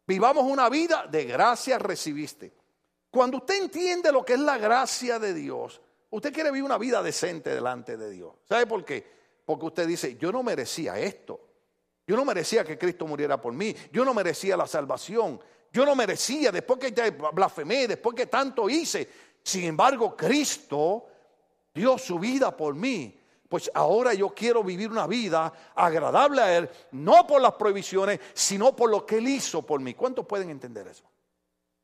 Vivamos 0.06 0.44
una 0.44 0.68
vida 0.68 1.06
de 1.10 1.24
gracia 1.24 1.78
recibiste. 1.78 2.52
Cuando 3.10 3.38
usted 3.38 3.54
entiende 3.54 4.12
lo 4.12 4.22
que 4.22 4.34
es 4.34 4.40
la 4.40 4.58
gracia 4.58 5.18
de 5.18 5.32
Dios, 5.32 5.80
usted 6.10 6.30
quiere 6.30 6.50
vivir 6.50 6.64
una 6.64 6.76
vida 6.76 7.02
decente 7.02 7.54
delante 7.54 7.96
de 7.96 8.10
Dios. 8.10 8.34
¿Sabe 8.46 8.66
por 8.66 8.84
qué? 8.84 9.02
Porque 9.46 9.64
usted 9.64 9.86
dice, 9.86 10.18
yo 10.18 10.30
no 10.30 10.42
merecía 10.42 10.98
esto. 10.98 11.40
Yo 12.06 12.16
no 12.16 12.26
merecía 12.26 12.64
que 12.64 12.76
Cristo 12.76 13.06
muriera 13.06 13.40
por 13.40 13.54
mí. 13.54 13.74
Yo 13.90 14.04
no 14.04 14.12
merecía 14.12 14.58
la 14.58 14.66
salvación. 14.66 15.40
Yo 15.72 15.84
no 15.84 15.94
merecía, 15.94 16.50
después 16.50 16.80
que 16.80 17.10
blasfemé, 17.32 17.86
después 17.86 18.14
que 18.16 18.26
tanto 18.26 18.68
hice. 18.68 19.08
Sin 19.42 19.64
embargo, 19.64 20.16
Cristo 20.16 21.06
dio 21.72 21.96
su 21.96 22.18
vida 22.18 22.56
por 22.56 22.74
mí. 22.74 23.16
Pues 23.48 23.70
ahora 23.74 24.14
yo 24.14 24.30
quiero 24.30 24.62
vivir 24.62 24.90
una 24.90 25.06
vida 25.06 25.52
agradable 25.74 26.40
a 26.40 26.56
Él, 26.56 26.70
no 26.92 27.26
por 27.26 27.40
las 27.40 27.54
prohibiciones, 27.54 28.20
sino 28.32 28.74
por 28.76 28.90
lo 28.90 29.04
que 29.04 29.18
Él 29.18 29.28
hizo 29.28 29.62
por 29.62 29.80
mí. 29.80 29.94
¿Cuántos 29.94 30.26
pueden 30.26 30.50
entender 30.50 30.86
eso? 30.86 31.04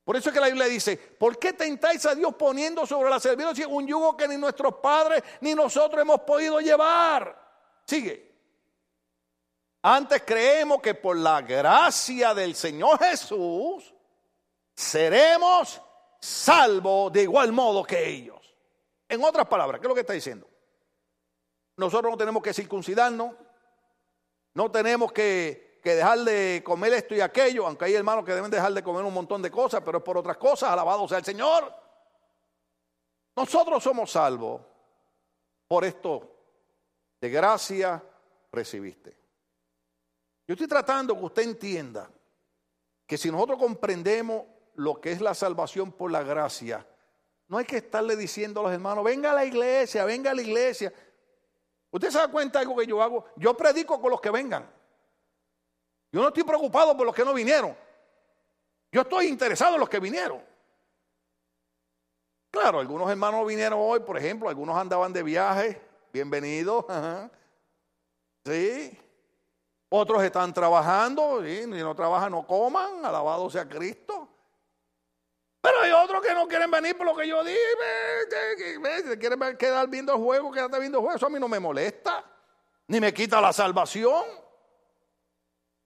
Por 0.05 0.15
eso 0.15 0.29
es 0.29 0.33
que 0.33 0.39
la 0.39 0.47
Biblia 0.47 0.67
dice, 0.67 0.95
¿por 0.95 1.37
qué 1.37 1.51
tentáis 1.51 2.05
a 2.05 2.15
Dios 2.15 2.33
poniendo 2.35 2.85
sobre 2.85 3.09
la 3.09 3.19
servicio 3.19 3.67
un 3.67 3.85
yugo 3.85 4.15
que 4.15 4.25
ni 4.29 4.37
nuestros 4.37 4.75
padres 4.75 5.21
ni 5.41 5.53
nosotros 5.53 6.01
hemos 6.01 6.21
podido 6.21 6.61
llevar? 6.61 7.37
Sigue. 7.85 8.26
Antes 9.89 10.23
creemos 10.23 10.81
que 10.81 10.95
por 10.95 11.15
la 11.15 11.41
gracia 11.41 12.33
del 12.33 12.55
Señor 12.55 12.99
Jesús 12.99 13.95
seremos 14.75 15.81
salvos 16.19 17.13
de 17.13 17.23
igual 17.23 17.53
modo 17.53 17.85
que 17.85 18.05
ellos. 18.05 18.53
En 19.07 19.23
otras 19.23 19.47
palabras, 19.47 19.79
¿qué 19.79 19.87
es 19.87 19.87
lo 19.87 19.95
que 19.95 20.01
está 20.01 20.11
diciendo? 20.11 20.45
Nosotros 21.77 22.11
no 22.11 22.17
tenemos 22.17 22.43
que 22.43 22.53
circuncidarnos, 22.53 23.33
no 24.55 24.69
tenemos 24.69 25.13
que, 25.13 25.79
que 25.81 25.95
dejar 25.95 26.19
de 26.19 26.61
comer 26.65 26.91
esto 26.91 27.15
y 27.15 27.21
aquello, 27.21 27.65
aunque 27.65 27.85
hay 27.85 27.93
hermanos 27.93 28.25
que 28.25 28.33
deben 28.33 28.51
dejar 28.51 28.73
de 28.73 28.83
comer 28.83 29.05
un 29.05 29.13
montón 29.13 29.41
de 29.41 29.49
cosas, 29.49 29.81
pero 29.85 29.99
es 29.99 30.03
por 30.03 30.17
otras 30.17 30.35
cosas, 30.35 30.69
alabado 30.69 31.07
sea 31.07 31.19
el 31.19 31.23
Señor. 31.23 31.73
Nosotros 33.37 33.81
somos 33.81 34.11
salvos 34.11 34.61
por 35.65 35.85
esto 35.85 36.29
de 37.21 37.29
gracia 37.29 38.03
recibiste. 38.51 39.26
Yo 40.47 40.53
estoy 40.53 40.67
tratando 40.67 41.13
que 41.17 41.25
usted 41.25 41.43
entienda 41.43 42.09
que 43.05 43.17
si 43.17 43.29
nosotros 43.29 43.59
comprendemos 43.59 44.43
lo 44.75 45.01
que 45.01 45.11
es 45.11 45.19
la 45.19 45.33
salvación 45.33 45.91
por 45.91 46.09
la 46.09 46.23
gracia, 46.23 46.87
no 47.49 47.57
hay 47.57 47.65
que 47.65 47.77
estarle 47.77 48.15
diciendo 48.15 48.61
a 48.61 48.63
los 48.63 48.71
hermanos, 48.71 49.03
venga 49.03 49.31
a 49.31 49.35
la 49.35 49.43
iglesia, 49.43 50.05
venga 50.05 50.31
a 50.31 50.33
la 50.33 50.41
iglesia. 50.41 50.93
¿Usted 51.91 52.09
se 52.09 52.17
da 52.17 52.29
cuenta 52.29 52.59
de 52.59 52.63
algo 52.63 52.77
que 52.77 52.87
yo 52.87 53.01
hago? 53.01 53.25
Yo 53.35 53.55
predico 53.55 53.99
con 53.99 54.09
los 54.09 54.21
que 54.21 54.29
vengan. 54.29 54.69
Yo 56.11 56.21
no 56.21 56.29
estoy 56.29 56.43
preocupado 56.43 56.95
por 56.95 57.05
los 57.05 57.15
que 57.15 57.25
no 57.25 57.33
vinieron. 57.33 57.75
Yo 58.91 59.01
estoy 59.01 59.27
interesado 59.27 59.73
en 59.73 59.81
los 59.81 59.89
que 59.89 59.99
vinieron. 59.99 60.41
Claro, 62.49 62.79
algunos 62.79 63.09
hermanos 63.09 63.45
vinieron 63.45 63.79
hoy, 63.81 63.99
por 63.99 64.17
ejemplo, 64.17 64.47
algunos 64.47 64.77
andaban 64.77 65.11
de 65.11 65.23
viaje, 65.23 65.81
bienvenidos. 66.13 66.85
Sí. 68.45 68.97
Otros 69.89 70.21
están 70.23 70.53
trabajando, 70.53 71.47
y 71.47 71.65
no 71.65 71.95
trabajan 71.95 72.31
no 72.31 72.45
coman, 72.45 73.05
alabado 73.05 73.49
sea 73.49 73.67
Cristo. 73.67 74.27
Pero 75.61 75.81
hay 75.81 75.91
otros 75.91 76.21
que 76.21 76.33
no 76.33 76.47
quieren 76.47 76.69
venir 76.69 76.97
por 76.97 77.05
lo 77.05 77.15
que 77.15 77.27
yo 77.27 77.43
dije, 77.43 77.59
se 79.05 79.17
quieren 79.17 79.57
quedar 79.57 79.87
viendo 79.89 80.13
el 80.13 80.19
juego, 80.19 80.51
quedarte 80.51 80.79
viendo 80.79 80.97
el 80.97 81.01
juego. 81.03 81.17
Eso 81.17 81.25
a 81.25 81.29
mí 81.29 81.39
no 81.39 81.47
me 81.47 81.59
molesta, 81.59 82.23
ni 82.87 82.99
me 82.99 83.13
quita 83.13 83.39
la 83.41 83.53
salvación. 83.53 84.23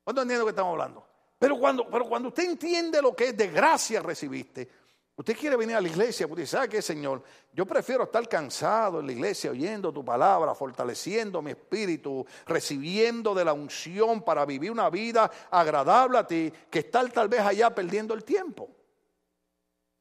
¿Cuánto 0.03 0.21
entiendo 0.23 0.45
que 0.45 0.51
estamos 0.51 0.71
hablando? 0.71 1.07
Pero 1.37 1.57
cuando, 1.59 1.89
pero 1.89 2.07
cuando 2.07 2.29
usted 2.29 2.43
entiende 2.43 3.01
lo 3.01 3.15
que 3.15 3.29
es 3.29 3.37
de 3.37 3.47
gracia 3.47 4.01
recibiste, 4.01 4.69
usted 5.15 5.37
quiere 5.37 5.55
venir 5.55 5.75
a 5.75 5.81
la 5.81 5.87
iglesia, 5.87 6.27
porque 6.27 6.45
sabe 6.45 6.69
que 6.69 6.81
Señor, 6.81 7.23
yo 7.53 7.65
prefiero 7.65 8.05
estar 8.05 8.27
cansado 8.27 8.99
en 8.99 9.07
la 9.07 9.11
iglesia 9.11 9.51
oyendo 9.51 9.91
tu 9.93 10.03
palabra, 10.03 10.55
fortaleciendo 10.55 11.41
mi 11.41 11.51
espíritu, 11.51 12.25
recibiendo 12.45 13.33
de 13.35 13.45
la 13.45 13.53
unción 13.53 14.23
para 14.23 14.45
vivir 14.45 14.71
una 14.71 14.89
vida 14.89 15.29
agradable 15.49 16.17
a 16.17 16.27
ti, 16.27 16.51
que 16.69 16.79
estar 16.79 17.09
tal 17.11 17.27
vez 17.27 17.41
allá 17.41 17.73
perdiendo 17.73 18.13
el 18.13 18.23
tiempo. 18.23 18.69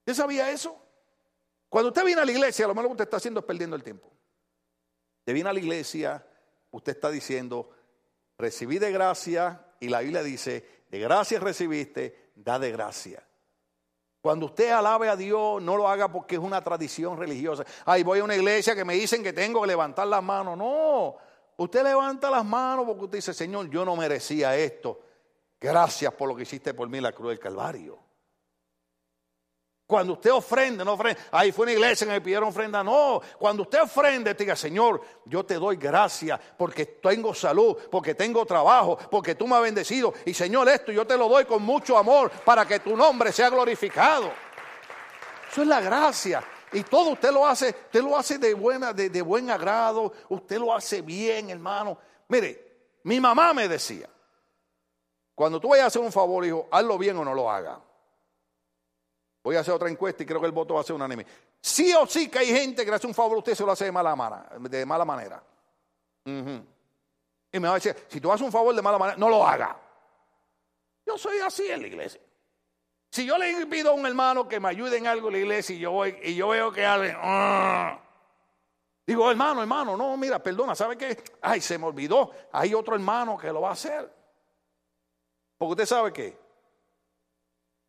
¿Usted 0.00 0.14
sabía 0.14 0.50
eso? 0.50 0.80
Cuando 1.68 1.88
usted 1.88 2.04
viene 2.04 2.20
a 2.20 2.24
la 2.24 2.32
iglesia, 2.32 2.66
lo 2.66 2.74
malo 2.74 2.88
que 2.88 2.92
usted 2.92 3.04
está 3.04 3.18
haciendo 3.18 3.40
es 3.40 3.46
perdiendo 3.46 3.76
el 3.76 3.82
tiempo. 3.82 4.10
Usted 5.20 5.34
viene 5.34 5.50
a 5.50 5.52
la 5.52 5.60
iglesia, 5.60 6.26
usted 6.70 6.92
está 6.92 7.10
diciendo, 7.10 7.70
recibí 8.36 8.78
de 8.78 8.90
gracia, 8.90 9.66
y 9.78 9.88
la 9.88 10.00
Biblia 10.00 10.22
dice, 10.22 10.84
de 10.90 10.98
gracia 10.98 11.38
recibiste, 11.38 12.32
da 12.34 12.58
de 12.58 12.72
gracia. 12.72 13.26
Cuando 14.20 14.46
usted 14.46 14.70
alabe 14.70 15.08
a 15.08 15.16
Dios, 15.16 15.62
no 15.62 15.76
lo 15.76 15.88
haga 15.88 16.12
porque 16.12 16.34
es 16.34 16.40
una 16.40 16.62
tradición 16.62 17.16
religiosa. 17.16 17.64
Ay, 17.86 18.02
voy 18.02 18.18
a 18.18 18.24
una 18.24 18.36
iglesia 18.36 18.74
que 18.74 18.84
me 18.84 18.94
dicen 18.94 19.22
que 19.22 19.32
tengo 19.32 19.62
que 19.62 19.68
levantar 19.68 20.06
las 20.06 20.22
manos. 20.22 20.58
No, 20.58 21.16
usted 21.56 21.82
levanta 21.82 22.30
las 22.30 22.44
manos 22.44 22.84
porque 22.86 23.04
usted 23.04 23.18
dice, 23.18 23.32
Señor, 23.32 23.70
yo 23.70 23.84
no 23.84 23.96
merecía 23.96 24.54
esto. 24.56 25.00
Gracias 25.58 26.12
por 26.12 26.28
lo 26.28 26.36
que 26.36 26.42
hiciste 26.42 26.74
por 26.74 26.88
mí 26.88 27.00
la 27.00 27.12
cruz 27.12 27.30
del 27.30 27.38
Calvario. 27.38 28.09
Cuando 29.90 30.12
usted 30.12 30.30
ofrende, 30.30 30.84
no 30.84 30.92
ofrende. 30.92 31.20
Ahí 31.32 31.50
fue 31.50 31.64
una 31.64 31.72
iglesia 31.72 32.06
que 32.06 32.12
me 32.12 32.20
pidieron 32.20 32.50
ofrenda. 32.50 32.84
No, 32.84 33.20
cuando 33.36 33.64
usted 33.64 33.82
ofrende, 33.82 34.34
diga, 34.34 34.54
Señor, 34.54 35.02
yo 35.24 35.44
te 35.44 35.54
doy 35.54 35.74
gracias 35.74 36.38
porque 36.56 36.86
tengo 36.86 37.34
salud, 37.34 37.76
porque 37.90 38.14
tengo 38.14 38.46
trabajo, 38.46 38.96
porque 39.10 39.34
tú 39.34 39.48
me 39.48 39.56
has 39.56 39.62
bendecido. 39.62 40.14
Y 40.24 40.32
Señor, 40.32 40.68
esto 40.68 40.92
yo 40.92 41.04
te 41.04 41.16
lo 41.16 41.28
doy 41.28 41.44
con 41.44 41.64
mucho 41.64 41.98
amor 41.98 42.30
para 42.30 42.64
que 42.64 42.78
tu 42.78 42.96
nombre 42.96 43.32
sea 43.32 43.50
glorificado. 43.50 44.30
Eso 45.50 45.62
es 45.62 45.66
la 45.66 45.80
gracia. 45.80 46.40
Y 46.72 46.84
todo 46.84 47.10
usted 47.10 47.32
lo 47.32 47.44
hace, 47.44 47.70
usted 47.70 48.00
lo 48.00 48.16
hace 48.16 48.38
de, 48.38 48.54
buena, 48.54 48.92
de 48.92 49.22
buen 49.22 49.50
agrado, 49.50 50.12
usted 50.28 50.56
lo 50.56 50.72
hace 50.72 51.02
bien, 51.02 51.50
hermano. 51.50 51.98
Mire, 52.28 52.92
mi 53.02 53.18
mamá 53.18 53.52
me 53.52 53.66
decía, 53.66 54.08
cuando 55.34 55.58
tú 55.58 55.70
vayas 55.70 55.82
a 55.82 55.86
hacer 55.88 56.02
un 56.02 56.12
favor, 56.12 56.46
hijo, 56.46 56.68
hazlo 56.70 56.96
bien 56.96 57.16
o 57.16 57.24
no 57.24 57.34
lo 57.34 57.50
hagas. 57.50 57.89
Voy 59.42 59.56
a 59.56 59.60
hacer 59.60 59.72
otra 59.72 59.88
encuesta 59.88 60.22
y 60.22 60.26
creo 60.26 60.40
que 60.40 60.46
el 60.46 60.52
voto 60.52 60.74
va 60.74 60.80
a 60.80 60.84
ser 60.84 60.94
unánime. 60.94 61.26
Sí 61.60 61.92
o 61.94 62.06
sí 62.06 62.28
que 62.28 62.40
hay 62.40 62.48
gente 62.48 62.84
que 62.84 62.90
le 62.90 62.96
hace 62.96 63.06
un 63.06 63.14
favor, 63.14 63.38
usted 63.38 63.54
se 63.54 63.64
lo 63.64 63.72
hace 63.72 63.86
de 63.86 63.92
mala, 63.92 64.14
manera, 64.14 64.48
de 64.58 64.86
mala 64.86 65.04
manera. 65.04 65.42
Y 66.24 67.58
me 67.58 67.68
va 67.68 67.72
a 67.72 67.74
decir, 67.74 67.96
si 68.08 68.20
tú 68.20 68.30
haces 68.30 68.44
un 68.44 68.52
favor 68.52 68.74
de 68.74 68.82
mala 68.82 68.98
manera, 68.98 69.16
no 69.18 69.28
lo 69.28 69.46
haga. 69.46 69.76
Yo 71.06 71.16
soy 71.16 71.38
así 71.38 71.68
en 71.68 71.80
la 71.80 71.86
iglesia. 71.86 72.20
Si 73.10 73.26
yo 73.26 73.36
le 73.38 73.66
pido 73.66 73.90
a 73.90 73.94
un 73.94 74.06
hermano 74.06 74.46
que 74.46 74.60
me 74.60 74.68
ayude 74.68 74.98
en 74.98 75.06
algo 75.06 75.28
en 75.28 75.32
la 75.32 75.38
iglesia 75.40 75.74
y 75.74 75.80
yo, 75.80 75.90
voy, 75.90 76.16
y 76.22 76.34
yo 76.34 76.48
veo 76.48 76.70
que 76.70 76.84
alguien... 76.84 77.16
Ah", 77.18 77.98
digo, 79.04 79.28
hermano, 79.28 79.62
hermano, 79.62 79.96
no, 79.96 80.16
mira, 80.16 80.40
perdona, 80.40 80.76
¿sabe 80.76 80.96
qué? 80.96 81.20
Ay, 81.40 81.60
se 81.60 81.76
me 81.76 81.86
olvidó. 81.86 82.30
Hay 82.52 82.72
otro 82.72 82.94
hermano 82.94 83.36
que 83.36 83.48
lo 83.48 83.62
va 83.62 83.70
a 83.70 83.72
hacer. 83.72 84.08
Porque 85.58 85.70
usted 85.72 85.86
sabe 85.86 86.12
qué. 86.12 86.38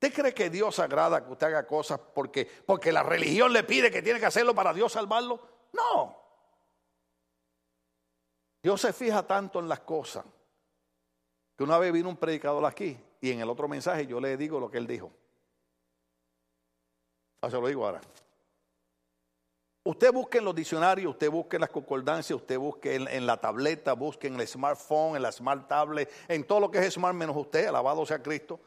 ¿Usted 0.01 0.19
cree 0.19 0.33
que 0.33 0.49
Dios 0.49 0.79
agrada 0.79 1.23
que 1.23 1.31
usted 1.31 1.45
haga 1.45 1.67
cosas 1.67 1.99
porque, 1.99 2.49
porque 2.65 2.91
la 2.91 3.03
religión 3.03 3.53
le 3.53 3.63
pide 3.63 3.91
que 3.91 4.01
tiene 4.01 4.19
que 4.19 4.25
hacerlo 4.25 4.55
para 4.55 4.73
Dios 4.73 4.93
salvarlo? 4.93 5.39
No. 5.73 6.17
Dios 8.63 8.81
se 8.81 8.93
fija 8.93 9.27
tanto 9.27 9.59
en 9.59 9.69
las 9.69 9.81
cosas 9.81 10.25
que 11.55 11.63
una 11.63 11.77
vez 11.77 11.93
vino 11.93 12.09
un 12.09 12.17
predicador 12.17 12.65
aquí 12.65 12.97
y 13.19 13.29
en 13.29 13.41
el 13.41 13.49
otro 13.51 13.67
mensaje 13.67 14.07
yo 14.07 14.19
le 14.19 14.37
digo 14.37 14.59
lo 14.59 14.71
que 14.71 14.79
él 14.79 14.87
dijo. 14.87 15.11
Ahora 17.39 17.51
se 17.51 17.61
lo 17.61 17.67
digo 17.67 17.85
ahora. 17.85 18.01
Usted 19.83 20.11
busque 20.11 20.39
en 20.39 20.45
los 20.45 20.55
diccionarios, 20.55 21.11
usted 21.11 21.29
busque 21.29 21.57
en 21.57 21.61
las 21.61 21.69
concordancias, 21.69 22.39
usted 22.39 22.57
busque 22.57 22.95
en, 22.95 23.07
en, 23.07 23.27
la 23.27 23.39
tableta, 23.39 23.93
busque 23.93 24.25
en 24.25 24.39
el 24.39 24.47
smartphone, 24.47 25.15
en 25.15 25.21
la 25.21 25.31
smart 25.31 25.67
tablet, 25.67 26.11
en 26.27 26.43
todo 26.43 26.59
lo 26.59 26.71
que 26.71 26.79
es 26.79 26.95
smart 26.95 27.13
menos 27.13 27.37
usted, 27.37 27.67
alabado 27.67 28.03
sea 28.03 28.23
Cristo 28.23 28.59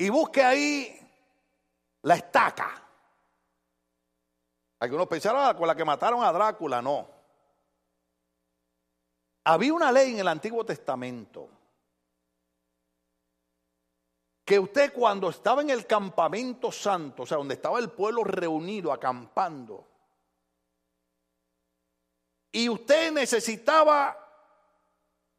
y 0.00 0.08
busque 0.08 0.42
ahí 0.42 0.98
la 2.02 2.14
estaca. 2.14 2.82
Algunos 4.78 5.06
pensaron 5.06 5.42
ah, 5.44 5.54
con 5.54 5.66
la 5.66 5.74
que 5.74 5.84
mataron 5.84 6.24
a 6.24 6.32
Drácula, 6.32 6.80
no. 6.80 7.06
Había 9.44 9.74
una 9.74 9.92
ley 9.92 10.12
en 10.12 10.20
el 10.20 10.28
Antiguo 10.28 10.64
Testamento 10.64 11.50
que 14.42 14.58
usted 14.58 14.90
cuando 14.94 15.28
estaba 15.28 15.60
en 15.60 15.68
el 15.68 15.86
campamento 15.86 16.72
santo, 16.72 17.24
o 17.24 17.26
sea, 17.26 17.36
donde 17.36 17.54
estaba 17.56 17.78
el 17.78 17.90
pueblo 17.90 18.24
reunido 18.24 18.94
acampando, 18.94 19.86
y 22.52 22.70
usted 22.70 23.12
necesitaba 23.12 24.16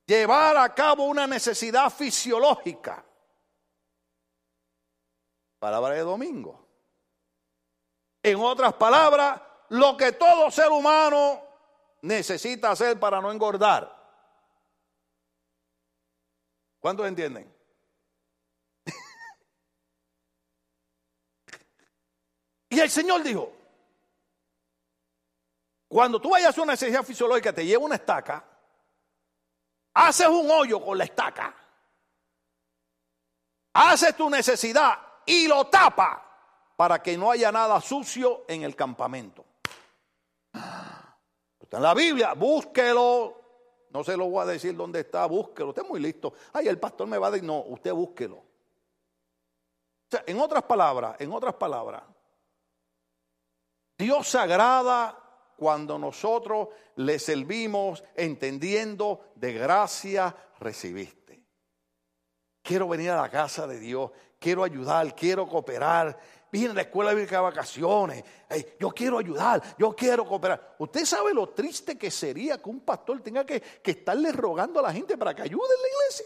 llevar 0.06 0.56
a 0.56 0.72
cabo 0.76 1.06
una 1.06 1.26
necesidad 1.26 1.90
fisiológica, 1.90 3.04
Palabra 5.62 5.94
de 5.94 6.02
domingo. 6.02 6.68
En 8.24 8.40
otras 8.40 8.74
palabras, 8.74 9.40
lo 9.70 9.96
que 9.96 10.14
todo 10.14 10.50
ser 10.50 10.70
humano 10.70 11.40
necesita 12.02 12.72
hacer 12.72 13.00
para 13.00 13.22
no 13.22 13.32
engordar. 13.32 13.96
¿Cuántos 16.80 17.08
entienden? 17.08 17.56
y 22.70 22.80
el 22.80 22.90
Señor 22.90 23.22
dijo, 23.22 23.54
cuando 25.88 26.20
tú 26.20 26.32
vayas 26.32 26.58
a 26.58 26.62
una 26.64 26.74
necesidad 26.74 27.04
fisiológica, 27.04 27.54
te 27.54 27.64
lleva 27.64 27.86
una 27.86 27.98
estaca, 27.98 28.44
haces 29.94 30.26
un 30.26 30.50
hoyo 30.50 30.84
con 30.84 30.98
la 30.98 31.04
estaca, 31.04 31.56
haces 33.74 34.18
tu 34.18 34.28
necesidad 34.28 35.11
y 35.26 35.48
lo 35.48 35.68
tapa 35.68 36.28
para 36.76 37.02
que 37.02 37.18
no 37.18 37.32
haya 37.32 37.52
nada 37.52 37.80
sucio 37.82 38.46
en 38.48 38.64
el 38.64 38.76
campamento. 38.76 39.46
Está 41.60 41.78
en 41.78 41.84
la 41.84 41.94
Biblia, 41.94 42.34
búsquelo. 42.34 43.40
No 43.92 44.04
se 44.04 44.18
lo 44.18 44.30
voy 44.30 44.44
a 44.44 44.46
decir 44.46 44.76
dónde 44.76 45.02
está, 45.02 45.26
búsquelo. 45.26 45.70
Usted 45.70 45.84
es 45.84 45.90
muy 45.90 46.00
listo. 46.00 46.34
Ay, 46.54 46.68
el 46.68 46.80
pastor 46.80 47.08
me 47.08 47.18
va 47.18 47.28
a 47.28 47.32
decir, 47.32 47.46
no, 47.46 47.60
usted 47.60 47.94
búsquelo. 47.94 48.36
O 48.38 48.46
sea, 50.10 50.24
en 50.26 50.40
otras 50.40 50.64
palabras, 50.64 51.16
en 51.20 51.32
otras 51.32 51.54
palabras, 51.56 52.04
Dios 53.98 54.34
agrada 54.36 55.18
cuando 55.56 56.00
nosotros 56.00 56.70
le 56.96 57.20
servimos 57.20 58.04
entendiendo 58.16 59.32
de 59.36 59.54
gracia 59.54 60.36
recibiste. 60.60 61.44
Quiero 62.64 62.88
venir 62.88 63.12
a 63.12 63.22
la 63.22 63.30
casa 63.30 63.68
de 63.68 63.80
Dios 63.80 64.12
quiero 64.42 64.64
ayudar, 64.64 65.16
quiero 65.16 65.48
cooperar. 65.48 66.18
Viene 66.52 66.74
la 66.74 66.82
escuela 66.82 67.14
bíblica 67.14 67.38
de 67.38 67.44
vacaciones. 67.44 68.24
yo 68.78 68.90
quiero 68.90 69.20
ayudar, 69.20 69.62
yo 69.78 69.96
quiero 69.96 70.26
cooperar. 70.26 70.76
Usted 70.80 71.06
sabe 71.06 71.34
lo 71.34 71.50
triste 71.50 71.98
que 71.98 72.12
sería 72.12 72.58
que 72.58 72.70
un 72.70 72.82
pastor 72.82 73.22
tenga 73.22 73.46
que, 73.46 73.62
que 73.62 73.92
estarle 73.92 74.34
rogando 74.34 74.80
a 74.80 74.84
la 74.84 74.92
gente 74.92 75.18
para 75.18 75.34
que 75.34 75.44
ayude 75.44 75.74
en 75.76 75.82
la 75.82 75.88
iglesia. 75.88 76.26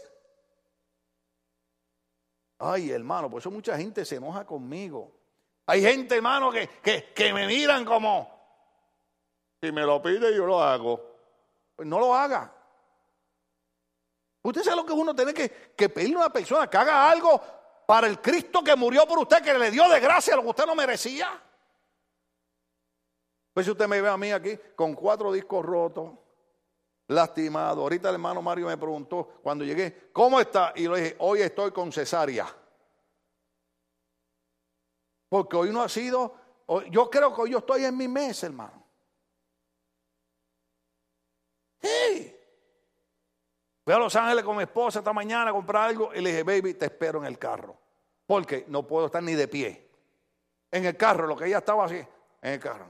Ay, 2.58 2.90
hermano, 2.90 3.30
por 3.30 3.40
eso 3.40 3.50
mucha 3.50 3.76
gente 3.76 4.04
se 4.04 4.16
enoja 4.16 4.44
conmigo. 4.44 5.12
Hay 5.66 5.82
gente, 5.82 6.16
hermano, 6.16 6.50
que, 6.50 6.68
que, 7.14 7.32
me 7.32 7.46
miran 7.46 7.84
como, 7.84 8.30
si 9.60 9.70
me 9.70 9.82
lo 9.82 10.00
pide 10.00 10.34
yo 10.34 10.46
lo 10.46 10.60
hago. 10.60 11.14
Pues 11.76 11.86
no 11.86 12.00
lo 12.00 12.14
haga. 12.14 12.52
Usted 14.42 14.62
sabe 14.62 14.76
lo 14.76 14.86
que 14.86 14.92
uno 14.92 15.14
tiene 15.14 15.34
que, 15.34 15.50
que 15.76 15.88
pedirle 15.88 16.16
a 16.16 16.20
una 16.20 16.32
persona 16.32 16.68
que 16.68 16.76
haga 16.76 17.10
algo 17.10 17.55
para 17.86 18.08
el 18.08 18.20
Cristo 18.20 18.62
que 18.62 18.74
murió 18.74 19.06
por 19.06 19.20
usted, 19.20 19.42
que 19.42 19.54
le 19.54 19.70
dio 19.70 19.88
de 19.88 20.00
gracia 20.00 20.36
lo 20.36 20.42
que 20.42 20.48
usted 20.48 20.66
no 20.66 20.74
merecía. 20.74 21.42
Pues 23.54 23.64
si 23.64 23.72
usted 23.72 23.86
me 23.86 24.02
ve 24.02 24.08
a 24.08 24.16
mí 24.16 24.32
aquí 24.32 24.58
con 24.74 24.94
cuatro 24.94 25.32
discos 25.32 25.64
rotos, 25.64 26.12
lastimado. 27.08 27.82
Ahorita 27.82 28.08
el 28.08 28.16
hermano 28.16 28.42
Mario 28.42 28.66
me 28.66 28.76
preguntó 28.76 29.38
cuando 29.42 29.64
llegué, 29.64 30.10
¿cómo 30.12 30.40
está? 30.40 30.72
Y 30.76 30.88
le 30.88 31.00
dije, 31.00 31.16
hoy 31.20 31.40
estoy 31.40 31.70
con 31.70 31.92
cesárea. 31.92 32.46
Porque 35.28 35.56
hoy 35.56 35.70
no 35.70 35.82
ha 35.82 35.88
sido, 35.88 36.34
yo 36.90 37.08
creo 37.08 37.34
que 37.34 37.42
hoy 37.42 37.50
yo 37.52 37.58
estoy 37.58 37.84
en 37.84 37.96
mi 37.96 38.08
mes, 38.08 38.42
hermano. 38.42 38.84
Hey. 41.80 42.35
Fui 43.86 43.94
a 43.94 43.98
Los 43.98 44.16
Ángeles 44.16 44.42
con 44.42 44.56
mi 44.56 44.64
esposa 44.64 44.98
esta 44.98 45.12
mañana 45.12 45.50
a 45.50 45.52
comprar 45.52 45.90
algo 45.90 46.12
y 46.12 46.20
le 46.20 46.30
dije, 46.30 46.42
baby, 46.42 46.74
te 46.74 46.86
espero 46.86 47.20
en 47.20 47.26
el 47.26 47.38
carro. 47.38 47.76
Porque 48.26 48.64
no 48.66 48.84
puedo 48.84 49.06
estar 49.06 49.22
ni 49.22 49.34
de 49.34 49.46
pie. 49.46 49.88
En 50.72 50.86
el 50.86 50.96
carro, 50.96 51.28
lo 51.28 51.36
que 51.36 51.46
ella 51.46 51.58
estaba 51.58 51.84
así, 51.84 52.04
en 52.42 52.52
el 52.52 52.58
carro. 52.58 52.88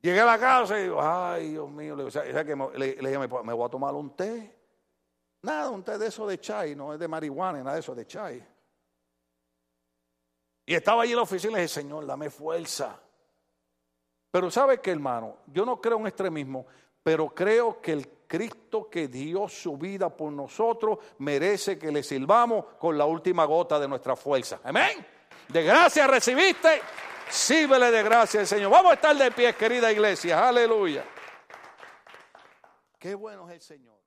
Llegué 0.00 0.20
a 0.20 0.26
la 0.26 0.38
casa 0.38 0.78
y 0.78 0.84
digo, 0.84 1.02
ay, 1.02 1.50
Dios 1.50 1.68
mío, 1.68 1.96
le, 1.96 2.04
dije, 2.04 3.18
¿me, 3.18 3.26
voy 3.26 3.66
a 3.66 3.68
tomar 3.68 3.94
un 3.94 4.14
té. 4.14 4.56
Nada, 5.42 5.70
un 5.70 5.82
té 5.82 5.98
de 5.98 6.06
eso 6.06 6.24
de 6.24 6.38
chai, 6.38 6.76
no 6.76 6.94
es 6.94 7.00
de 7.00 7.08
marihuana, 7.08 7.58
nada 7.58 7.74
de 7.74 7.80
eso 7.80 7.96
de 7.96 8.06
chai. 8.06 8.46
Y 10.66 10.72
estaba 10.72 11.02
allí 11.02 11.10
en 11.10 11.16
la 11.16 11.22
oficina 11.22 11.50
y 11.50 11.54
le 11.56 11.60
dije, 11.62 11.74
Señor, 11.74 12.06
dame 12.06 12.30
fuerza. 12.30 12.96
Pero 14.30 14.52
¿sabe 14.52 14.80
qué, 14.80 14.92
hermano? 14.92 15.38
Yo 15.48 15.66
no 15.66 15.80
creo 15.80 15.98
en 15.98 16.06
extremismo, 16.06 16.64
pero 17.02 17.28
creo 17.30 17.80
que 17.80 17.90
el 17.90 18.17
Cristo 18.28 18.88
que 18.90 19.08
dio 19.08 19.48
su 19.48 19.78
vida 19.78 20.14
por 20.14 20.30
nosotros 20.30 20.98
merece 21.18 21.78
que 21.78 21.90
le 21.90 22.02
sirvamos 22.02 22.66
con 22.78 22.96
la 22.96 23.06
última 23.06 23.46
gota 23.46 23.80
de 23.80 23.88
nuestra 23.88 24.14
fuerza. 24.14 24.60
Amén. 24.62 25.04
De 25.48 25.64
gracia 25.64 26.06
recibiste, 26.06 26.82
sírvele 27.30 27.90
de 27.90 28.02
gracia 28.02 28.40
al 28.40 28.46
Señor. 28.46 28.70
Vamos 28.70 28.92
a 28.92 28.94
estar 28.94 29.16
de 29.16 29.30
pie, 29.30 29.54
querida 29.54 29.90
iglesia. 29.90 30.46
Aleluya. 30.46 31.04
Qué 32.98 33.14
bueno 33.14 33.48
es 33.48 33.54
el 33.54 33.60
Señor. 33.62 33.97